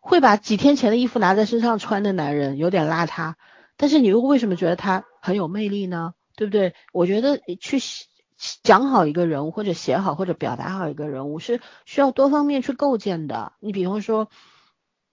[0.00, 3.34] 会把几天前的衣服拿在身上穿的男人，有点邋遢。
[3.76, 6.14] 但是你又为什么觉得他很有魅力呢？
[6.36, 6.74] 对不对？
[6.92, 7.78] 我觉得去
[8.62, 13.52] 讲好一个人物，或者写好或者表达好一个人物，是需要多方面去构建的。
[13.60, 14.28] 你比方说，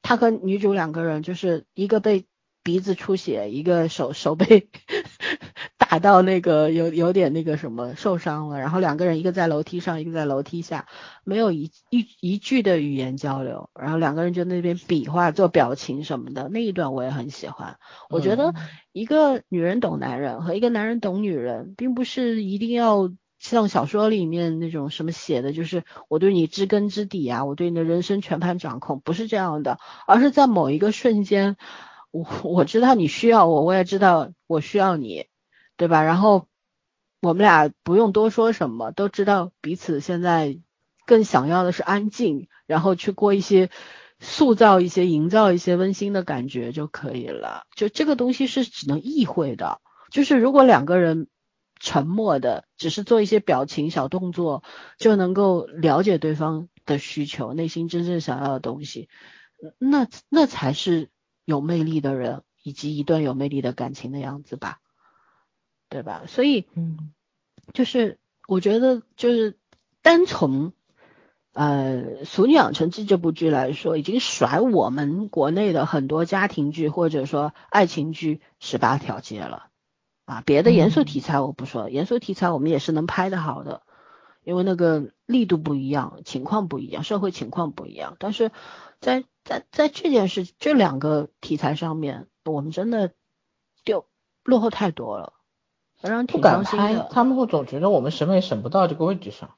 [0.02, 2.26] 他和女主两个人，就是一个被
[2.64, 4.69] 鼻子出血，一个手手被
[5.90, 10.88] 打到那个有有点那个什么受伤了，然后两个人一个在楼梯上，一个在楼梯下，
[11.24, 17.78] 没有一一一句的语言交流，然后两个人就那边比划做表情什么的，那一段我也很喜欢。
[18.10, 18.53] 我觉得
[18.91, 31.58] 一个女人懂男人和一个男人懂女人，并不是一定要像小说里面那种什么写的，就是我对你知根知底啊，我对你的人生全盘掌控，不是这样的，而是在某一个瞬间，
[32.12, 35.26] 我我知道你需要我，我也知道我需要你，
[35.82, 36.03] 对吧？
[36.03, 36.45] 然后
[37.22, 40.60] 我们俩不用多说什么，都知道彼此现在
[41.08, 43.72] 更想要的是安静，然后去过一些。
[44.24, 47.64] 塑造一些、营造一些温馨的感觉就可以了。
[47.76, 49.82] 就这个东西是只能意会的，
[50.12, 51.28] 就是如果两个人
[51.80, 54.62] 沉默的，只是做一些表情、小动作，
[54.99, 59.10] 就能够了解对方的需求、内心真正想要的东西，
[59.80, 61.10] 那那才是
[61.44, 64.81] 有魅力的人，以及一段有魅力的感情的样子吧，
[65.91, 66.23] 对吧？
[66.26, 67.11] 所以，嗯，
[67.72, 69.59] 就是我觉得，就是
[70.01, 70.73] 单从。
[71.53, 79.68] 呃，《俗女养成记》这部剧来说，已经甩我们国内的很多家庭剧或者说爱情剧十八条街了
[80.23, 80.41] 啊！
[80.45, 83.81] 别的严肃题材我不说，严肃题材我们也是能拍的好的，
[84.45, 88.15] 因为那个力度不一样，情况不一样，社会情况不一样。
[88.18, 88.49] 但是
[89.01, 93.11] 在在在这件事这两个题材上面，我们真的
[93.84, 94.07] 就
[94.45, 95.34] 落后太多了，
[96.10, 97.10] 让挺敢拍伤心的，。
[97.11, 99.52] 他们会总觉得我们审美审不到这个位置上。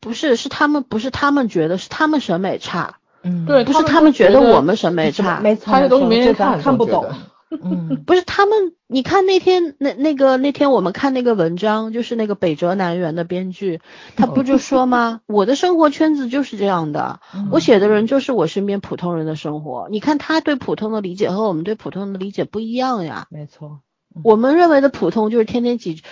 [0.00, 2.96] 不是，是他们不是他们觉得是他们审美差。
[3.22, 7.06] 嗯，不是对他们他们觉得我们审美差，没错，拍的东西没人看，看不懂。
[7.62, 13.80] 嗯不是他们，你看那天那那个那天我们看那个文章，就是那个北辙南辕的编剧，
[14.16, 15.20] 他不就说吗？
[15.28, 19.86] 我的生活圈子就是这样的，嗯我写的人就是我身边普通人的生活。
[19.90, 23.28] 你看他对普通的理解和我们对普通人的理解不一样呀。
[23.30, 23.80] 没错，
[24.22, 26.02] 我们认为的普通就是天天挤，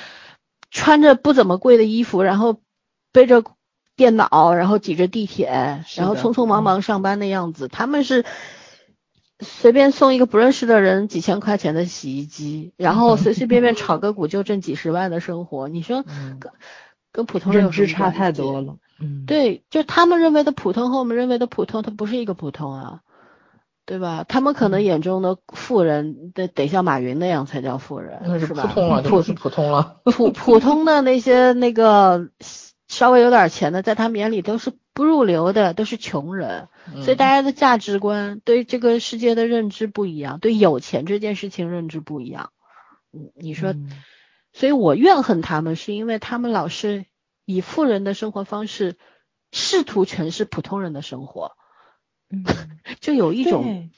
[0.70, 2.60] 穿着不怎么贵的衣服，然后
[3.12, 3.44] 背着
[3.96, 7.68] 电脑，然后挤着地铁，然后匆匆忙忙上班的样子。
[7.68, 8.24] 他们是
[9.40, 16.52] 随便送一个不认识的人几千块钱的洗衣机，然后随随便便炒个股就挣几十万的生活， 你说跟
[17.12, 18.76] 跟普通人认知差太多了。
[19.00, 23.00] 嗯，对，就他们认为的普通和我们认为的普通，它不是一个普通啊，
[23.86, 24.24] 对吧？
[24.28, 30.00] 他们可能眼中的富人，得得像马云那样才叫富人， 那是普通了，普是普通了。
[30.04, 32.30] 普普通的那些那个
[32.88, 36.68] 稍微有点钱的，在他们眼里都是不入流的，都是穷人。
[37.02, 42.50] 所以大家的价值观对这个世界的认知不一样，对有钱这件事情认知不一样。
[43.12, 43.74] 嗯，你说，
[44.52, 47.06] 所以我怨恨他们，是因为他们老是。
[47.46, 48.96] 以富人的生活方式
[49.52, 51.52] 试图诠释普通人的生活，
[52.34, 52.44] 嗯，
[53.00, 53.88] 就有一种，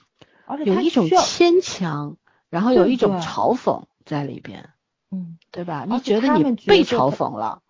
[0.64, 2.16] 有一种牵强，
[2.50, 4.70] 然后有一种嘲讽在里边，
[5.10, 5.86] 嗯，对吧？
[5.88, 7.60] 你觉得你被嘲讽了？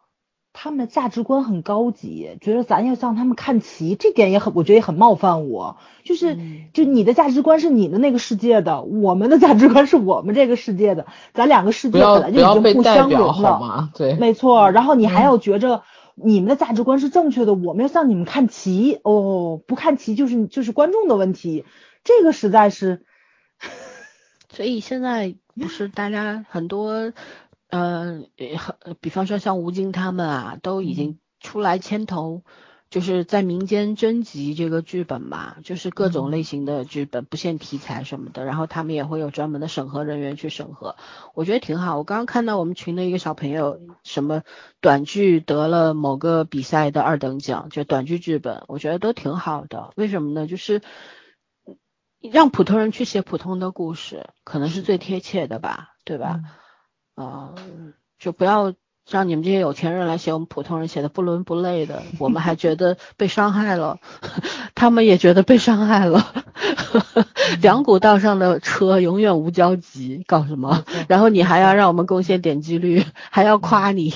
[0.59, 5.77] 他们的价值观很高级，觉得咱要向他们看齐，这点也很，我觉得也很冒犯我。
[6.03, 6.39] 就是，
[6.73, 14.71] 就你的价值观是你的那个世界的，我们的价值观是我们这个世界的，咱两个世界本来就已经互相融了，对，没错。
[14.71, 15.83] 然后你还要觉着
[16.17, 21.65] 你们的价值观是正确的，我们要向你们看齐，哦，不看齐就是就是观众的问题，
[22.03, 23.05] 这个实在是。
[24.51, 27.13] 所以现在不是大家很多。
[27.69, 32.45] 嗯，很，比方说像吴京他们啊，都已经出来牵头，
[32.89, 40.97] 就是在民间征集这个剧本嘛，就是各种类型的剧本，不限题材什么的，然后他们也会有专门的审核人员去审核，
[41.35, 41.99] 我觉得挺好。
[41.99, 44.43] 我刚刚看到我们群的一个小朋友，什么
[44.81, 49.93] 短剧得了某个比赛的二等奖，就短剧剧本，我觉得都挺好的。
[49.97, 50.47] 为什么呢？
[50.47, 50.81] 就是
[52.21, 56.41] 让普通人去写普通的故事，可能是最贴切的吧，对吧？
[57.17, 57.55] 啊，
[58.19, 58.75] 就不要
[59.09, 64.01] 让你们这些有钱人来写我们普通人写的不伦不类的，我们还觉得被伤害了，
[64.75, 66.27] 他们也觉得被伤害了。
[67.63, 70.85] 两股道上的车永远无交集，搞什么？
[71.09, 74.13] 然后你还要让我们贡献点击率，还要夸你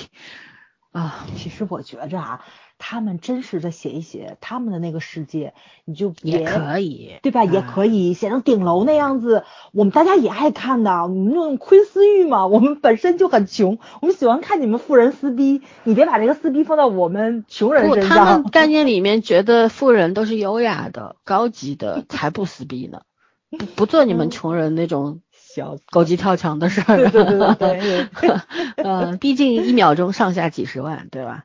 [0.91, 1.25] 啊？
[1.37, 2.41] 其实我觉着啊。
[2.83, 5.53] 他们真实的写一写他们的那个世界，
[5.85, 7.43] 你就也可以，对吧？
[7.43, 11.03] 也可以写成顶楼那样子，我们大家也爱看的。
[11.03, 15.61] 我们那种窥私欲嘛，我们本身就很穷，我们喜欢看你们富人撕逼。
[15.83, 18.09] 你别把这个撕逼放到我们穷人身上。
[18.09, 23.03] 他们概念里面觉得富人都是优雅的、高级的， 才不撕逼呢，
[23.51, 26.97] 不不做你们穷人那种小狗急跳墙的事儿。
[26.97, 28.39] 对对对对，
[28.83, 31.43] 嗯，毕竟一秒钟上下几十万，对吧？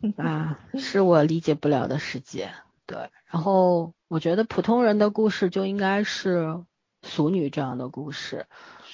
[0.16, 2.50] 啊，是我理解不了的世界。
[2.86, 6.60] 对，然后我觉得普通人的故事就应该是
[7.02, 8.46] 俗女这样的故事。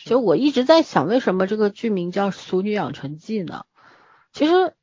[0.04, 3.66] 就我一直在想，为什么这个剧名叫《俗女养成记》呢？
[4.32, 4.74] 其实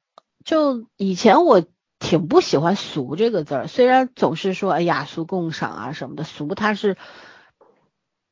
[0.45, 1.64] 就以前我
[1.99, 6.95] 挺不喜欢“俗”这个字儿，虽然总是说哎雅俗共赏啊什么的，俗它是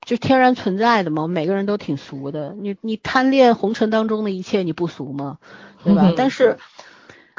[0.06, 2.54] 就天然存在的嘛，每个人都挺俗的。
[2.54, 5.40] 你你贪恋红尘当中的一切，你不俗吗？
[5.84, 6.14] 对吧？
[6.16, 6.58] 但是。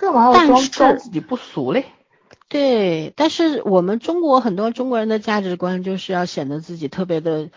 [0.01, 1.85] 干嘛要装装自己不俗嘞？
[2.49, 7.51] 对，但是我们中国很多中国人的价值观就是要显得自己特别的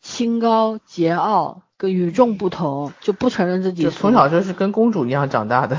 [0.00, 3.82] 清高桀骜，跟与众不同，就不承认自己。
[3.82, 5.76] 就从小就是跟公主一样长大的。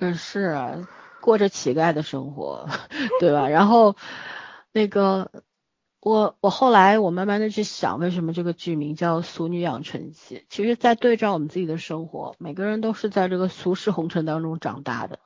[0.00, 0.88] 嗯， 是啊，
[1.20, 2.68] 过着乞丐的生活，
[3.20, 3.48] 对吧？
[3.48, 3.94] 然后
[4.72, 5.30] 那个
[6.00, 10.36] 我我后来我慢慢的去想，为什么这个剧名叫《俗女养成记》？
[10.48, 15.20] 其实，在对照我们自己的生活，每个人都是在这个俗世红尘当中长大的。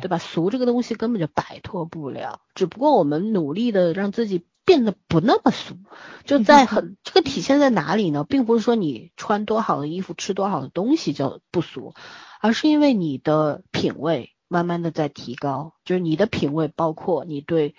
[0.00, 0.18] 对吧？
[0.18, 5.76] 俗这个东西根本就摆脱不了，只不过我们努力的让自己变得不那么俗，
[6.24, 8.24] 就在很这个体现在哪里呢？
[8.24, 11.94] 并不是说你穿多好的衣服、吃多好的东西叫不俗，
[12.40, 17.74] 而是因为你的品味慢慢的在提高，就是你的品味包括你对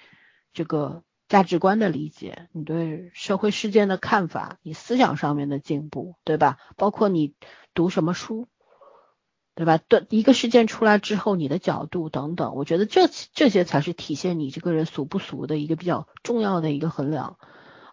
[0.54, 6.58] 这个价值观的理解，你对社会事件的看法，你思想上面的进步，对吧？
[6.76, 7.34] 包括你
[7.74, 8.48] 读什么书。
[9.56, 9.78] 对吧？
[9.78, 17.38] 对一个事件出来之后，你的角度等等，我觉得这这些才是体现你这个人俗不俗的一个比较重要的一个衡量，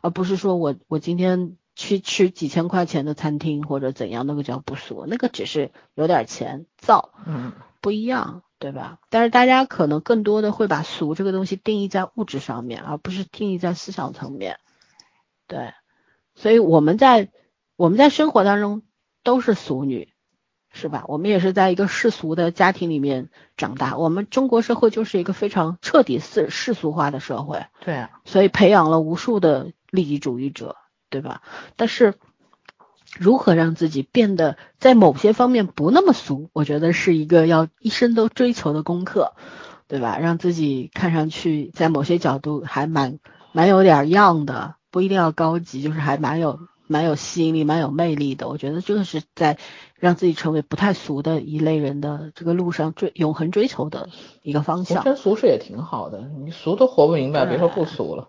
[0.00, 8.98] 而不是说我我今天去吃几千块钱的餐厅或者怎样，那个叫不俗，那个只是有点钱造，嗯，不一样，对吧？
[9.10, 14.58] 但是大家可能更多的会把俗这个东西定义在物质上面，而不是定义在思想层面，
[15.46, 15.74] 对，
[16.34, 17.30] 所以我们在
[17.76, 18.82] 我们在生活当中
[19.22, 20.14] 都是俗女。
[20.72, 21.04] 是吧？
[21.08, 23.96] 我们也是在一个世俗的家庭里面长大。
[23.96, 27.66] 我们中国社会就是一个非常彻底世世俗化的社会。
[27.84, 28.10] 对啊。
[28.24, 30.76] 所以培养了无数的利己主义者，
[31.08, 31.42] 对吧？
[31.76, 32.14] 但是
[33.18, 39.34] 如何让自己变得在某些方面不那么俗，我觉得是一个要一生都追求的功课，
[39.88, 40.18] 对吧？
[40.20, 43.18] 让自己看上去在某些角度还蛮
[43.50, 46.60] 蛮有点样的，不一定要高级，就是还蛮有
[46.90, 48.48] 蛮有吸引力、蛮有魅力的。
[48.48, 49.58] 我觉得这个是在
[49.94, 54.08] 让自己成为不太俗的一类人的这个路上追永恒追求的
[54.42, 55.04] 一个方向。
[55.04, 58.28] 真俗世也挺好的，你俗都活不明白，别说不俗了。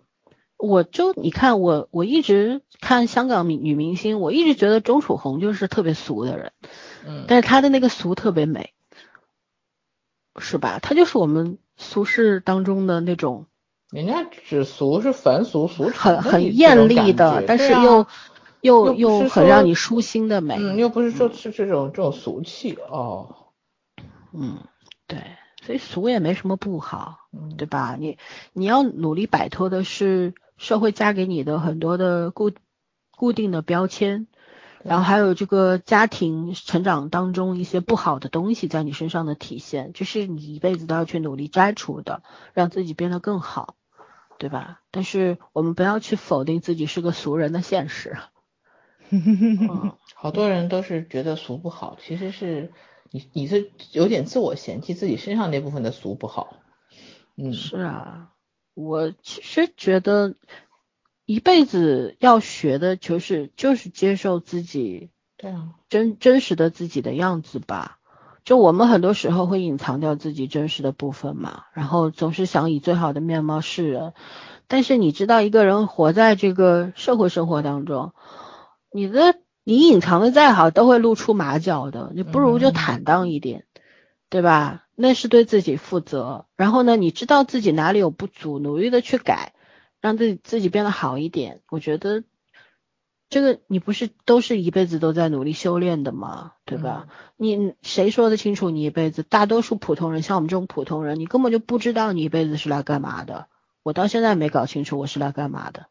[0.57, 6.51] 我就你看我我一直看香港女明星，我一直觉得钟楚红就是特别俗的人，
[7.03, 8.73] 嗯，但是她的那个俗特别美，
[10.37, 10.77] 是吧？
[10.79, 13.47] 她就是我们俗世当中的那种，
[13.89, 18.05] 人家只俗是凡俗俗很很艳丽的，但是又
[18.61, 23.35] 又又很让你舒心的美，嗯，又不是说是这种这种俗气哦，
[24.33, 24.57] 嗯，
[25.07, 25.19] 对，
[25.61, 27.19] 所以俗也没什么不好，
[27.57, 27.95] 对吧？
[27.99, 28.17] 你
[28.53, 30.33] 你要努力摆脱的是。
[30.57, 32.51] 社会加给你的很多的固
[33.17, 34.27] 固定的标签，
[34.83, 42.21] 然后还有这个家庭成长当中一些不好的东西在你身上的体现，就是你一辈子都要去努力摘除的，
[42.53, 43.73] 让自己变得更好，
[44.37, 44.81] 对吧？
[44.91, 48.19] 但是我们不要去否定自己是个俗人的现实。
[49.11, 52.71] 嗯，好多人都是觉得俗不好，其实是
[53.11, 56.57] 你你是有点自我嫌弃自己身上那部分的俗不好。
[57.35, 58.29] 嗯，是啊。
[58.73, 60.35] 我其实觉得
[61.25, 67.97] 一辈子要学的就是就是接受自己，对啊，真真实的自己的样子吧。
[68.45, 74.13] 就我们很多时候会隐藏掉自己真实的部分嘛，然后总是想以最好的面貌示人。
[74.67, 78.13] 但是你知道，一个人活在这个社会生活当中，
[78.91, 82.11] 你的你隐藏的再好，都会露出马脚的。
[82.13, 83.65] 你不如就坦荡一点，
[84.29, 84.85] 对吧？
[84.95, 89.53] 那是对自己负责，然后呢，你知道自己哪里有不足，努力的去改，
[89.99, 91.61] 让自己自己变得好一点。
[91.69, 92.23] 我觉得
[93.29, 96.51] 这个你不是都是一辈子都在努力修炼的吗？
[96.65, 97.07] 对吧？
[97.37, 99.23] 你谁说得清楚你一辈子？
[99.23, 103.47] 大多数普通人，像我们这种普通人，你根本就不知道你一辈子是来干嘛的。
[103.83, 105.87] 我到现在没搞清楚我是来干嘛的。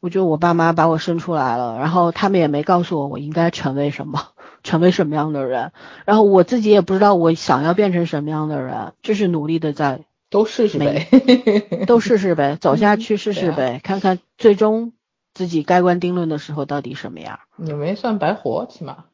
[0.00, 4.28] 我觉得我爸妈把我生出来了，然后他们也没告诉我我应该成为什么。
[4.64, 5.70] 成为什么样的人，
[6.04, 10.00] 然后我自己也不知道我想要变成什么样的人，就是努力的在
[10.30, 11.06] 都试试呗，
[11.86, 14.92] 都试试呗，走下去试试呗，看看最终
[15.32, 17.38] 自己盖棺定论的时候到底什么样。
[17.54, 19.04] 你没算白活，起码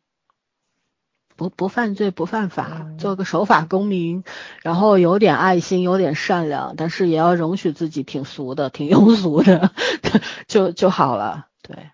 [1.36, 4.24] 不不犯罪不犯法，做个守法公民，
[4.62, 9.72] 然后有点爱心，有点善良，但是也要容许自己挺俗的，挺庸俗的，
[10.46, 11.48] 就就好了。
[11.62, 11.90] 对，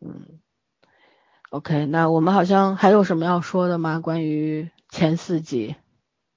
[0.00, 0.38] 嗯。
[1.50, 4.00] OK，那我们好像还有什么要说的吗？
[4.00, 5.76] 关于前四集？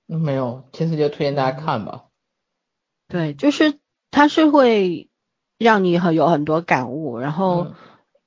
[0.07, 2.03] 没有，前四集推荐大家看吧。
[3.07, 3.79] 对，就是
[4.11, 5.09] 它是会
[5.57, 7.67] 让你很有很多感悟，然后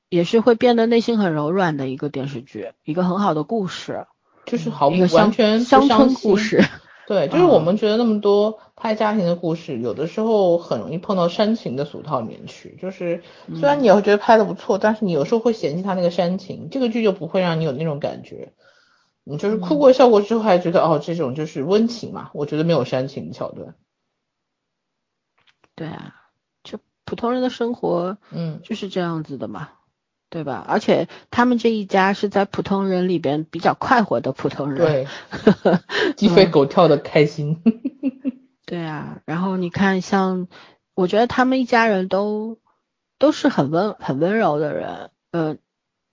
[0.08, 4.06] 也是会变得内心很柔软的一个电视剧，一个很好的故事，
[4.46, 6.64] 就是好完全乡村故事。
[7.06, 12.76] 对，就是我们觉得那么多拍家庭的故事，有的时候很容易碰到煽情的俗套里面去。
[12.80, 13.22] 就是
[13.54, 18.52] 虽然你也会觉得拍的不错，但是你有时候会嫌弃他那个煽情，这个剧就不会让你有那种感觉。
[19.24, 22.30] 你就是哭过笑过之后，还觉得哦，这种就是温情嘛。
[22.34, 23.74] 我觉得没有煽情的桥段。
[25.74, 26.14] 对啊，
[26.62, 29.70] 就普通人的生活，嗯，就是这样子的嘛。
[30.30, 30.62] 对吧？
[30.68, 35.06] 而且他们这一家是在普通人里边比较快活的普通人，对，
[36.16, 37.62] 鸡飞狗跳的开心。
[38.66, 40.46] 对啊，然后你看，像
[40.94, 42.58] 我觉得他们一家人都
[43.18, 45.10] 都是很温很温柔的人。
[45.30, 45.56] 呃，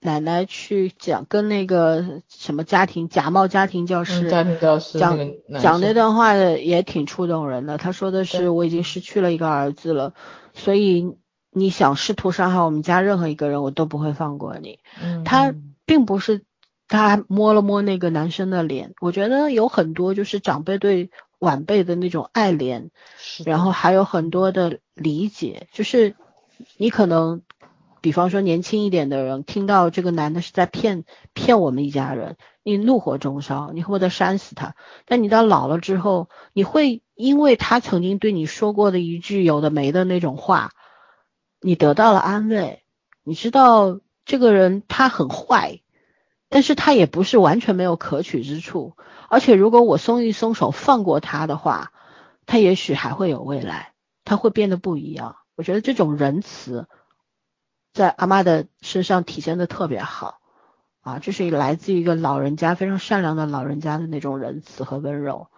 [0.00, 5.18] 奶奶去讲跟那个什么家庭假冒家庭教师，家庭教师讲
[5.60, 7.76] 讲那段话的也挺触动人的。
[7.76, 10.14] 他说的是我已经失去了一个儿子了，
[10.54, 11.18] 所以。
[11.58, 14.78] 你想试图伤害我们家任何一个人，我都不会放过你。
[15.24, 15.54] 他
[15.86, 16.44] 并不是，
[16.86, 22.90] 他摸了摸那个男生的脸，我觉得有很多就是长辈对晚辈的那种爱怜，
[23.46, 25.66] 然后还有很多的理解。
[25.72, 26.14] 就是
[26.76, 27.40] 你可能，
[28.02, 34.74] 比方说年轻一点的人，听到这个男的是在骗骗我们一家人，你怒火中烧，你恨不得扇死他。
[35.06, 40.72] 但你到老了之后，你会因为他曾经对你说过的一句有的没的那种话。
[41.66, 42.84] 你得到了安慰，
[43.24, 45.80] 你知道这个人他很坏，
[46.48, 48.96] 但是他也不是完全没有可取之处。
[49.28, 51.90] 而且如果我松一松手放过他的话，
[52.46, 53.94] 他也许还会有未来，
[54.24, 55.38] 他会变得不一样。
[55.56, 56.86] 我觉得这种仁慈
[57.92, 60.38] 在阿妈的身上体现的特别好
[61.00, 65.48] 啊，这是来自一个老人家非常善良的老人家的那种仁慈和温柔，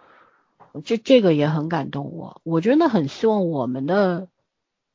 [0.83, 2.41] 这这个也很感动我。
[2.43, 4.27] 我真的很希望我们的。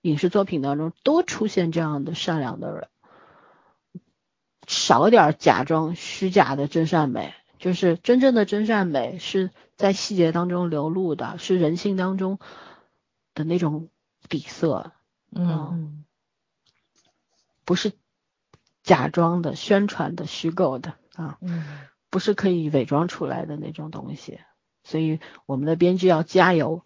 [0.05, 2.89] 影视作品当中多出现这样的善良的人，
[4.67, 12.39] 少点假装虚假的真善美，就是真正的真善美是在细节当中流露的，是人性当中
[13.33, 13.89] 的那种
[14.29, 14.93] 底色。
[15.33, 16.05] 嗯，
[17.65, 17.93] 不是
[18.83, 21.65] 假装的、宣传的、虚构的啊，嗯
[22.11, 24.39] 不是可以伪装出来的那种东西。
[24.83, 26.85] 所以我们的编剧要加油。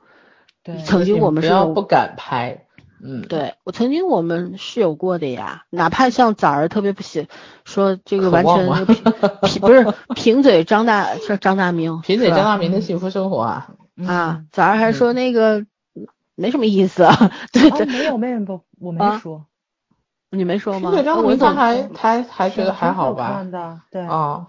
[0.62, 2.67] 对曾经我们是不不敢拍，
[3.02, 7.28] 嗯，对我曾经我们是有过的呀，哪怕像崽儿特别不喜
[7.64, 9.04] 说这个完全那个贫
[9.42, 13.68] 贫不是 贫嘴张大是张大明，贫嘴张大明的幸福生活啊，
[14.06, 15.64] 啊，崽儿还说那个
[16.34, 19.44] 没什么意思啊， 对哦，对，没有没有不， 我没啊说，
[20.30, 20.90] 你没说吗？
[20.90, 23.46] 贫嘴张大我总民他还他还觉得还好吧
[23.90, 24.02] 对。
[24.02, 24.46] 啊，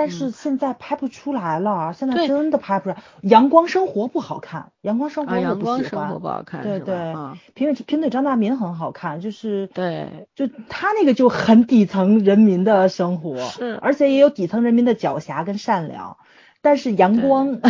[0.00, 3.02] 但是现在拍不出来了，现在真的拍不出来。
[3.20, 6.18] 阳光生活不好看，阳光生活啊，我阳不喜欢光生活。
[6.18, 16.16] 不好看，对对啊，贫嘴贫嘴张大民很好看，就是对，就他那个就很底层人民的生活，是而且也有底层人民的狡黠跟善良。
[16.62, 17.60] 但是阳光，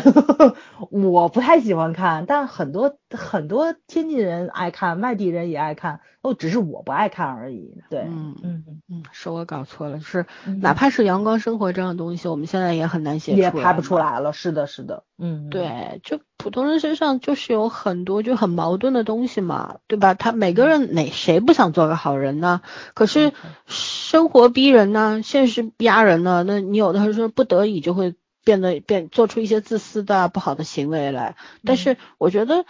[0.91, 7.79] 我不太喜欢看，但很多很多天津人爱看，外地人也爱看，哦，只是我不爱看而已。
[7.89, 13.97] 对，嗯嗯，嗯，是我搞错了，是嗯哪怕是阳光生活这样的东西，我们现在也很难写出也拍不出。
[13.97, 14.33] 来了。
[14.33, 20.15] 是的，是的，嗯，对，就普通人身上就是有很多就很矛盾的东西嘛，对吧？
[20.15, 22.61] 他每个人哪谁不想做个好人呢？
[22.95, 23.33] 可是
[23.67, 28.15] 生活逼人呢，现实逼压人呢，那你有的时候不得已就会
[28.45, 31.37] 变得变做出一些自私的啊不好的行为来。
[31.65, 32.65] 但是我觉得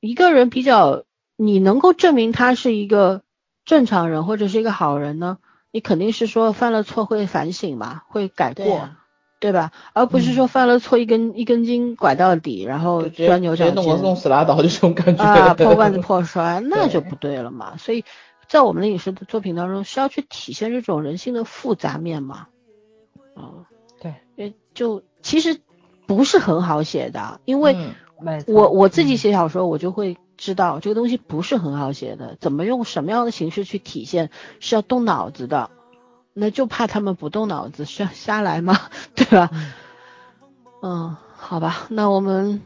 [0.00, 1.04] 一个人比较，
[1.36, 3.22] 你能够证明他是一个
[3.64, 5.38] 正常人或者是一个好人呢，
[5.70, 8.64] 你肯定是说犯了错会反省嘛，会改过。
[8.64, 8.98] 对啊
[9.38, 9.70] 对吧？
[9.92, 17.76] 而不是说犯了错一根、一根筋拐到底，然后钻牛角直接弄死拉倒，就这种感觉啊，破罐子破摔， 那就不对了嘛。
[17.76, 18.02] 所以
[18.48, 22.46] 在我们的影视作品当中，是要去体现这种人性的复杂面嘛。
[23.36, 23.66] 嗯，
[24.76, 25.58] 就其实
[26.06, 27.74] 不是很好写的，因为
[28.20, 34.30] 嗯我我自己嗯写小说，我就会知道这个东西不是很好写的，怎么用什么样的形式去体现
[34.60, 35.70] 是要动脑子的。
[36.38, 38.78] 那就怕他们不动脑子，瞎瞎来嘛，
[39.14, 39.48] 对吧？
[39.52, 39.72] 嗯
[40.82, 42.60] 嗯，好吧，那我们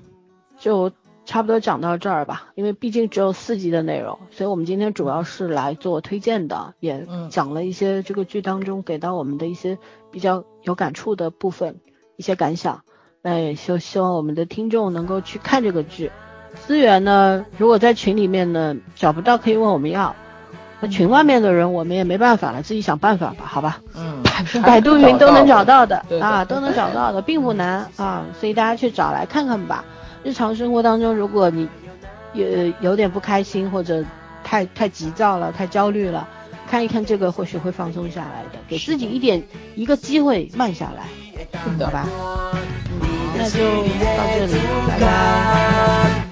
[0.58, 0.90] 就
[1.24, 9.78] 差不多讲到这儿吧，因为毕竟只有四集的内容，所以我们今天主要是来做推荐的，也嗯讲了一些这个剧当中给到我们的一些
[10.10, 11.78] 比较有感触的部分，
[12.20, 12.82] 一些感想。
[13.22, 16.12] 那也希希望我们的听众能够去看这个剧。
[16.66, 20.14] 资源呢，如果在群里面呢找不到，可以问我们要。
[20.80, 23.80] 那群外面的人我们也没办法了，自己想办法吧，好吧？
[23.94, 24.22] 嗯，
[24.62, 29.82] 百度云都能找到的啊，都能找到的，并不难啊，所以大家去找来看看吧。
[30.22, 31.66] 日常生活当中，如果你
[32.34, 32.46] 有
[32.80, 34.04] 有点不开心或者
[34.44, 36.28] 太太急躁了、太焦虑了，
[36.70, 39.42] 看一看这个，或许会放松下来的，给自己一点
[39.74, 41.08] 一个机会慢下来，
[41.58, 42.06] 好吧？
[43.36, 44.54] 那就到这里，
[44.86, 46.29] 拜拜。